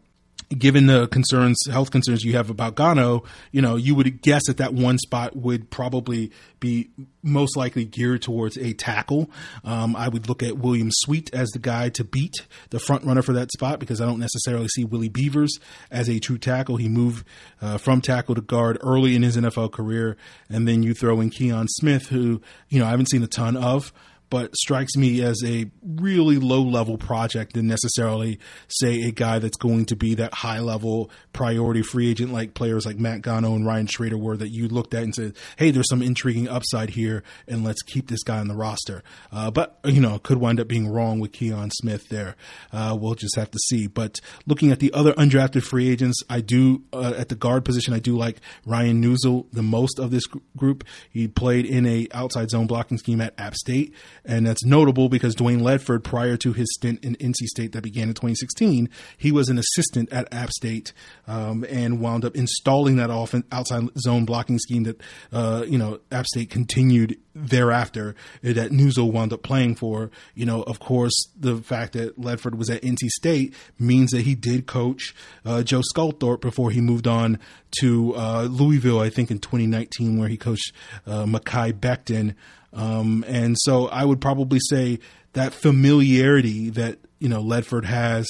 given 0.58 0.88
the 0.88 1.08
concerns, 1.08 1.58
health 1.70 1.92
concerns 1.92 2.24
you 2.24 2.34
have 2.34 2.50
about 2.50 2.76
Gono, 2.76 3.26
you 3.52 3.62
know, 3.62 3.76
you 3.76 3.96
would 3.96 4.22
guess 4.22 4.48
that 4.48 4.58
that 4.58 4.74
one 4.74 4.98
spot 4.98 5.36
would 5.36 5.70
probably 5.70 6.32
be 6.60 6.90
most 7.24 7.56
likely 7.56 7.86
geared 7.86 8.22
towards 8.22 8.58
a 8.58 8.74
tackle. 8.74 9.30
Um, 9.64 9.96
I 9.96 10.10
would 10.10 10.28
look 10.28 10.44
at 10.44 10.58
William 10.58 10.90
Sweet 10.92 11.34
as 11.34 11.50
the 11.50 11.60
guy 11.60 11.90
to 11.90 12.04
beat 12.04 12.46
the 12.70 12.80
front 12.80 13.04
runner 13.04 13.22
for 13.22 13.34
that 13.34 13.52
spot 13.52 13.80
because 13.80 14.02
I 14.02 14.06
don't 14.06 14.20
necessarily 14.20 14.68
see 14.68 14.84
Willie 14.84 15.10
Beavers 15.10 15.60
as 15.90 16.10
a 16.10 16.20
true 16.20 16.38
tackle. 16.38 16.78
He 16.78 16.90
moved 16.90 17.26
uh, 17.62 17.78
from 17.78 18.02
tackle 18.02 18.36
to 18.36 18.42
guard 18.42 18.78
early 18.82 19.16
in 19.16 19.24
his 19.24 19.38
NFL 19.38 19.72
career, 19.72 20.18
and 20.50 20.68
then 20.68 20.84
you 20.84 20.94
throw 20.94 21.22
in 21.22 21.30
Kion 21.30 21.68
Smith, 21.70 22.08
who 22.08 22.42
you 22.70 22.80
know 22.80 22.86
I 22.86 22.90
haven't 22.90 23.10
seen 23.10 23.24
a 23.24 23.28
ton 23.28 23.56
of 23.56 23.94
but 24.32 24.56
strikes 24.56 24.96
me 24.96 25.22
as 25.22 25.44
a 25.46 25.70
really 25.84 26.38
low 26.38 26.62
level 26.64 26.98
project 26.98 27.54
than 27.54 27.68
necessarily 27.68 28.40
say 28.70 29.04
a 29.04 29.12
guy 29.12 29.38
that's 29.40 29.58
going 29.58 29.86
to 29.86 29.96
be 29.96 30.16
that 30.16 30.34
high 30.34 30.60
level 30.60 31.12
priority 31.34 31.82
free 31.82 32.10
agent 32.10 32.32
like 32.32 32.54
players 32.54 32.86
like 32.86 32.98
Matt 32.98 33.22
Gono 33.22 33.56
and 33.56 33.66
Ryan 33.66 33.88
Schraeder 33.88 34.18
were 34.18 34.38
that 34.38 34.48
you 34.48 34.70
looked 34.70 34.94
at 34.94 35.04
and 35.04 35.14
said, 35.14 35.36
hey, 35.58 35.70
there's 35.70 35.90
some 35.90 36.02
intriguing 36.02 36.48
upside 36.48 36.92
here 36.92 37.24
and 37.46 37.66
let's 37.66 37.82
keep 37.82 38.08
this 38.08 38.24
guy 38.24 38.40
on 38.40 38.48
the 38.48 38.56
roster. 38.56 39.04
Uh, 39.34 39.52
but, 39.52 39.78
you 39.84 40.00
know, 40.00 40.18
could 40.18 40.38
wind 40.38 40.62
up 40.62 40.68
being 40.70 40.88
wrong 40.88 41.20
with 41.20 41.34
Kion 41.34 41.70
Smith 41.74 42.08
there. 42.08 42.38
Uh, 42.72 42.98
we'll 43.00 43.16
just 43.16 43.36
have 43.36 43.52
to 43.52 43.60
see. 43.68 43.86
But 43.86 44.22
looking 44.48 44.72
at 44.72 44.80
the 44.80 44.94
other 44.94 45.12
undrafted 45.14 45.64
free 45.64 45.90
agents, 45.90 46.18
I 46.30 46.40
do, 46.40 46.84
uh, 46.94 47.14
at 47.18 47.28
the 47.28 47.36
guard 47.36 47.66
position, 47.66 47.94
I 47.94 48.00
do 48.00 48.16
like 48.16 48.38
Ryan 48.66 49.04
Neuzil 49.04 49.48
the 49.52 49.62
most 49.62 50.00
of 50.00 50.10
this 50.10 50.24
group. 50.56 50.86
He 51.10 51.28
played 51.28 51.66
in 51.66 51.86
a 51.86 52.08
outside 52.14 52.50
zone 52.50 52.68
blocking 52.68 52.98
scheme 52.98 53.20
at 53.20 53.38
App 53.38 53.56
State 53.56 53.94
and 54.26 54.46
that's 54.46 54.64
notable 54.64 55.10
because 55.10 55.36
Dwayne 55.36 55.62
Ledford, 55.62 56.04
prior 56.04 56.38
to 56.38 56.54
his 56.54 56.72
stint 56.74 57.04
in 57.04 57.16
NC 57.16 57.46
State 57.48 57.72
that 57.74 57.84
began 57.84 58.10
in 58.10 58.14
2016, 58.14 58.90
he 59.18 59.32
was 59.32 59.50
an 59.50 59.58
assistant 59.58 60.12
at 60.12 60.32
App 60.34 60.52
State 60.52 60.94
um, 61.28 61.66
and 61.70 62.00
wound 62.00 62.26
up 62.26 62.36
installing 62.36 62.98
that 62.98 63.10
often 63.10 63.44
outside 63.52 63.90
zone 64.00 64.26
blocking 64.26 64.60
scheme 64.60 64.84
that 64.84 65.02
uh, 65.32 65.64
you 65.68 65.78
know 65.78 66.00
App 66.12 66.26
State 66.28 66.50
continued 66.50 67.18
thereafter 67.34 68.16
that 68.42 68.72
Neuzil 68.72 69.12
wound 69.12 69.34
up 69.34 69.44
playing 69.44 69.76
for. 69.76 70.12
You 70.36 70.46
know, 70.46 70.64
of 70.64 70.80
course, 70.80 71.14
the 71.38 71.58
fact 71.58 71.94
that 71.94 72.20
Ledford 72.20 72.56
was 72.56 72.70
at 72.70 72.82
NC 72.82 73.08
State 73.10 73.54
means 73.80 74.12
that 74.12 74.22
he 74.22 74.36
did 74.36 74.68
coach 74.68 75.16
uh, 75.46 75.64
Joe 75.64 75.82
Sculthorpe 75.96 76.42
before 76.42 76.72
he 76.72 76.82
moved 76.82 77.08
on 77.08 77.40
to 77.80 78.14
uh, 78.16 78.44
Louisville, 78.44 79.00
I 79.00 79.10
think 79.10 79.32
in 79.32 79.40
2019, 79.40 80.20
where 80.20 80.28
he 80.28 80.38
coached 80.38 80.74
uh, 81.08 81.26
Mekhi 81.26 81.74
Becton. 81.74 82.36
Um, 82.74 83.26
and 83.28 83.56
so 83.60 83.88
I 83.88 84.06
would 84.06 84.22
probably 84.22 84.60
say 84.70 85.00
that 85.34 85.54
familiarity 85.54 86.70
that, 86.72 87.00
you 87.20 87.30
know, 87.30 87.42
Ledford 87.42 87.86
has, 87.86 88.28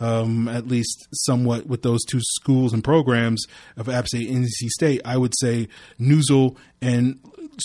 um, 0.00 0.48
at 0.48 0.66
least 0.66 1.08
somewhat 1.12 1.66
with 1.66 1.82
those 1.82 2.02
two 2.04 2.20
schools 2.20 2.72
and 2.72 2.82
programs 2.82 3.44
of 3.76 3.88
App 3.88 4.08
State 4.08 4.28
and 4.28 4.44
NC 4.44 4.68
State, 4.68 5.00
I 5.04 5.16
would 5.16 5.32
say 5.40 5.68
Neuzil 6.00 6.56
and 6.80 7.20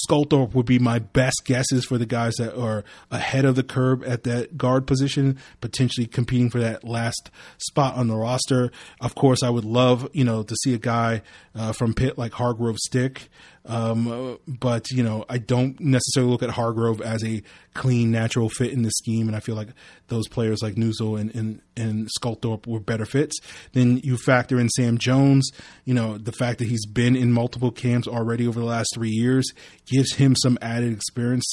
Sculthorpe 0.07 0.53
would 0.53 0.65
be 0.65 0.79
my 0.79 0.99
best 0.99 1.43
guesses 1.45 1.85
for 1.85 1.97
the 1.97 2.05
guys 2.05 2.35
that 2.35 2.57
are 2.59 2.83
ahead 3.09 3.45
of 3.45 3.55
the 3.55 3.63
curve 3.63 4.03
at 4.03 4.23
that 4.23 4.57
guard 4.57 4.85
position, 4.85 5.37
potentially 5.61 6.05
competing 6.05 6.49
for 6.49 6.59
that 6.59 6.83
last 6.83 7.31
spot 7.57 7.95
on 7.95 8.07
the 8.07 8.15
roster. 8.15 8.71
Of 9.01 9.15
course, 9.15 9.43
I 9.43 9.49
would 9.49 9.65
love, 9.65 10.09
you 10.13 10.23
know, 10.23 10.43
to 10.43 10.55
see 10.63 10.73
a 10.73 10.79
guy 10.79 11.21
uh, 11.55 11.71
from 11.71 11.93
Pitt 11.93 12.17
like 12.17 12.33
Hargrove 12.33 12.77
Stick. 12.77 13.29
Um, 13.67 14.39
but 14.47 14.89
you 14.91 15.03
know, 15.03 15.25
I 15.29 15.37
don't 15.37 15.79
necessarily 15.79 16.31
look 16.31 16.43
at 16.43 16.49
Hargrove 16.49 17.01
as 17.01 17.23
a 17.23 17.43
clean, 17.73 18.11
natural 18.11 18.49
fit 18.49 18.71
in 18.71 18.81
the 18.81 18.91
scheme, 18.91 19.27
and 19.27 19.35
I 19.35 19.41
feel 19.41 19.55
like 19.55 19.69
those 20.07 20.27
players 20.27 20.61
like 20.61 20.75
Neuzil 20.75 21.19
and, 21.19 21.35
and, 21.35 21.61
and 21.75 22.09
Sculthorpe 22.19 22.65
were 22.65 22.79
better 22.79 23.05
fits. 23.05 23.37
Then 23.73 23.99
you 24.03 24.17
factor 24.17 24.59
in 24.59 24.69
Sam 24.69 24.97
Jones. 24.97 25.51
You 25.83 25.93
know, 25.93 26.17
the 26.17 26.31
fact 26.31 26.59
that 26.59 26.67
he's 26.67 26.85
been 26.85 27.15
in 27.15 27.31
multiple 27.31 27.71
camps 27.71 28.07
already 28.07 28.47
over 28.47 28.59
the 28.59 28.65
last 28.65 28.89
three 28.95 29.11
years 29.11 29.51
gives 29.85 30.13
him 30.13 30.35
some 30.35 30.57
added 30.61 30.93
experience. 30.93 31.45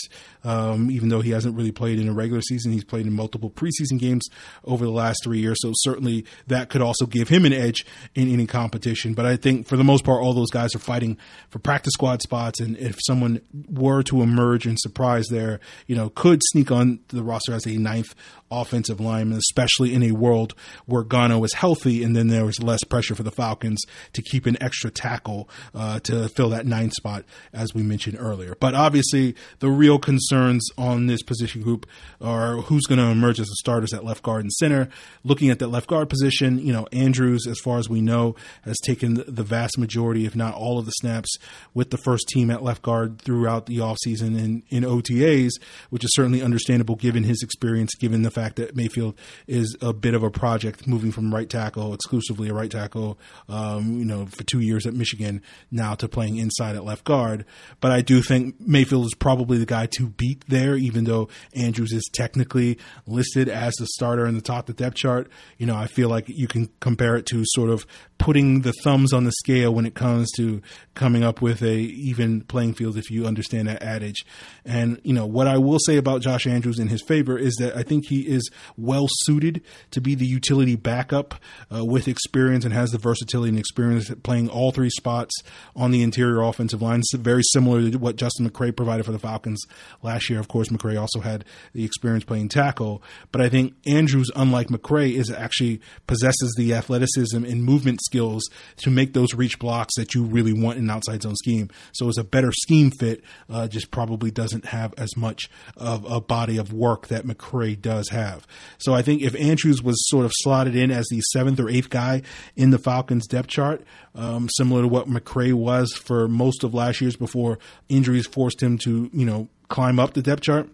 Um, 0.44 0.90
even 0.90 1.09
though 1.09 1.20
he 1.22 1.30
hasn't 1.30 1.57
really 1.57 1.72
played 1.72 1.98
in 1.98 2.09
a 2.09 2.12
regular 2.12 2.42
season, 2.42 2.72
he's 2.72 2.85
played 2.85 3.07
in 3.07 3.12
multiple 3.12 3.50
preseason 3.50 3.98
games 3.98 4.26
over 4.64 4.85
the 4.85 4.90
last 4.90 5.24
three 5.24 5.38
years. 5.38 5.57
So 5.61 5.72
certainly 5.76 6.26
that 6.46 6.68
could 6.68 6.83
also 6.83 7.07
give 7.07 7.28
him 7.28 7.44
an 7.44 7.52
edge 7.52 7.87
in 8.14 8.33
any 8.33 8.46
competition. 8.46 9.14
But 9.14 9.26
I 9.26 9.37
think 9.37 9.66
for 9.66 9.76
the 9.76 9.85
most 9.85 10.04
part, 10.04 10.22
all 10.22 10.35
those 10.35 10.50
guys 10.50 10.74
are 10.74 10.80
fighting 10.80 11.16
for 11.48 11.59
practice 11.59 11.92
squad 11.94 12.22
spots. 12.22 12.61
And 12.61 12.76
if 12.76 12.98
someone 13.07 13.40
were 13.68 14.02
to 14.04 14.22
emerge 14.22 14.66
and 14.66 14.78
surprise 14.78 15.26
there, 15.28 15.61
you 15.87 15.96
know, 15.96 16.11
could 16.11 16.40
sneak 16.44 16.70
on 16.70 17.00
the 17.09 17.22
roster 17.22 17.52
as 17.54 17.66
a 17.66 17.76
ninth 17.76 18.14
offensive 18.60 19.00
lineman, 19.00 19.38
especially 19.38 19.92
in 19.94 20.02
a 20.02 20.12
world 20.12 20.54
where 20.86 21.04
Gono 21.04 21.44
is 21.44 21.54
healthy 21.54 22.02
and 22.02 22.14
then 22.14 22.28
there 22.28 22.44
was 22.44 22.62
less 22.62 22.84
pressure 22.84 23.14
for 23.14 23.22
the 23.22 23.30
Falcons 23.30 23.82
to 24.12 24.22
keep 24.22 24.46
an 24.46 24.56
extra 24.62 24.90
tackle 24.90 25.48
uh, 25.74 26.00
to 26.00 26.28
fill 26.28 26.50
that 26.50 26.66
ninth 26.66 26.94
spot, 26.94 27.24
as 27.52 27.74
we 27.74 27.82
mentioned 27.82 28.16
earlier. 28.18 28.56
But 28.58 28.74
obviously, 28.74 29.34
the 29.58 29.70
real 29.70 29.98
concerns 29.98 30.68
on 30.76 31.06
this 31.06 31.22
position 31.22 31.62
group 31.62 31.86
are 32.20 32.56
who's 32.56 32.86
going 32.86 32.98
to 32.98 33.06
emerge 33.06 33.40
as 33.40 33.46
the 33.46 33.56
starters 33.56 33.92
at 33.92 34.04
left 34.04 34.22
guard 34.22 34.42
and 34.42 34.52
center. 34.52 34.88
Looking 35.22 35.50
at 35.50 35.58
that 35.58 35.68
left 35.68 35.88
guard 35.88 36.08
position, 36.08 36.58
you 36.58 36.72
know, 36.72 36.86
Andrews, 36.92 37.46
as 37.46 37.58
far 37.60 37.78
as 37.78 37.88
we 37.88 38.00
know, 38.00 38.36
has 38.62 38.78
taken 38.78 39.14
the 39.26 39.42
vast 39.42 39.78
majority, 39.78 40.26
if 40.26 40.36
not 40.36 40.54
all 40.54 40.78
of 40.78 40.86
the 40.86 40.92
snaps 40.92 41.36
with 41.72 41.90
the 41.90 41.98
first 41.98 42.28
team 42.28 42.50
at 42.50 42.62
left 42.62 42.82
guard 42.82 43.20
throughout 43.20 43.66
the 43.66 43.78
offseason 43.78 44.38
and 44.38 44.62
in 44.68 44.84
OTAs, 44.84 45.52
which 45.90 46.04
is 46.04 46.14
certainly 46.14 46.42
understandable 46.42 46.96
given 46.96 47.24
his 47.24 47.42
experience, 47.42 47.94
given 47.94 48.22
the 48.22 48.30
fact 48.30 48.43
that 48.57 48.76
Mayfield 48.76 49.18
is 49.46 49.76
a 49.80 49.92
bit 49.92 50.14
of 50.14 50.22
a 50.22 50.30
project 50.30 50.87
moving 50.87 51.12
from 51.12 51.35
right 51.35 51.48
tackle, 51.48 51.94
exclusively 51.94 52.48
a 52.48 52.54
right 52.54 52.70
tackle, 52.70 53.18
um, 53.48 53.98
you 53.98 54.04
know, 54.04 54.26
for 54.26 54.44
two 54.44 54.61
years 54.61 54.87
at 54.87 54.94
Michigan, 54.94 55.42
now 55.70 55.94
to 55.94 56.09
playing 56.09 56.37
inside 56.37 56.76
at 56.76 56.85
left 56.85 57.04
guard. 57.04 57.44
But 57.80 57.92
I 57.92 58.00
do 58.00 58.22
think 58.22 58.61
Mayfield 58.61 59.07
is 59.07 59.14
probably 59.14 59.59
the 59.59 59.66
guy 59.66 59.87
to 59.96 60.09
beat 60.09 60.44
there, 60.48 60.76
even 60.76 61.04
though 61.04 61.28
Andrews 61.54 61.92
is 61.92 62.09
technically 62.12 62.78
listed 63.07 63.48
as 63.48 63.74
the 63.74 63.87
starter 63.87 64.26
in 64.26 64.35
the 64.35 64.40
top 64.40 64.68
of 64.68 64.76
the 64.76 64.85
depth 64.85 64.96
chart. 64.96 65.30
You 65.59 65.66
know, 65.66 65.76
I 65.76 65.87
feel 65.87 66.09
like 66.09 66.28
you 66.28 66.46
can 66.46 66.68
compare 66.80 67.16
it 67.16 67.26
to 67.26 67.42
sort 67.46 67.70
of 67.70 67.87
putting 68.18 68.62
the 68.62 68.72
thumbs 68.83 69.12
on 69.12 69.24
the 69.24 69.33
scale 69.33 69.74
when 69.74 69.87
it 69.87 69.94
comes 69.94 70.30
to 70.33 70.62
coming 70.94 71.22
up 71.22 71.42
with 71.42 71.62
a 71.62 71.76
even 71.76 72.40
playing 72.42 72.74
field 72.74 72.96
if 72.96 73.11
you 73.11 73.26
understand 73.26 73.68
that 73.68 73.83
adage. 73.83 74.24
And 74.64 75.00
you 75.04 75.12
know 75.12 75.26
what 75.26 75.46
I 75.46 75.59
will 75.59 75.78
say 75.78 75.96
about 75.96 76.22
Josh 76.22 76.46
Andrews 76.46 76.78
in 76.78 76.88
his 76.88 77.02
favor 77.02 77.38
is 77.38 77.54
that 77.57 77.76
I 77.76 77.83
think 77.83 78.07
he 78.09 78.26
is 78.35 78.51
well 78.77 79.07
suited 79.11 79.62
to 79.92 80.01
be 80.01 80.14
the 80.14 80.27
utility 80.27 80.77
backup 80.77 81.35
uh, 81.75 81.85
with 81.85 82.09
experience 82.09 82.64
and 82.64 82.75
has 82.75 82.90
the 82.90 82.99
versatility 82.99 83.51
and 83.51 83.59
experience 83.59 84.11
playing 84.23 84.49
all 84.49 84.73
three 84.73 84.90
spots 84.90 85.33
on 85.75 85.90
the 85.90 86.03
interior 86.03 86.42
offensive 86.42 86.83
line. 86.83 87.01
It's 87.01 87.14
very 87.14 87.42
similar 87.53 87.90
to 87.90 87.97
what 87.99 88.16
Justin 88.16 88.49
McCray 88.49 88.75
provided 88.75 89.07
for 89.07 89.12
the 89.12 89.18
Falcons 89.18 89.62
last 90.03 90.29
year. 90.29 90.40
Of 90.40 90.49
course, 90.49 90.68
McCray 90.68 91.01
also 91.01 91.20
had 91.20 91.44
the 91.73 91.85
experience 91.85 92.25
playing 92.25 92.49
tackle, 92.49 93.03
but 93.33 93.40
I 93.40 93.49
think 93.49 93.75
Andrews, 93.87 94.31
unlike 94.37 94.68
McCray, 94.68 95.14
is 95.14 95.31
actually 95.31 95.81
possesses 96.07 96.55
the 96.57 96.75
athleticism 96.75 97.44
and 97.44 97.64
movement 97.64 98.01
skills 98.05 98.42
to 98.79 98.90
make 98.90 99.12
those 99.12 99.35
reach 99.35 99.59
blocks 99.59 99.94
that 99.97 100.14
you 100.14 100.25
really 100.25 100.53
want 100.53 100.79
in 100.79 100.85
an 100.85 100.90
outside 100.90 101.23
zone 101.23 101.37
scheme. 101.37 101.70
So 101.92 102.09
it's 102.09 102.18
a 102.18 102.25
better 102.25 102.53
scheme 102.53 102.90
fit, 102.90 103.23
uh, 103.49 103.68
just 103.68 103.90
probably 103.90 104.31
doesn't 104.31 104.66
have 104.66 104.94
as 104.97 105.16
much 105.16 105.51
of 105.77 106.05
a 106.11 106.20
body 106.20 106.57
of 106.59 106.73
work 106.73 107.09
that 107.09 107.27
McCray 107.27 107.81
does 107.81 108.09
have. 108.14 108.46
So 108.79 108.94
I 108.94 109.03
think 109.03 109.22
if 109.22 109.35
Andrews 109.37 109.83
was 109.83 109.96
sort 110.09 110.24
of 110.24 110.33
slotted 110.35 110.74
in 110.74 110.90
as 110.90 111.07
the 111.11 111.20
seventh 111.33 111.61
or 111.61 111.68
eighth 111.68 111.90
guy 111.90 112.22
in 112.57 112.70
the 112.70 112.79
Falcons 112.79 113.27
depth 113.27 113.48
chart, 113.48 113.85
um, 114.14 114.48
similar 114.57 114.83
to 114.83 114.88
what 114.88 115.09
McCray 115.09 115.53
was 115.53 115.92
for 115.92 116.29
most 116.29 116.64
of 116.64 116.74
last 116.74 117.00
year's 117.00 117.16
before 117.16 117.59
injuries 117.88 118.27
forced 118.27 118.62
him 118.62 118.79
to, 118.79 119.11
you 119.12 119.27
know, 119.27 119.48
climb 119.68 119.98
up 119.98 120.14
the 120.14 120.22
depth 120.22 120.42
chart 120.42 120.68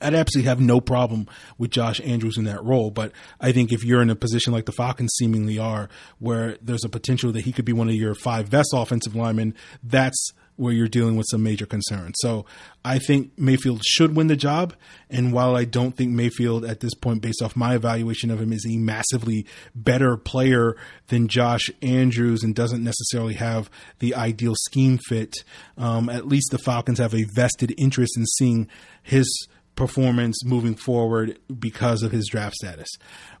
I'd 0.00 0.14
absolutely 0.14 0.48
have 0.48 0.60
no 0.60 0.80
problem 0.80 1.26
with 1.58 1.70
Josh 1.70 2.00
Andrews 2.00 2.36
in 2.36 2.44
that 2.44 2.62
role. 2.62 2.90
But 2.90 3.12
I 3.40 3.52
think 3.52 3.72
if 3.72 3.84
you're 3.84 4.02
in 4.02 4.10
a 4.10 4.16
position 4.16 4.52
like 4.52 4.66
the 4.66 4.72
Falcons 4.72 5.14
seemingly 5.16 5.58
are, 5.58 5.88
where 6.18 6.56
there's 6.60 6.84
a 6.84 6.88
potential 6.88 7.32
that 7.32 7.42
he 7.42 7.52
could 7.52 7.64
be 7.64 7.72
one 7.72 7.88
of 7.88 7.94
your 7.94 8.14
five 8.14 8.50
best 8.50 8.70
offensive 8.74 9.14
linemen, 9.14 9.54
that's 9.82 10.32
where 10.56 10.72
you're 10.72 10.88
dealing 10.88 11.16
with 11.16 11.26
some 11.30 11.42
major 11.42 11.66
concerns. 11.66 12.14
So 12.18 12.46
I 12.84 12.98
think 12.98 13.32
Mayfield 13.38 13.82
should 13.84 14.16
win 14.16 14.26
the 14.26 14.36
job. 14.36 14.74
And 15.10 15.32
while 15.32 15.54
I 15.54 15.64
don't 15.64 15.92
think 15.92 16.12
Mayfield 16.12 16.64
at 16.64 16.80
this 16.80 16.94
point, 16.94 17.22
based 17.22 17.42
off 17.42 17.56
my 17.56 17.74
evaluation 17.74 18.30
of 18.30 18.40
him, 18.40 18.52
is 18.52 18.66
a 18.66 18.76
massively 18.76 19.46
better 19.74 20.16
player 20.16 20.76
than 21.08 21.28
Josh 21.28 21.70
Andrews 21.82 22.42
and 22.42 22.54
doesn't 22.54 22.82
necessarily 22.82 23.34
have 23.34 23.70
the 23.98 24.14
ideal 24.14 24.54
scheme 24.64 24.98
fit, 24.98 25.34
um, 25.76 26.08
at 26.08 26.26
least 26.26 26.50
the 26.50 26.58
Falcons 26.58 26.98
have 26.98 27.14
a 27.14 27.24
vested 27.34 27.74
interest 27.78 28.16
in 28.16 28.24
seeing 28.26 28.68
his 29.02 29.48
performance 29.76 30.42
moving 30.44 30.74
forward 30.74 31.38
because 31.58 32.02
of 32.02 32.10
his 32.10 32.26
draft 32.28 32.56
status. 32.56 32.88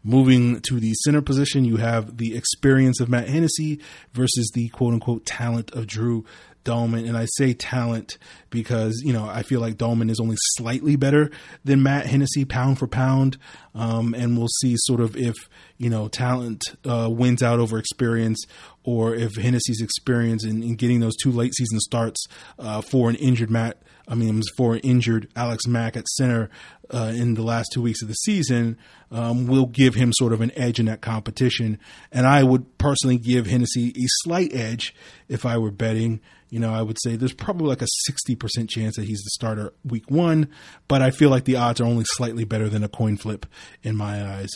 Moving 0.08 0.60
to 0.68 0.78
the 0.78 0.94
center 1.04 1.20
position, 1.20 1.64
you 1.64 1.78
have 1.78 2.18
the 2.18 2.36
experience 2.36 3.00
of 3.00 3.08
Matt 3.08 3.28
Hennessy 3.28 3.80
versus 4.12 4.52
the 4.54 4.68
quote 4.68 4.94
unquote 4.94 5.26
talent 5.26 5.72
of 5.72 5.88
Drew 5.88 6.24
Dalman. 6.64 7.08
And 7.08 7.16
I 7.16 7.26
say 7.36 7.54
talent 7.54 8.16
because, 8.48 9.02
you 9.04 9.12
know, 9.12 9.26
I 9.26 9.42
feel 9.42 9.60
like 9.60 9.78
Dolman 9.78 10.08
is 10.08 10.20
only 10.20 10.36
slightly 10.54 10.94
better 10.94 11.32
than 11.64 11.82
Matt 11.82 12.06
Hennessy 12.06 12.44
pound 12.44 12.78
for 12.78 12.86
pound. 12.86 13.36
Um, 13.74 14.14
and 14.14 14.38
we'll 14.38 14.46
see 14.60 14.76
sort 14.76 15.00
of 15.00 15.16
if, 15.16 15.34
you 15.76 15.90
know, 15.90 16.06
talent 16.06 16.62
uh, 16.84 17.08
wins 17.10 17.42
out 17.42 17.58
over 17.58 17.76
experience 17.76 18.44
or 18.84 19.12
if 19.12 19.34
Hennessy's 19.34 19.80
experience 19.80 20.44
in, 20.44 20.62
in 20.62 20.76
getting 20.76 21.00
those 21.00 21.16
two 21.16 21.32
late 21.32 21.52
season 21.52 21.80
starts 21.80 22.24
uh, 22.60 22.80
for 22.80 23.10
an 23.10 23.16
injured 23.16 23.50
Matt 23.50 23.82
I 24.08 24.14
mean, 24.14 24.40
for 24.56 24.74
an 24.74 24.80
injured 24.80 25.28
Alex 25.34 25.66
Mack 25.66 25.96
at 25.96 26.06
center 26.06 26.48
uh, 26.90 27.12
in 27.14 27.34
the 27.34 27.42
last 27.42 27.70
two 27.72 27.82
weeks 27.82 28.02
of 28.02 28.08
the 28.08 28.14
season 28.14 28.78
um, 29.10 29.46
will 29.46 29.66
give 29.66 29.94
him 29.94 30.12
sort 30.12 30.32
of 30.32 30.40
an 30.40 30.52
edge 30.56 30.78
in 30.78 30.86
that 30.86 31.00
competition. 31.00 31.78
And 32.12 32.26
I 32.26 32.42
would 32.42 32.78
personally 32.78 33.18
give 33.18 33.46
Hennessy 33.46 33.90
a 33.90 34.06
slight 34.24 34.54
edge 34.54 34.94
if 35.28 35.46
I 35.46 35.58
were 35.58 35.70
betting. 35.70 36.20
You 36.50 36.60
know, 36.60 36.72
I 36.72 36.82
would 36.82 36.98
say 37.02 37.16
there's 37.16 37.32
probably 37.32 37.68
like 37.68 37.82
a 37.82 38.10
60% 38.10 38.68
chance 38.68 38.96
that 38.96 39.04
he's 39.04 39.22
the 39.22 39.30
starter 39.30 39.72
week 39.84 40.10
one, 40.10 40.48
but 40.88 41.02
I 41.02 41.10
feel 41.10 41.30
like 41.30 41.44
the 41.44 41.56
odds 41.56 41.80
are 41.80 41.84
only 41.84 42.04
slightly 42.14 42.44
better 42.44 42.68
than 42.68 42.84
a 42.84 42.88
coin 42.88 43.16
flip 43.16 43.46
in 43.82 43.96
my 43.96 44.24
eyes. 44.24 44.50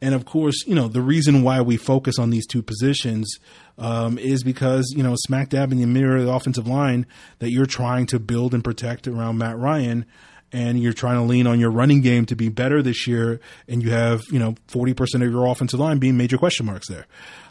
And 0.00 0.14
of 0.14 0.24
course, 0.26 0.66
you 0.66 0.74
know, 0.74 0.88
the 0.88 1.00
reason 1.00 1.42
why 1.42 1.60
we 1.60 1.76
focus 1.76 2.18
on 2.18 2.30
these 2.30 2.46
two 2.46 2.62
positions 2.62 3.38
um, 3.78 4.18
is 4.18 4.42
because, 4.42 4.92
you 4.94 5.02
know, 5.02 5.14
smack 5.16 5.48
dab 5.50 5.72
in 5.72 5.78
the 5.78 5.86
middle 5.86 6.18
of 6.18 6.26
the 6.26 6.32
offensive 6.32 6.66
line 6.66 7.06
that 7.38 7.50
you're 7.50 7.64
trying 7.66 8.06
to 8.06 8.18
build 8.18 8.52
and 8.52 8.62
protect 8.62 9.06
around 9.08 9.38
Matt 9.38 9.56
Ryan 9.56 10.04
and 10.54 10.80
you're 10.80 10.92
trying 10.92 11.16
to 11.16 11.22
lean 11.22 11.48
on 11.48 11.58
your 11.58 11.70
running 11.70 12.00
game 12.00 12.26
to 12.26 12.36
be 12.36 12.48
better 12.48 12.80
this 12.80 13.08
year, 13.08 13.40
and 13.68 13.82
you 13.82 13.90
have, 13.90 14.22
you 14.30 14.38
know, 14.38 14.54
40% 14.68 15.16
of 15.16 15.30
your 15.32 15.46
offensive 15.46 15.80
line 15.80 15.98
being 15.98 16.16
major 16.16 16.38
question 16.38 16.64
marks 16.64 16.88
there. 16.88 17.06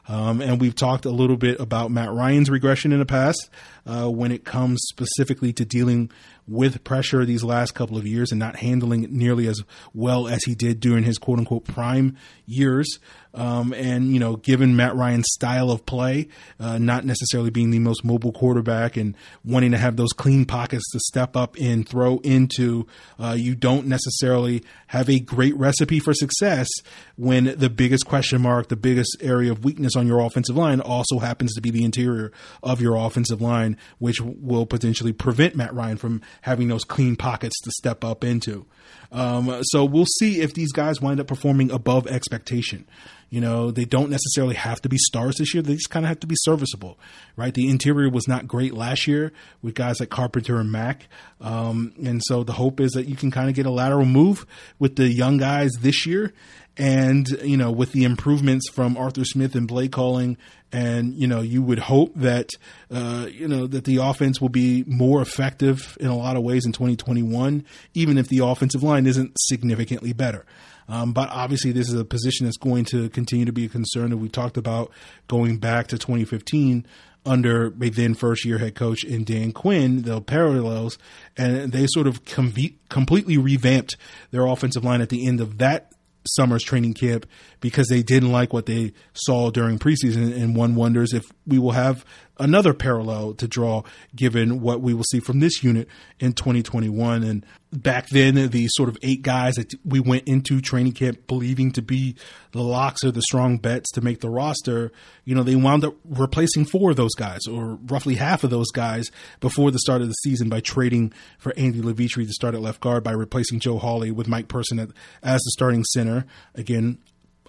Um, 0.07 0.41
and 0.41 0.59
we've 0.59 0.75
talked 0.75 1.05
a 1.05 1.11
little 1.11 1.37
bit 1.37 1.59
about 1.59 1.91
Matt 1.91 2.11
Ryan's 2.11 2.49
regression 2.49 2.91
in 2.91 2.99
the 2.99 3.05
past 3.05 3.49
uh, 3.85 4.09
when 4.09 4.31
it 4.31 4.43
comes 4.43 4.79
specifically 4.89 5.53
to 5.53 5.65
dealing 5.65 6.11
with 6.47 6.83
pressure 6.83 7.23
these 7.25 7.43
last 7.43 7.73
couple 7.73 7.97
of 7.97 8.05
years 8.05 8.31
and 8.31 8.39
not 8.39 8.57
handling 8.57 9.03
it 9.03 9.11
nearly 9.11 9.47
as 9.47 9.61
well 9.93 10.27
as 10.27 10.43
he 10.43 10.55
did 10.55 10.79
during 10.79 11.03
his 11.03 11.17
quote 11.17 11.39
unquote 11.39 11.65
prime 11.65 12.17
years. 12.45 12.99
Um, 13.33 13.73
and, 13.73 14.13
you 14.13 14.19
know, 14.19 14.35
given 14.35 14.75
Matt 14.75 14.95
Ryan's 14.95 15.25
style 15.29 15.71
of 15.71 15.85
play, 15.85 16.27
uh, 16.59 16.77
not 16.77 17.03
necessarily 17.03 17.49
being 17.49 17.71
the 17.71 17.79
most 17.79 18.03
mobile 18.03 18.31
quarterback 18.31 18.95
and 18.95 19.15
wanting 19.43 19.71
to 19.71 19.77
have 19.77 19.95
those 19.95 20.11
clean 20.13 20.45
pockets 20.45 20.83
to 20.91 20.99
step 20.99 21.35
up 21.35 21.55
and 21.59 21.87
throw 21.87 22.19
into, 22.19 22.85
uh, 23.19 23.35
you 23.37 23.55
don't 23.55 23.87
necessarily 23.87 24.63
have 24.87 25.09
a 25.09 25.19
great 25.19 25.55
recipe 25.57 25.99
for 25.99 26.13
success 26.13 26.67
when 27.15 27.55
the 27.57 27.69
biggest 27.69 28.05
question 28.05 28.41
mark, 28.41 28.67
the 28.67 28.75
biggest 28.75 29.17
area 29.19 29.51
of 29.51 29.63
weakness 29.63 29.92
on 29.95 30.07
your 30.07 30.19
offensive 30.19 30.55
line 30.55 30.81
also 30.81 31.19
happens 31.19 31.53
to 31.55 31.61
be 31.61 31.71
the 31.71 31.83
interior 31.83 32.31
of 32.61 32.81
your 32.81 32.95
offensive 32.95 33.41
line, 33.41 33.77
which 33.99 34.21
will 34.21 34.65
potentially 34.65 35.13
prevent 35.13 35.55
Matt 35.55 35.73
Ryan 35.73 35.97
from 35.97 36.21
having 36.41 36.67
those 36.67 36.83
clean 36.83 37.15
pockets 37.15 37.59
to 37.61 37.71
step 37.71 38.03
up 38.03 38.23
into. 38.23 38.65
Um, 39.11 39.59
so 39.63 39.85
we'll 39.85 40.07
see 40.17 40.41
if 40.41 40.53
these 40.53 40.71
guys 40.71 40.99
wind 40.99 41.19
up 41.19 41.27
performing 41.27 41.71
above 41.71 42.07
expectation. 42.07 42.87
You 43.29 43.41
know, 43.41 43.71
they 43.71 43.85
don't 43.85 44.11
necessarily 44.11 44.53
have 44.53 44.79
to 44.83 44.89
be 44.89 44.97
stars 44.97 45.37
this 45.37 45.55
year. 45.55 45.63
They 45.63 45.73
just 45.73 45.89
kind 45.89 46.05
of 46.05 46.09
have 46.09 46.19
to 46.19 46.27
be 46.27 46.35
serviceable, 46.37 46.99
right? 47.35 47.53
The 47.53 47.67
interior 47.67 48.09
was 48.09 48.27
not 48.27 48.47
great 48.47 48.75
last 48.75 49.07
year 49.07 49.33
with 49.63 49.73
guys 49.73 49.99
like 49.99 50.11
Carpenter 50.11 50.59
and 50.59 50.71
Mack. 50.71 51.07
Um, 51.41 51.93
and 52.03 52.21
so 52.23 52.43
the 52.43 52.53
hope 52.53 52.79
is 52.79 52.91
that 52.91 53.07
you 53.07 53.15
can 53.15 53.31
kind 53.31 53.49
of 53.49 53.55
get 53.55 53.65
a 53.65 53.71
lateral 53.71 54.05
move 54.05 54.45
with 54.77 54.97
the 54.97 55.07
young 55.09 55.37
guys 55.37 55.71
this 55.81 56.05
year. 56.05 56.31
And, 56.75 57.27
you 57.43 57.55
know, 57.55 57.71
with 57.71 57.91
the 57.91 58.03
improvements 58.03 58.69
from 58.69 58.97
Arthur 58.97 59.25
Smith 59.25 59.53
and 59.53 59.69
play 59.69 59.87
calling 59.87 60.37
and 60.73 61.13
you 61.13 61.27
know 61.27 61.41
you 61.41 61.61
would 61.61 61.79
hope 61.79 62.11
that 62.15 62.49
uh, 62.91 63.27
you 63.31 63.47
know 63.47 63.67
that 63.67 63.85
the 63.85 63.97
offense 63.97 64.41
will 64.41 64.49
be 64.49 64.83
more 64.87 65.21
effective 65.21 65.95
in 66.01 66.07
a 66.07 66.17
lot 66.17 66.35
of 66.35 66.43
ways 66.43 66.65
in 66.65 66.73
2021, 66.73 67.63
even 67.93 68.17
if 68.17 68.27
the 68.27 68.39
offensive 68.39 68.83
line 68.83 69.05
isn't 69.05 69.31
significantly 69.39 70.11
better. 70.11 70.45
Um, 70.89 71.13
but 71.13 71.29
obviously, 71.29 71.71
this 71.71 71.87
is 71.87 71.93
a 71.93 72.03
position 72.03 72.45
that's 72.45 72.57
going 72.57 72.85
to 72.85 73.07
continue 73.09 73.45
to 73.45 73.53
be 73.53 73.65
a 73.65 73.69
concern 73.69 74.09
that 74.09 74.17
we 74.17 74.27
talked 74.27 74.57
about 74.57 74.91
going 75.27 75.57
back 75.57 75.87
to 75.87 75.97
2015 75.97 76.85
under 77.25 77.67
a 77.67 77.89
then 77.89 78.15
first 78.15 78.43
year 78.43 78.57
head 78.57 78.75
coach 78.75 79.05
in 79.05 79.23
Dan 79.23 79.53
Quinn, 79.53 80.01
the 80.01 80.19
parallels, 80.19 80.97
and 81.37 81.71
they 81.71 81.85
sort 81.87 82.07
of 82.07 82.25
com- 82.25 82.53
completely 82.89 83.37
revamped 83.37 83.95
their 84.31 84.45
offensive 84.45 84.83
line 84.83 84.99
at 84.99 85.07
the 85.07 85.25
end 85.25 85.39
of 85.39 85.59
that 85.59 85.92
summer's 86.25 86.63
training 86.63 86.93
camp 86.93 87.25
because 87.59 87.87
they 87.87 88.03
didn't 88.03 88.31
like 88.31 88.53
what 88.53 88.65
they 88.65 88.93
saw 89.13 89.51
during 89.51 89.79
preseason. 89.79 90.35
And 90.35 90.55
one 90.55 90.75
wonders 90.75 91.13
if 91.13 91.25
we 91.45 91.59
will 91.59 91.71
have 91.71 92.05
another 92.39 92.73
parallel 92.73 93.33
to 93.35 93.47
draw 93.47 93.83
given 94.15 94.61
what 94.61 94.81
we 94.81 94.93
will 94.93 95.03
see 95.03 95.19
from 95.19 95.39
this 95.39 95.63
unit 95.63 95.87
in 96.19 96.33
2021. 96.33 97.23
And 97.23 97.45
back 97.71 98.09
then, 98.09 98.35
the 98.49 98.67
sort 98.69 98.89
of 98.89 98.97
eight 99.01 99.21
guys 99.21 99.55
that 99.55 99.73
we 99.85 99.99
went 99.99 100.27
into 100.27 100.61
training 100.61 100.93
camp 100.93 101.27
believing 101.27 101.71
to 101.71 101.81
be 101.81 102.15
the 102.51 102.61
locks 102.61 103.03
or 103.03 103.11
the 103.11 103.21
strong 103.21 103.57
bets 103.57 103.91
to 103.91 104.01
make 104.01 104.21
the 104.21 104.29
roster, 104.29 104.91
you 105.25 105.35
know, 105.35 105.43
they 105.43 105.55
wound 105.55 105.85
up 105.85 105.95
replacing 106.05 106.65
four 106.65 106.91
of 106.91 106.97
those 106.97 107.13
guys 107.15 107.41
or 107.47 107.77
roughly 107.85 108.15
half 108.15 108.43
of 108.43 108.49
those 108.49 108.71
guys 108.71 109.09
before 109.39 109.71
the 109.71 109.79
start 109.79 110.01
of 110.01 110.07
the 110.07 110.13
season 110.13 110.49
by 110.49 110.59
trading 110.59 111.13
for 111.37 111.53
Andy 111.57 111.81
Levitre 111.81 112.25
to 112.25 112.33
start 112.33 112.55
at 112.55 112.61
left 112.61 112.81
guard 112.81 113.03
by 113.03 113.11
replacing 113.11 113.59
Joe 113.59 113.77
Hawley 113.77 114.11
with 114.11 114.27
Mike 114.27 114.47
Person 114.47 114.79
as 114.79 115.41
the 115.41 115.51
starting 115.51 115.83
center. 115.83 116.12
Again, 116.55 116.97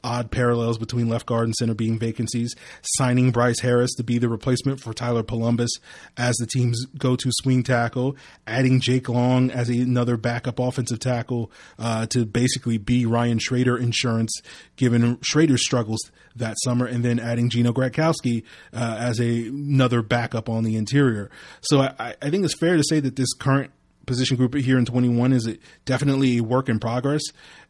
odd 0.04 0.30
parallels 0.30 0.78
between 0.78 1.08
left 1.08 1.26
guard 1.26 1.46
and 1.46 1.54
center 1.54 1.74
being 1.74 1.98
vacancies, 1.98 2.54
signing 2.82 3.32
Bryce 3.32 3.60
Harris 3.60 3.94
to 3.94 4.04
be 4.04 4.18
the 4.18 4.28
replacement 4.28 4.78
for 4.78 4.92
Tyler 4.92 5.22
Polumbus 5.22 5.70
as 6.16 6.36
the 6.36 6.46
team's 6.46 6.84
go 6.98 7.16
to 7.16 7.30
swing 7.32 7.62
tackle, 7.62 8.14
adding 8.46 8.80
Jake 8.80 9.08
Long 9.08 9.50
as 9.50 9.70
another 9.70 10.16
backup 10.16 10.58
offensive 10.58 10.98
tackle 10.98 11.50
uh, 11.78 12.06
to 12.06 12.26
basically 12.26 12.76
be 12.76 13.06
Ryan 13.06 13.38
Schraeder 13.38 13.78
insurance, 13.78 14.32
given 14.76 15.18
Schraeder's 15.22 15.64
struggles 15.64 16.00
that 16.36 16.56
summer, 16.64 16.84
and 16.84 17.04
then 17.04 17.18
adding 17.18 17.48
Gino 17.48 17.72
Gradkowski 17.72 18.44
uh, 18.72 18.96
as 18.98 19.20
a, 19.20 19.46
another 19.46 20.02
backup 20.02 20.48
on 20.48 20.64
the 20.64 20.76
interior. 20.76 21.30
So 21.62 21.80
I, 21.80 22.14
I 22.20 22.30
think 22.30 22.44
it's 22.44 22.54
fair 22.58 22.76
to 22.76 22.84
say 22.84 23.00
that 23.00 23.16
this 23.16 23.32
current 23.32 23.70
position 24.06 24.36
group 24.36 24.54
here 24.54 24.78
in 24.78 24.84
21 24.84 25.32
is 25.32 25.56
definitely 25.84 26.38
a 26.38 26.42
work 26.42 26.68
in 26.68 26.78
progress. 26.78 27.22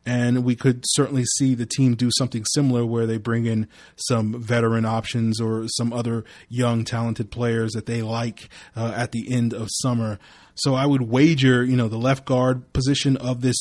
And 0.06 0.44
we 0.44 0.54
could 0.54 0.84
certainly 0.88 1.24
see 1.24 1.54
the 1.54 1.66
team 1.66 1.94
do 1.94 2.10
something 2.18 2.44
similar 2.52 2.84
where 2.84 3.06
they 3.06 3.16
bring 3.16 3.46
in 3.46 3.68
some 3.96 4.40
veteran 4.40 4.84
options 4.84 5.40
or 5.40 5.66
some 5.68 5.92
other 5.92 6.24
young, 6.48 6.84
talented 6.84 7.30
players 7.30 7.72
that 7.72 7.86
they 7.86 8.02
like 8.02 8.48
uh, 8.76 8.92
at 8.94 9.12
the 9.12 9.32
end 9.32 9.54
of 9.54 9.68
summer. 9.70 10.18
So 10.54 10.74
I 10.74 10.86
would 10.86 11.02
wager, 11.02 11.64
you 11.64 11.76
know, 11.76 11.88
the 11.88 11.96
left 11.96 12.26
guard 12.26 12.72
position 12.72 13.16
of 13.16 13.40
this 13.40 13.56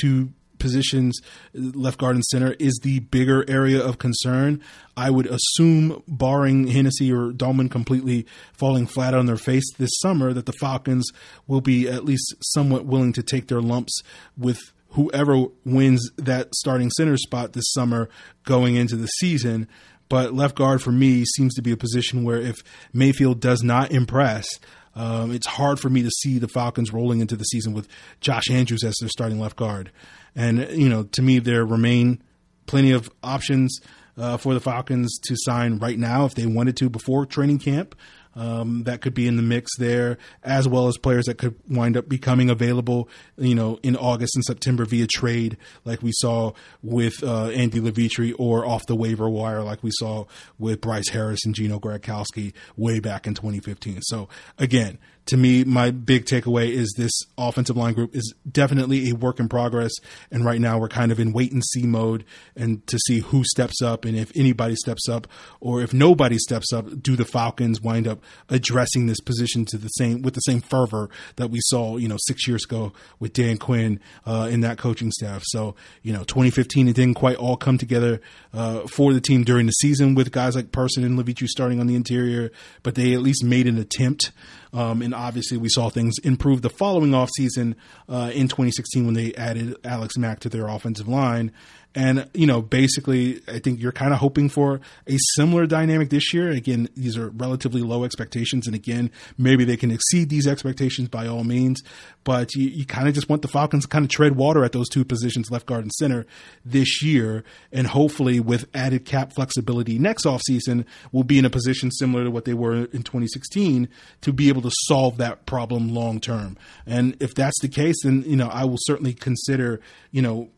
two 0.00 0.32
positions, 0.64 1.20
left 1.52 1.98
guard 1.98 2.16
and 2.16 2.24
center, 2.24 2.56
is 2.58 2.80
the 2.82 3.00
bigger 3.00 3.44
area 3.48 3.84
of 3.84 3.98
concern. 3.98 4.62
I 4.96 5.10
would 5.10 5.26
assume, 5.26 6.02
barring 6.08 6.68
Hennessy 6.68 7.12
or 7.12 7.32
Dalman 7.32 7.70
completely 7.70 8.26
falling 8.54 8.86
flat 8.86 9.12
on 9.12 9.26
their 9.26 9.36
face 9.36 9.70
this 9.76 9.90
summer, 10.00 10.32
that 10.32 10.46
the 10.46 10.52
Falcons 10.54 11.10
will 11.46 11.60
be 11.60 11.86
at 11.86 12.06
least 12.06 12.34
somewhat 12.40 12.86
willing 12.86 13.12
to 13.12 13.22
take 13.22 13.48
their 13.48 13.60
lumps 13.60 14.00
with 14.38 14.58
whoever 14.90 15.46
wins 15.66 16.10
that 16.16 16.54
starting 16.54 16.90
center 16.90 17.16
spot 17.18 17.52
this 17.52 17.70
summer 17.72 18.08
going 18.44 18.76
into 18.76 18.96
the 18.96 19.06
season. 19.06 19.68
But 20.08 20.32
left 20.32 20.56
guard 20.56 20.80
for 20.80 20.92
me 20.92 21.24
seems 21.24 21.54
to 21.54 21.62
be 21.62 21.72
a 21.72 21.76
position 21.76 22.24
where 22.24 22.40
if 22.40 22.56
Mayfield 22.92 23.40
does 23.40 23.62
not 23.62 23.90
impress, 23.90 24.46
um, 24.94 25.32
it's 25.32 25.46
hard 25.46 25.80
for 25.80 25.88
me 25.88 26.02
to 26.02 26.10
see 26.10 26.38
the 26.38 26.48
Falcons 26.48 26.92
rolling 26.92 27.20
into 27.20 27.36
the 27.36 27.44
season 27.44 27.72
with 27.72 27.88
Josh 28.20 28.50
Andrews 28.50 28.84
as 28.84 28.94
their 29.00 29.08
starting 29.08 29.40
left 29.40 29.56
guard. 29.56 29.90
And, 30.34 30.68
you 30.70 30.88
know, 30.88 31.04
to 31.04 31.22
me, 31.22 31.38
there 31.38 31.64
remain 31.64 32.22
plenty 32.66 32.92
of 32.92 33.10
options 33.22 33.80
uh, 34.16 34.36
for 34.36 34.54
the 34.54 34.60
Falcons 34.60 35.18
to 35.24 35.34
sign 35.36 35.78
right 35.78 35.98
now 35.98 36.24
if 36.24 36.34
they 36.34 36.46
wanted 36.46 36.76
to 36.78 36.88
before 36.88 37.26
training 37.26 37.58
camp. 37.58 37.94
Um, 38.36 38.84
that 38.84 39.00
could 39.00 39.14
be 39.14 39.26
in 39.26 39.36
the 39.36 39.42
mix 39.42 39.70
there, 39.78 40.18
as 40.42 40.66
well 40.68 40.88
as 40.88 40.96
players 40.98 41.26
that 41.26 41.38
could 41.38 41.54
wind 41.68 41.96
up 41.96 42.08
becoming 42.08 42.50
available, 42.50 43.08
you 43.36 43.54
know, 43.54 43.78
in 43.82 43.96
August 43.96 44.36
and 44.36 44.44
September 44.44 44.84
via 44.84 45.06
trade, 45.06 45.56
like 45.84 46.02
we 46.02 46.12
saw 46.14 46.52
with 46.82 47.22
uh, 47.22 47.48
Andy 47.48 47.80
Levitre, 47.80 48.32
or 48.38 48.66
off 48.66 48.86
the 48.86 48.96
waiver 48.96 49.28
wire, 49.28 49.62
like 49.62 49.82
we 49.82 49.90
saw 49.92 50.24
with 50.58 50.80
Bryce 50.80 51.08
Harris 51.08 51.44
and 51.44 51.54
Gino 51.54 51.78
Gradkowski 51.78 52.52
way 52.76 53.00
back 53.00 53.26
in 53.26 53.34
2015. 53.34 54.02
So 54.02 54.28
again, 54.58 54.98
to 55.26 55.36
me, 55.36 55.64
my 55.64 55.90
big 55.90 56.26
takeaway 56.26 56.68
is 56.70 56.94
this 56.96 57.12
offensive 57.38 57.76
line 57.76 57.94
group 57.94 58.14
is 58.14 58.34
definitely 58.50 59.10
a 59.10 59.14
work 59.14 59.40
in 59.40 59.48
progress. 59.48 59.92
And 60.30 60.44
right 60.44 60.60
now 60.60 60.78
we're 60.78 60.88
kind 60.88 61.10
of 61.10 61.18
in 61.18 61.32
wait 61.32 61.52
and 61.52 61.64
see 61.64 61.86
mode 61.86 62.24
and 62.54 62.86
to 62.86 62.98
see 63.06 63.20
who 63.20 63.42
steps 63.44 63.80
up 63.80 64.04
and 64.04 64.16
if 64.16 64.30
anybody 64.36 64.76
steps 64.76 65.08
up 65.08 65.26
or 65.60 65.82
if 65.82 65.94
nobody 65.94 66.38
steps 66.38 66.72
up, 66.72 67.02
do 67.02 67.16
the 67.16 67.24
Falcons 67.24 67.80
wind 67.80 68.06
up 68.06 68.20
addressing 68.50 69.06
this 69.06 69.20
position 69.20 69.64
to 69.66 69.78
the 69.78 69.88
same, 69.88 70.22
with 70.22 70.34
the 70.34 70.40
same 70.40 70.60
fervor 70.60 71.08
that 71.36 71.50
we 71.50 71.58
saw, 71.62 71.96
you 71.96 72.08
know, 72.08 72.18
six 72.26 72.46
years 72.46 72.64
ago 72.64 72.92
with 73.18 73.32
Dan 73.32 73.56
Quinn, 73.56 74.00
uh, 74.26 74.48
in 74.50 74.60
that 74.60 74.76
coaching 74.76 75.10
staff. 75.10 75.42
So, 75.46 75.74
you 76.02 76.12
know, 76.12 76.24
2015, 76.24 76.88
it 76.88 76.96
didn't 76.96 77.14
quite 77.14 77.36
all 77.36 77.56
come 77.56 77.78
together, 77.78 78.20
uh, 78.52 78.86
for 78.86 79.14
the 79.14 79.20
team 79.20 79.42
during 79.44 79.66
the 79.66 79.72
season 79.72 80.14
with 80.14 80.30
guys 80.32 80.54
like 80.54 80.70
Person 80.70 81.04
and 81.04 81.16
Levitre 81.16 81.46
starting 81.46 81.80
on 81.80 81.86
the 81.86 81.94
interior, 81.94 82.50
but 82.82 82.94
they 82.94 83.14
at 83.14 83.20
least 83.20 83.42
made 83.42 83.66
an 83.66 83.78
attempt. 83.78 84.32
Um, 84.74 85.02
and 85.02 85.14
obviously, 85.14 85.56
we 85.56 85.68
saw 85.68 85.88
things 85.88 86.18
improve 86.24 86.62
the 86.62 86.68
following 86.68 87.12
offseason 87.12 87.76
uh, 88.08 88.32
in 88.34 88.48
2016 88.48 89.04
when 89.04 89.14
they 89.14 89.32
added 89.34 89.76
Alex 89.84 90.18
Mack 90.18 90.40
to 90.40 90.48
their 90.48 90.66
offensive 90.66 91.06
line. 91.06 91.52
And, 91.94 92.28
you 92.34 92.46
know, 92.46 92.60
basically, 92.60 93.40
I 93.46 93.60
think 93.60 93.80
you're 93.80 93.92
kind 93.92 94.12
of 94.12 94.18
hoping 94.18 94.48
for 94.48 94.80
a 95.06 95.16
similar 95.36 95.64
dynamic 95.66 96.10
this 96.10 96.34
year. 96.34 96.50
Again, 96.50 96.88
these 96.96 97.16
are 97.16 97.28
relatively 97.30 97.82
low 97.82 98.02
expectations. 98.02 98.66
And 98.66 98.74
again, 98.74 99.12
maybe 99.38 99.64
they 99.64 99.76
can 99.76 99.92
exceed 99.92 100.28
these 100.28 100.48
expectations 100.48 101.08
by 101.08 101.28
all 101.28 101.44
means. 101.44 101.82
But 102.24 102.54
you, 102.54 102.68
you 102.68 102.84
kind 102.84 103.06
of 103.06 103.14
just 103.14 103.28
want 103.28 103.42
the 103.42 103.48
Falcons 103.48 103.84
to 103.84 103.88
kind 103.88 104.04
of 104.04 104.10
tread 104.10 104.34
water 104.34 104.64
at 104.64 104.72
those 104.72 104.88
two 104.88 105.04
positions, 105.04 105.52
left 105.52 105.66
guard 105.66 105.82
and 105.84 105.92
center, 105.92 106.26
this 106.64 107.00
year. 107.00 107.44
And 107.70 107.86
hopefully, 107.86 108.40
with 108.40 108.66
added 108.74 109.04
cap 109.04 109.32
flexibility 109.34 109.96
next 109.98 110.24
offseason, 110.24 110.86
we'll 111.12 111.22
be 111.22 111.38
in 111.38 111.44
a 111.44 111.50
position 111.50 111.92
similar 111.92 112.24
to 112.24 112.30
what 112.30 112.44
they 112.44 112.54
were 112.54 112.86
in 112.86 113.04
2016 113.04 113.88
to 114.22 114.32
be 114.32 114.48
able 114.48 114.62
to 114.62 114.70
solve 114.86 115.16
that 115.18 115.46
problem 115.46 115.94
long 115.94 116.18
term. 116.20 116.56
And 116.86 117.16
if 117.20 117.34
that's 117.34 117.60
the 117.60 117.68
case, 117.68 117.96
then, 118.02 118.24
you 118.26 118.36
know, 118.36 118.48
I 118.48 118.64
will 118.64 118.78
certainly 118.80 119.14
consider, 119.14 119.80
you 120.10 120.22
know, 120.22 120.48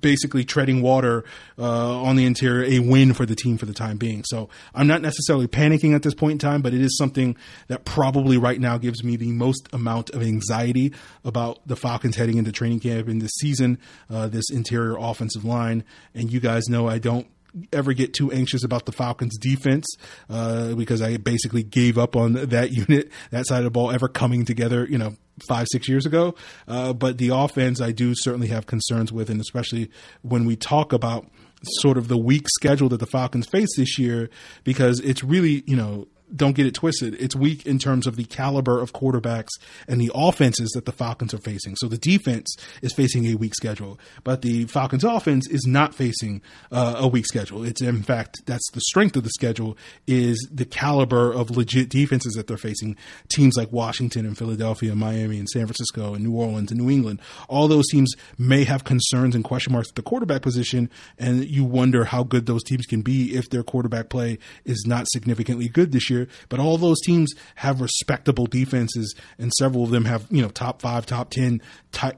basically 0.00 0.44
treading 0.44 0.82
water 0.82 1.24
uh, 1.58 2.02
on 2.02 2.16
the 2.16 2.24
interior 2.24 2.64
a 2.64 2.78
win 2.80 3.14
for 3.14 3.26
the 3.26 3.34
team 3.34 3.58
for 3.58 3.66
the 3.66 3.74
time 3.74 3.96
being. 3.96 4.24
So 4.24 4.48
I'm 4.74 4.86
not 4.86 5.02
necessarily 5.02 5.46
panicking 5.46 5.94
at 5.94 6.02
this 6.02 6.14
point 6.14 6.32
in 6.32 6.38
time, 6.38 6.62
but 6.62 6.74
it 6.74 6.80
is 6.80 6.96
something 6.96 7.36
that 7.68 7.84
probably 7.84 8.38
right 8.38 8.60
now 8.60 8.78
gives 8.78 9.02
me 9.02 9.16
the 9.16 9.32
most 9.32 9.68
amount 9.72 10.10
of 10.10 10.22
anxiety 10.22 10.92
about 11.24 11.66
the 11.66 11.76
Falcons 11.76 12.16
heading 12.16 12.38
into 12.38 12.52
training 12.52 12.80
camp 12.80 13.08
in 13.08 13.18
this 13.18 13.32
season, 13.40 13.78
uh, 14.10 14.28
this 14.28 14.50
interior 14.50 14.96
offensive 14.98 15.44
line. 15.44 15.84
And 16.14 16.32
you 16.32 16.40
guys 16.40 16.68
know 16.68 16.88
I 16.88 16.98
don't 16.98 17.26
ever 17.72 17.92
get 17.92 18.14
too 18.14 18.30
anxious 18.32 18.64
about 18.64 18.86
the 18.86 18.92
Falcons 18.92 19.36
defense 19.38 19.86
uh, 20.28 20.74
because 20.74 21.02
I 21.02 21.16
basically 21.16 21.62
gave 21.62 21.98
up 21.98 22.16
on 22.16 22.34
that 22.34 22.70
unit, 22.88 23.10
that 23.30 23.46
side 23.46 23.58
of 23.58 23.64
the 23.64 23.70
ball 23.70 23.90
ever 23.90 24.08
coming 24.08 24.44
together, 24.44 24.86
you 24.88 24.98
know, 24.98 25.16
five, 25.48 25.66
six 25.70 25.88
years 25.88 26.06
ago. 26.06 26.34
Uh, 26.66 26.92
but 26.92 27.18
the 27.18 27.28
offense, 27.28 27.80
I 27.80 27.92
do 27.92 28.14
certainly 28.14 28.48
have 28.48 28.66
concerns 28.66 29.12
with, 29.12 29.30
and 29.30 29.40
especially 29.40 29.90
when 30.22 30.44
we 30.44 30.56
talk 30.56 30.92
about 30.92 31.26
sort 31.80 31.98
of 31.98 32.08
the 32.08 32.18
weak 32.18 32.46
schedule 32.48 32.88
that 32.90 33.00
the 33.00 33.06
Falcons 33.06 33.46
face 33.46 33.76
this 33.76 33.98
year, 33.98 34.30
because 34.64 35.00
it's 35.00 35.24
really, 35.24 35.62
you 35.66 35.76
know, 35.76 36.06
don't 36.34 36.54
get 36.54 36.66
it 36.66 36.74
twisted. 36.74 37.14
It's 37.20 37.36
weak 37.36 37.66
in 37.66 37.78
terms 37.78 38.06
of 38.06 38.16
the 38.16 38.24
caliber 38.24 38.80
of 38.80 38.92
quarterbacks 38.92 39.50
and 39.86 40.00
the 40.00 40.10
offenses 40.14 40.70
that 40.70 40.84
the 40.84 40.92
Falcons 40.92 41.32
are 41.32 41.38
facing. 41.38 41.76
So 41.76 41.86
the 41.88 41.98
defense 41.98 42.56
is 42.82 42.92
facing 42.92 43.26
a 43.26 43.34
weak 43.34 43.54
schedule, 43.54 43.98
but 44.24 44.42
the 44.42 44.64
Falcons 44.64 45.04
offense 45.04 45.48
is 45.48 45.66
not 45.66 45.94
facing 45.94 46.42
uh, 46.72 46.96
a 46.98 47.06
weak 47.06 47.26
schedule. 47.26 47.64
It's 47.64 47.80
in 47.80 48.02
fact, 48.02 48.42
that's 48.46 48.68
the 48.72 48.80
strength 48.80 49.16
of 49.16 49.22
the 49.22 49.30
schedule 49.30 49.76
is 50.06 50.48
the 50.52 50.64
caliber 50.64 51.32
of 51.32 51.50
legit 51.50 51.88
defenses 51.88 52.34
that 52.34 52.46
they're 52.46 52.56
facing. 52.56 52.96
Teams 53.28 53.56
like 53.56 53.70
Washington 53.70 54.26
and 54.26 54.36
Philadelphia, 54.36 54.94
Miami 54.94 55.38
and 55.38 55.48
San 55.48 55.66
Francisco 55.66 56.14
and 56.14 56.24
New 56.24 56.34
Orleans 56.34 56.72
and 56.72 56.80
New 56.80 56.90
England. 56.90 57.20
All 57.48 57.68
those 57.68 57.86
teams 57.88 58.12
may 58.38 58.64
have 58.64 58.84
concerns 58.84 59.34
and 59.34 59.44
question 59.44 59.72
marks 59.72 59.90
at 59.90 59.94
the 59.94 60.02
quarterback 60.02 60.42
position. 60.42 60.90
And 61.18 61.44
you 61.44 61.64
wonder 61.64 62.04
how 62.04 62.24
good 62.24 62.46
those 62.46 62.64
teams 62.64 62.86
can 62.86 63.02
be 63.02 63.34
if 63.36 63.48
their 63.50 63.62
quarterback 63.62 64.08
play 64.08 64.38
is 64.64 64.84
not 64.86 65.06
significantly 65.08 65.68
good 65.68 65.92
this 65.92 66.10
year 66.10 66.15
year, 66.16 66.28
but 66.48 66.60
all 66.60 66.78
those 66.78 67.00
teams 67.00 67.32
have 67.56 67.80
respectable 67.80 68.46
defenses, 68.46 69.14
and 69.38 69.52
several 69.54 69.84
of 69.84 69.90
them 69.90 70.04
have 70.04 70.26
you 70.30 70.42
know 70.42 70.48
top 70.48 70.82
five, 70.82 71.06
top 71.06 71.30
ten 71.30 71.60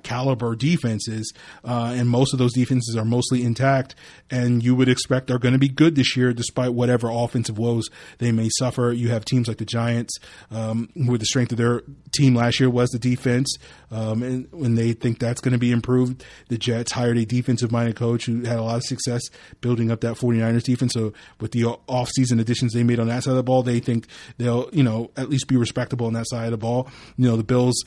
caliber 0.03 0.57
defenses, 0.57 1.33
uh, 1.65 1.95
and 1.97 2.09
most 2.09 2.33
of 2.33 2.39
those 2.39 2.53
defenses 2.53 2.97
are 2.97 3.05
mostly 3.05 3.45
intact, 3.45 3.95
and 4.31 4.63
you 4.63 4.75
would 4.75 4.89
expect 4.89 5.31
are 5.31 5.39
going 5.39 5.53
to 5.53 5.59
be 5.59 5.69
good 5.69 5.95
this 5.95 6.17
year, 6.17 6.33
despite 6.33 6.75
whatever 6.75 7.09
offensive 7.11 7.59
woes 7.59 7.89
they 8.19 8.33
may 8.33 8.49
suffer. 8.59 8.93
You 8.93 9.11
have 9.11 9.25
teams 9.25 9.49
like 9.49 9.59
the 9.59 9.65
Giants, 9.65 10.17
um, 10.51 10.89
where 10.95 11.19
the 11.19 11.27
strength 11.27 11.53
of 11.53 11.59
their 11.59 11.83
team 12.13 12.35
last 12.35 12.61
year 12.61 12.71
was 12.71 12.91
the 12.91 12.99
defense, 12.99 13.57
um, 13.91 14.23
and 14.23 14.49
when 14.51 14.75
they 14.75 14.93
think 14.93 15.19
that's 15.19 15.41
going 15.41 15.53
to 15.53 15.59
be 15.59 15.71
improved, 15.71 16.25
the 16.49 16.59
Jets 16.59 16.93
hired 16.93 17.19
a 17.19 17.25
defensive 17.25 17.73
minded 17.73 17.97
coach 17.97 18.27
who 18.27 18.43
had 18.45 18.59
a 18.59 18.63
lot 18.63 18.77
of 18.77 18.83
success 18.83 19.23
building 19.61 19.91
up 19.91 20.01
that 20.01 20.17
49ers 20.17 20.65
defense. 20.65 20.93
So 20.95 21.13
with 21.41 21.53
the 21.53 21.63
offseason 21.89 22.41
additions 22.41 22.73
they 22.73 22.83
made 22.83 23.01
on 23.01 23.09
that 23.09 23.23
side 23.23 23.31
of 23.31 23.37
the 23.37 23.43
ball, 23.43 23.63
they 23.63 23.81
think 23.89 24.07
they'll, 24.37 24.69
you 24.73 24.83
know, 24.83 25.11
at 25.17 25.29
least 25.31 25.49
be 25.49 25.57
respectable 25.57 26.07
on 26.07 26.13
that 26.13 26.29
side 26.29 26.47
of 26.47 26.51
the 26.53 26.59
ball. 26.59 26.89
You 27.17 27.29
know, 27.29 27.37
the 27.37 27.45
Bills 27.45 27.85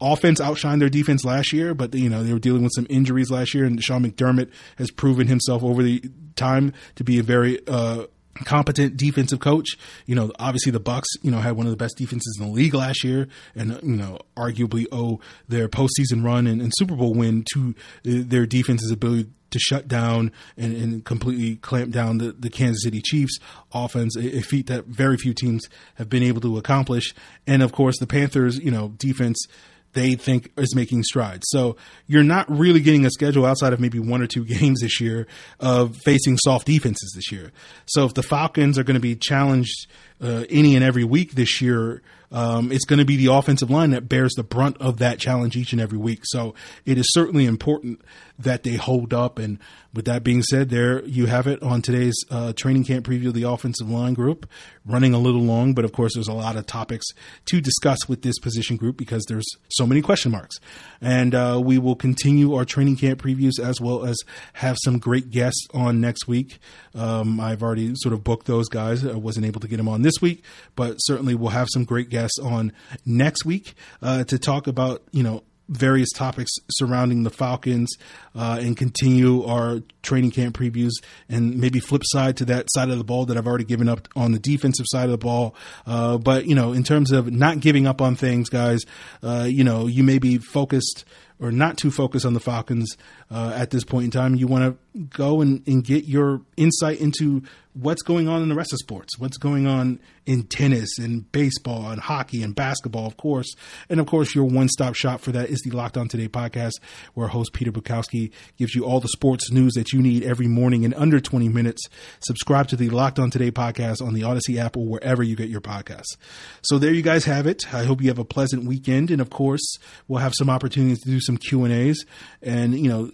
offense 0.00 0.40
outshined 0.40 0.80
their 0.80 0.88
defense 0.88 1.24
last 1.24 1.52
year, 1.52 1.74
but 1.74 1.94
you 1.94 2.08
know 2.08 2.22
they 2.22 2.32
were 2.32 2.38
dealing 2.38 2.62
with 2.62 2.72
some 2.74 2.86
injuries 2.90 3.30
last 3.30 3.54
year, 3.54 3.64
and 3.64 3.82
Sean 3.82 4.04
McDermott 4.04 4.50
has 4.76 4.90
proven 4.90 5.26
himself 5.26 5.62
over 5.62 5.82
the 5.82 6.02
time 6.36 6.72
to 6.96 7.04
be 7.04 7.18
a 7.18 7.22
very 7.22 7.60
uh, 7.66 8.06
competent 8.44 8.96
defensive 8.96 9.40
coach. 9.40 9.68
You 10.06 10.14
know, 10.14 10.32
obviously 10.38 10.72
the 10.72 10.80
Bucks, 10.80 11.08
you 11.22 11.30
know, 11.30 11.38
had 11.38 11.56
one 11.56 11.66
of 11.66 11.70
the 11.70 11.76
best 11.76 11.96
defenses 11.96 12.36
in 12.40 12.46
the 12.46 12.52
league 12.52 12.74
last 12.74 13.04
year, 13.04 13.28
and 13.54 13.78
you 13.82 13.96
know, 13.96 14.18
arguably 14.36 14.86
owe 14.92 15.20
their 15.48 15.68
postseason 15.68 16.24
run 16.24 16.46
and, 16.46 16.60
and 16.60 16.72
Super 16.76 16.96
Bowl 16.96 17.14
win 17.14 17.44
to 17.54 17.74
their 18.02 18.46
defense's 18.46 18.90
ability 18.90 19.30
to 19.54 19.58
shut 19.58 19.88
down 19.88 20.30
and, 20.56 20.76
and 20.76 21.04
completely 21.04 21.56
clamp 21.56 21.90
down 21.90 22.18
the, 22.18 22.32
the, 22.32 22.50
Kansas 22.50 22.82
City 22.84 23.00
Chiefs 23.00 23.38
offense, 23.72 24.16
a, 24.16 24.38
a, 24.38 24.40
feat 24.42 24.66
that 24.66 24.84
very 24.84 25.16
few 25.16 25.32
teams 25.32 25.68
have 25.94 26.10
been 26.10 26.22
able 26.22 26.40
to 26.42 26.58
accomplish. 26.58 27.14
And 27.46 27.62
of 27.62 27.72
course, 27.72 27.98
the 27.98 28.06
Panthers, 28.06 28.58
you 28.58 28.70
know, 28.70 28.88
defense 28.98 29.46
they 29.94 30.16
think 30.16 30.50
is 30.56 30.74
making 30.74 31.04
strides. 31.04 31.44
So 31.50 31.76
you're 32.06 32.24
not 32.24 32.50
really 32.50 32.80
getting 32.80 33.06
a 33.06 33.10
schedule 33.10 33.46
outside 33.46 33.72
of 33.72 33.80
maybe 33.80 33.98
one 33.98 34.20
or 34.20 34.26
two 34.26 34.44
games 34.44 34.80
this 34.80 35.00
year 35.00 35.26
of 35.60 35.96
facing 35.96 36.36
soft 36.38 36.66
defenses 36.66 37.12
this 37.14 37.32
year. 37.32 37.52
So 37.86 38.04
if 38.04 38.14
the 38.14 38.22
Falcons 38.22 38.78
are 38.78 38.84
going 38.84 38.94
to 38.94 39.00
be 39.00 39.16
challenged 39.16 39.86
uh, 40.20 40.44
any 40.50 40.74
and 40.74 40.84
every 40.84 41.04
week 41.04 41.32
this 41.32 41.62
year, 41.62 42.02
um, 42.34 42.72
it's 42.72 42.84
going 42.84 42.98
to 42.98 43.04
be 43.04 43.16
the 43.16 43.32
offensive 43.32 43.70
line 43.70 43.90
that 43.90 44.08
bears 44.08 44.32
the 44.34 44.42
brunt 44.42 44.76
of 44.80 44.96
that 44.98 45.20
challenge 45.20 45.56
each 45.56 45.72
and 45.72 45.80
every 45.80 45.98
week. 45.98 46.22
So 46.24 46.52
it 46.84 46.98
is 46.98 47.06
certainly 47.12 47.46
important 47.46 48.02
that 48.36 48.64
they 48.64 48.74
hold 48.74 49.14
up. 49.14 49.38
And 49.38 49.60
with 49.92 50.06
that 50.06 50.24
being 50.24 50.42
said, 50.42 50.68
there 50.68 51.04
you 51.04 51.26
have 51.26 51.46
it 51.46 51.62
on 51.62 51.80
today's 51.80 52.16
uh, 52.32 52.52
training 52.54 52.82
camp 52.82 53.06
preview 53.06 53.28
of 53.28 53.34
the 53.34 53.44
offensive 53.44 53.88
line 53.88 54.14
group. 54.14 54.48
Running 54.84 55.14
a 55.14 55.18
little 55.18 55.40
long, 55.40 55.72
but 55.72 55.84
of 55.84 55.92
course, 55.92 56.12
there's 56.14 56.28
a 56.28 56.34
lot 56.34 56.56
of 56.56 56.66
topics 56.66 57.06
to 57.46 57.60
discuss 57.60 58.08
with 58.08 58.22
this 58.22 58.38
position 58.40 58.76
group 58.76 58.96
because 58.96 59.24
there's 59.28 59.46
so 59.68 59.86
many 59.86 60.02
question 60.02 60.32
marks. 60.32 60.56
And 61.00 61.34
uh, 61.34 61.60
we 61.64 61.78
will 61.78 61.94
continue 61.94 62.54
our 62.54 62.64
training 62.64 62.96
camp 62.96 63.22
previews 63.22 63.60
as 63.62 63.80
well 63.80 64.04
as 64.04 64.18
have 64.54 64.76
some 64.84 64.98
great 64.98 65.30
guests 65.30 65.66
on 65.72 66.00
next 66.00 66.26
week. 66.26 66.58
Um, 66.94 67.40
I've 67.40 67.62
already 67.62 67.92
sort 67.94 68.12
of 68.12 68.24
booked 68.24 68.46
those 68.46 68.68
guys. 68.68 69.06
I 69.06 69.14
wasn't 69.14 69.46
able 69.46 69.60
to 69.60 69.68
get 69.68 69.76
them 69.76 69.88
on 69.88 70.02
this 70.02 70.20
week, 70.20 70.42
but 70.74 70.96
certainly 70.98 71.34
we'll 71.34 71.50
have 71.50 71.68
some 71.72 71.84
great 71.84 72.10
guests 72.10 72.23
on 72.42 72.72
next 73.04 73.44
week 73.44 73.74
uh, 74.02 74.24
to 74.24 74.38
talk 74.38 74.66
about, 74.66 75.02
you 75.12 75.22
know, 75.22 75.42
various 75.68 76.10
topics 76.10 76.52
surrounding 76.70 77.22
the 77.22 77.30
Falcons 77.30 77.96
uh, 78.34 78.58
and 78.60 78.76
continue 78.76 79.44
our 79.44 79.80
training 80.02 80.30
camp 80.30 80.56
previews 80.56 80.92
and 81.28 81.58
maybe 81.58 81.80
flip 81.80 82.02
side 82.04 82.36
to 82.36 82.44
that 82.44 82.66
side 82.70 82.90
of 82.90 82.98
the 82.98 83.04
ball 83.04 83.24
that 83.26 83.36
I've 83.36 83.46
already 83.46 83.64
given 83.64 83.88
up 83.88 84.08
on 84.14 84.32
the 84.32 84.38
defensive 84.38 84.86
side 84.88 85.06
of 85.06 85.12
the 85.12 85.18
ball. 85.18 85.54
Uh, 85.86 86.18
but, 86.18 86.46
you 86.46 86.54
know, 86.54 86.72
in 86.72 86.84
terms 86.84 87.12
of 87.12 87.32
not 87.32 87.60
giving 87.60 87.86
up 87.86 88.02
on 88.02 88.14
things, 88.14 88.50
guys, 88.50 88.82
uh, 89.22 89.46
you 89.48 89.64
know, 89.64 89.86
you 89.86 90.02
may 90.02 90.18
be 90.18 90.38
focused 90.38 91.04
or 91.40 91.50
not 91.50 91.76
too 91.76 91.90
focused 91.90 92.26
on 92.26 92.34
the 92.34 92.40
Falcons 92.40 92.96
uh, 93.30 93.52
at 93.56 93.70
this 93.70 93.84
point 93.84 94.04
in 94.04 94.10
time. 94.10 94.34
You 94.34 94.46
want 94.46 94.78
to 94.94 94.98
go 95.00 95.40
and, 95.40 95.66
and 95.66 95.82
get 95.82 96.04
your 96.04 96.42
insight 96.56 97.00
into 97.00 97.42
what's 97.74 98.02
going 98.02 98.28
on 98.28 98.40
in 98.40 98.48
the 98.48 98.54
rest 98.54 98.72
of 98.72 98.78
sports, 98.78 99.18
what's 99.18 99.36
going 99.36 99.66
on 99.66 99.98
in 100.26 100.44
tennis 100.44 100.98
and 100.98 101.30
baseball 101.32 101.90
and 101.90 102.00
hockey 102.00 102.42
and 102.42 102.54
basketball, 102.54 103.06
of 103.06 103.16
course. 103.16 103.52
And 103.88 104.00
of 104.00 104.06
course, 104.06 104.34
your 104.34 104.44
one 104.44 104.68
stop 104.68 104.94
shop 104.94 105.20
for 105.20 105.32
that 105.32 105.50
is 105.50 105.60
the 105.60 105.70
Locked 105.70 105.96
On 105.96 106.08
Today 106.08 106.28
podcast, 106.28 106.74
where 107.14 107.28
host 107.28 107.52
Peter 107.52 107.72
Bukowski 107.72 108.30
gives 108.56 108.74
you 108.74 108.84
all 108.84 109.00
the 109.00 109.08
sports 109.08 109.50
news 109.50 109.74
that 109.74 109.92
you 109.92 110.00
need 110.00 110.22
every 110.22 110.46
morning 110.46 110.84
in 110.84 110.94
under 110.94 111.20
20 111.20 111.48
minutes. 111.48 111.82
Subscribe 112.20 112.68
to 112.68 112.76
the 112.76 112.90
Locked 112.90 113.18
On 113.18 113.30
Today 113.30 113.50
podcast 113.50 114.00
on 114.00 114.14
the 114.14 114.22
Audacy 114.22 114.56
app 114.56 114.76
or 114.76 114.86
wherever 114.86 115.22
you 115.22 115.36
get 115.36 115.48
your 115.48 115.60
podcasts. 115.60 116.16
So 116.62 116.78
there 116.78 116.92
you 116.92 117.02
guys 117.02 117.24
have 117.24 117.46
it. 117.46 117.74
I 117.74 117.84
hope 117.84 118.00
you 118.00 118.08
have 118.08 118.18
a 118.18 118.24
pleasant 118.24 118.66
weekend. 118.66 119.10
And 119.10 119.20
of 119.20 119.30
course, 119.30 119.78
we'll 120.06 120.20
have 120.20 120.34
some 120.38 120.48
opportunities 120.48 121.00
to 121.00 121.10
do 121.10 121.20
some 121.20 121.36
Q 121.36 121.64
and 121.64 121.72
A's 121.72 122.06
and, 122.40 122.78
you 122.78 122.88
know, 122.88 123.10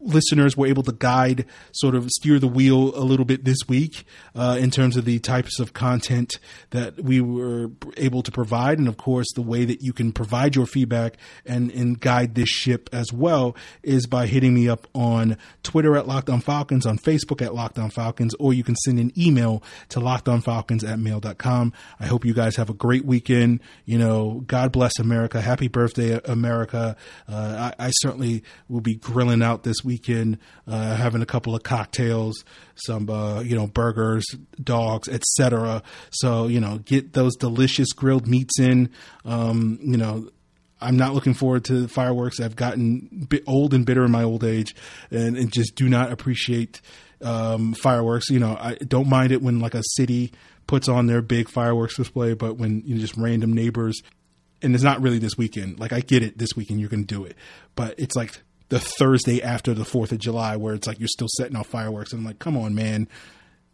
listeners 0.00 0.56
were 0.56 0.66
able 0.66 0.82
to 0.84 0.92
guide, 0.92 1.46
sort 1.72 1.94
of 1.94 2.10
steer 2.10 2.38
the 2.38 2.48
wheel 2.48 2.96
a 2.96 3.04
little 3.04 3.24
bit 3.24 3.44
this 3.44 3.58
week 3.68 4.04
uh, 4.34 4.56
in 4.60 4.70
terms 4.70 4.96
of 4.96 5.04
the 5.04 5.18
types 5.18 5.58
of 5.60 5.72
content 5.72 6.34
that 6.70 7.00
we 7.02 7.20
were 7.20 7.70
able 7.96 8.22
to 8.22 8.30
provide, 8.30 8.78
and 8.78 8.88
of 8.88 8.96
course, 8.96 9.26
the 9.34 9.42
way 9.42 9.64
that 9.64 9.82
you 9.82 9.92
can 9.92 10.12
provide 10.12 10.56
your 10.56 10.66
feedback 10.66 11.16
and 11.44 11.70
and 11.70 12.00
guide 12.00 12.34
this 12.34 12.48
ship 12.48 12.88
as 12.92 13.12
well 13.12 13.56
is 13.82 14.06
by 14.06 14.26
hitting 14.26 14.54
me 14.54 14.68
up 14.68 14.86
on 14.94 15.36
Twitter 15.62 15.96
at 15.96 16.06
Locked 16.06 16.30
On 16.30 16.40
Falcons, 16.40 16.86
on 16.86 16.98
Facebook 16.98 17.42
at 17.42 17.54
Locked 17.54 17.78
On 17.78 17.90
Falcons, 17.90 18.34
or 18.38 18.52
you 18.52 18.64
can 18.64 18.76
send 18.76 18.98
an 18.98 19.12
email 19.18 19.62
to 19.90 20.00
lockedonfalcons 20.00 20.88
at 20.88 20.98
mail.com. 20.98 21.72
I 22.00 22.06
hope 22.06 22.24
you 22.24 22.34
guys 22.34 22.56
have 22.56 22.70
a 22.70 22.74
great 22.74 23.04
weekend. 23.04 23.60
You 23.84 23.98
know, 23.98 24.42
God 24.46 24.72
bless 24.72 24.98
America. 24.98 25.40
Happy 25.40 25.68
birthday, 25.68 26.20
America. 26.24 26.96
Uh, 27.28 27.72
I, 27.78 27.86
I 27.86 27.90
certainly 27.90 28.42
will 28.68 28.80
be 28.80 28.94
grilling 28.94 29.42
out 29.42 29.62
this 29.66 29.84
weekend, 29.84 30.38
uh, 30.66 30.96
having 30.96 31.20
a 31.20 31.26
couple 31.26 31.54
of 31.54 31.62
cocktails, 31.62 32.44
some 32.76 33.10
uh, 33.10 33.40
you 33.40 33.54
know 33.54 33.66
burgers, 33.66 34.24
dogs, 34.62 35.08
etc. 35.08 35.82
So 36.10 36.46
you 36.46 36.60
know, 36.60 36.78
get 36.78 37.12
those 37.12 37.36
delicious 37.36 37.92
grilled 37.92 38.26
meats 38.26 38.58
in. 38.58 38.88
Um, 39.26 39.78
you 39.82 39.98
know, 39.98 40.30
I'm 40.80 40.96
not 40.96 41.12
looking 41.12 41.34
forward 41.34 41.64
to 41.66 41.88
fireworks. 41.88 42.40
I've 42.40 42.56
gotten 42.56 43.28
old 43.46 43.74
and 43.74 43.84
bitter 43.84 44.04
in 44.04 44.10
my 44.10 44.22
old 44.22 44.44
age, 44.44 44.74
and, 45.10 45.36
and 45.36 45.52
just 45.52 45.74
do 45.74 45.88
not 45.88 46.12
appreciate 46.12 46.80
um, 47.20 47.74
fireworks. 47.74 48.30
You 48.30 48.38
know, 48.38 48.56
I 48.58 48.74
don't 48.76 49.08
mind 49.08 49.32
it 49.32 49.42
when 49.42 49.60
like 49.60 49.74
a 49.74 49.82
city 49.96 50.32
puts 50.66 50.88
on 50.88 51.06
their 51.06 51.22
big 51.22 51.48
fireworks 51.48 51.96
display, 51.96 52.34
but 52.34 52.56
when 52.56 52.82
you 52.86 52.94
know, 52.94 53.00
just 53.00 53.16
random 53.16 53.52
neighbors, 53.52 54.00
and 54.62 54.74
it's 54.74 54.84
not 54.84 55.00
really 55.00 55.18
this 55.18 55.36
weekend. 55.36 55.78
Like 55.80 55.92
I 55.92 56.00
get 56.00 56.22
it, 56.22 56.38
this 56.38 56.50
weekend 56.56 56.80
you're 56.80 56.88
going 56.88 57.06
to 57.06 57.14
do 57.14 57.24
it, 57.24 57.36
but 57.74 57.94
it's 57.98 58.16
like 58.16 58.40
the 58.68 58.80
Thursday 58.80 59.42
after 59.42 59.74
the 59.74 59.84
Fourth 59.84 60.12
of 60.12 60.18
July, 60.18 60.56
where 60.56 60.74
it's 60.74 60.86
like 60.86 60.98
you're 60.98 61.08
still 61.08 61.28
setting 61.36 61.56
off 61.56 61.68
fireworks. 61.68 62.12
And 62.12 62.20
I'm 62.20 62.26
like, 62.26 62.38
come 62.38 62.56
on, 62.56 62.74
man, 62.74 63.08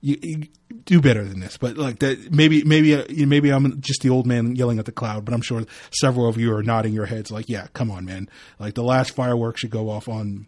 you, 0.01 0.19
you 0.21 0.43
do 0.85 1.01
better 1.01 1.25
than 1.25 1.41
this. 1.41 1.57
But 1.57 1.79
like 1.79 2.01
that, 2.01 2.33
maybe 2.33 2.65
maybe 2.65 2.95
uh, 2.95 3.05
maybe 3.09 3.51
I'm 3.51 3.81
just 3.81 4.03
the 4.03 4.11
old 4.11 4.27
man 4.27 4.57
yelling 4.57 4.79
at 4.79 4.85
the 4.85 4.93
cloud. 4.93 5.25
But 5.25 5.33
I'm 5.33 5.43
sure 5.43 5.65
several 5.93 6.29
of 6.29 6.37
you 6.37 6.55
are 6.55 6.63
nodding 6.63 6.93
your 6.93 7.07
heads, 7.07 7.31
like, 7.31 7.49
yeah, 7.49 7.69
come 7.73 7.91
on, 7.91 8.05
man. 8.05 8.29
Like 8.59 8.75
the 8.75 8.85
last 8.85 9.15
fireworks 9.15 9.61
should 9.61 9.71
go 9.71 9.89
off 9.89 10.09
on 10.09 10.47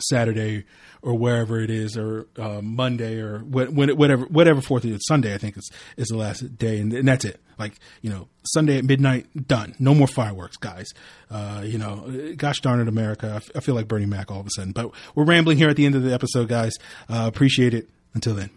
Saturday 0.00 0.64
or 1.02 1.14
wherever 1.14 1.60
it 1.60 1.70
is, 1.70 1.96
or 1.96 2.26
uh, 2.38 2.60
Monday 2.62 3.20
or 3.20 3.38
when, 3.38 3.74
whatever 3.74 4.24
whatever 4.26 4.60
Fourth 4.60 4.84
is 4.84 5.04
Sunday. 5.06 5.34
I 5.34 5.38
think 5.38 5.56
is 5.56 5.70
is 5.96 6.08
the 6.08 6.16
last 6.16 6.56
day, 6.56 6.78
and, 6.78 6.92
and, 6.92 7.06
that's 7.06 7.24
it. 7.24 7.40
Like 7.58 7.74
you 8.02 8.10
know, 8.10 8.28
Sunday 8.44 8.78
at 8.78 8.84
midnight, 8.84 9.26
done. 9.46 9.74
No 9.78 9.94
more 9.94 10.06
fireworks, 10.06 10.56
guys. 10.56 10.88
Uh, 11.30 11.62
you 11.64 11.78
know, 11.78 12.34
gosh 12.36 12.60
darn 12.60 12.80
it, 12.80 12.88
America. 12.88 13.30
I, 13.32 13.36
f- 13.36 13.50
I 13.54 13.60
feel 13.60 13.74
like 13.74 13.88
Bernie 13.88 14.06
Mac 14.06 14.30
all 14.30 14.40
of 14.40 14.46
a 14.46 14.50
sudden. 14.50 14.72
But 14.72 14.92
we're 15.14 15.24
rambling 15.24 15.58
here 15.58 15.68
at 15.68 15.76
the 15.76 15.86
end 15.86 15.94
of 15.94 16.02
the 16.02 16.12
episode, 16.12 16.48
guys. 16.48 16.72
Uh, 17.08 17.24
appreciate 17.26 17.74
it. 17.74 17.88
Until 18.14 18.34
then. 18.34 18.50